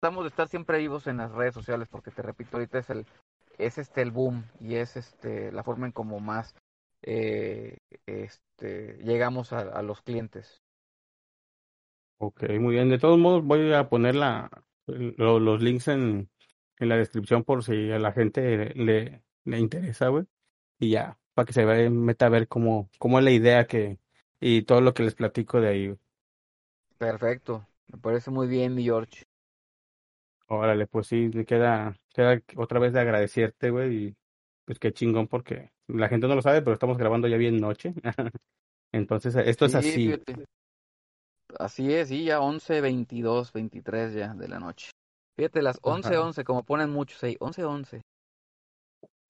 tratamos 0.00 0.24
de 0.24 0.28
estar 0.30 0.48
siempre 0.48 0.78
vivos 0.78 1.06
en 1.06 1.18
las 1.18 1.30
redes 1.30 1.54
sociales 1.54 1.86
porque 1.88 2.10
te 2.10 2.22
repito, 2.22 2.56
ahorita 2.56 2.78
es 2.80 2.90
el 2.90 3.06
es 3.58 3.78
este 3.78 4.02
el 4.02 4.10
boom 4.10 4.44
y 4.60 4.74
es 4.74 4.96
este 4.96 5.52
la 5.52 5.62
forma 5.62 5.86
en 5.86 5.92
como 5.92 6.18
más 6.18 6.56
eh, 7.02 7.78
este, 8.06 8.98
llegamos 9.02 9.52
a, 9.52 9.60
a, 9.60 9.82
los 9.82 10.02
clientes. 10.02 10.62
Ok, 12.18 12.44
muy 12.60 12.74
bien. 12.74 12.88
De 12.88 12.98
todos 12.98 13.18
modos, 13.18 13.44
voy 13.44 13.72
a 13.72 13.88
poner 13.88 14.14
la, 14.14 14.48
lo, 14.86 15.40
los 15.40 15.60
links 15.60 15.88
en, 15.88 16.30
en 16.78 16.88
la 16.88 16.96
descripción 16.96 17.42
por 17.44 17.64
si 17.64 17.90
a 17.90 17.98
la 17.98 18.12
gente 18.12 18.72
le, 18.76 19.22
le 19.44 19.58
interesa, 19.58 20.08
güey. 20.08 20.24
Y 20.78 20.90
ya, 20.90 21.18
para 21.34 21.46
que 21.46 21.52
se 21.52 21.64
vea, 21.64 21.90
meta 21.90 22.26
a 22.26 22.28
ver 22.30 22.48
cómo, 22.48 22.90
cómo 22.98 23.18
es 23.18 23.24
la 23.24 23.32
idea 23.32 23.66
que 23.66 23.98
y 24.40 24.62
todo 24.62 24.80
lo 24.82 24.94
que 24.94 25.04
les 25.04 25.14
platico 25.16 25.60
de 25.60 25.68
ahí. 25.68 25.96
Perfecto, 26.96 27.66
me 27.88 27.98
parece 27.98 28.30
muy 28.30 28.48
bien, 28.48 28.74
mi 28.74 28.84
George. 28.84 29.26
Órale, 30.48 30.86
pues 30.86 31.06
sí, 31.08 31.30
me 31.34 31.44
queda, 31.46 31.96
queda 32.14 32.40
otra 32.56 32.78
vez 32.78 32.92
de 32.92 33.00
agradecerte, 33.00 33.70
güey, 33.70 33.96
y 34.08 34.16
pues 34.64 34.78
qué 34.78 34.92
chingón 34.92 35.26
porque 35.28 35.71
la 35.88 36.08
gente 36.08 36.28
no 36.28 36.34
lo 36.34 36.42
sabe, 36.42 36.62
pero 36.62 36.74
estamos 36.74 36.98
grabando 36.98 37.28
ya 37.28 37.36
bien 37.36 37.58
noche. 37.58 37.94
Entonces, 38.92 39.34
esto 39.36 39.64
es 39.64 39.74
así. 39.74 40.06
Fíjate. 40.06 40.44
Así 41.58 41.92
es, 41.92 42.08
sí, 42.08 42.24
ya 42.24 42.40
11, 42.40 42.80
22, 42.80 43.52
23 43.52 44.14
ya 44.14 44.34
de 44.34 44.48
la 44.48 44.58
noche. 44.58 44.90
Fíjate, 45.36 45.62
las 45.62 45.78
11, 45.82 46.08
Ajá. 46.08 46.20
11, 46.22 46.44
como 46.44 46.62
ponen 46.62 46.90
muchos 46.90 47.22
ahí, 47.24 47.36
11, 47.40 47.64
11. 47.64 48.02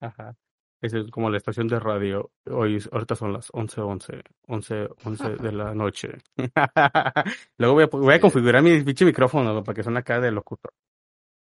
Ajá. 0.01 0.35
Es 0.81 0.93
como 1.11 1.29
la 1.29 1.37
estación 1.37 1.67
de 1.67 1.79
radio. 1.79 2.29
Hoy, 2.49 2.77
ahorita 2.91 3.15
son 3.15 3.31
las 3.31 3.49
11, 3.53 3.79
11, 3.79 4.21
11, 4.47 4.89
11 5.05 5.29
de 5.37 5.51
la 5.53 5.73
noche. 5.75 6.09
Luego 7.57 7.73
voy 7.75 7.83
a, 7.83 7.87
voy 7.87 8.13
a 8.13 8.19
configurar 8.19 8.61
mi 8.61 8.81
pinche 8.83 9.05
micrófono 9.05 9.63
para 9.63 9.75
que 9.75 9.83
suene 9.83 9.99
acá 9.99 10.19
de 10.19 10.31
locutor. 10.31 10.73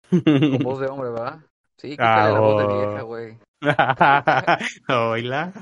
Con 0.10 0.60
voz 0.60 0.80
de 0.80 0.88
hombre, 0.88 1.10
¿verdad? 1.10 1.40
Sí, 1.78 1.92
quítale 1.92 2.30
ah, 2.30 2.32
la 2.32 2.40
voz 2.40 2.62
de 2.62 2.74
vieja, 2.74 3.02
güey. 3.02 3.38
Oila. 4.90 5.54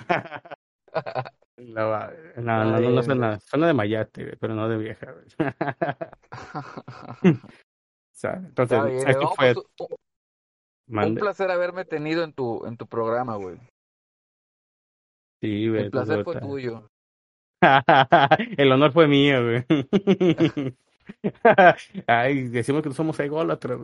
No, 1.57 2.07
no, 2.37 2.79
no, 2.79 2.89
no, 2.89 3.03
suena, 3.03 3.39
suena 3.39 3.67
de 3.67 3.73
mayate, 3.73 4.37
pero 4.37 4.55
no 4.55 4.67
de 4.67 4.77
vieja. 4.77 5.13
o 7.23 7.39
sea, 8.11 8.33
entonces, 8.33 8.83
bien, 8.85 9.07
esto 9.07 9.33
fue... 9.35 9.53
Un, 10.87 11.03
un 11.03 11.15
placer 11.15 11.49
haberme 11.49 11.85
tenido 11.85 12.23
en 12.23 12.33
tu, 12.33 12.65
en 12.65 12.75
tu 12.77 12.87
programa, 12.87 13.35
güey. 13.35 13.57
Sí, 15.41 15.69
güey. 15.69 15.83
El 15.83 15.91
placer 15.91 16.23
fue 16.23 16.39
tuyo. 16.39 16.89
El 18.57 18.71
honor 18.71 18.91
fue 18.91 19.07
mío, 19.07 19.43
güey. 19.43 19.65
Ay, 22.07 22.47
decimos 22.49 22.81
que 22.81 22.89
no 22.89 22.95
somos 22.95 23.19
ególatras. 23.19 23.79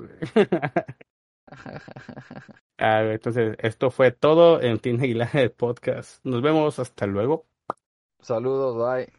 Ah, 2.77 3.01
entonces, 3.03 3.55
esto 3.59 3.91
fue 3.91 4.11
todo 4.11 4.61
en 4.61 4.79
Tina 4.79 5.03
Aguilar 5.03 5.51
podcast. 5.57 6.23
Nos 6.25 6.41
vemos, 6.41 6.79
hasta 6.79 7.05
luego. 7.07 7.45
Saludos, 8.21 8.77
bye. 8.77 9.11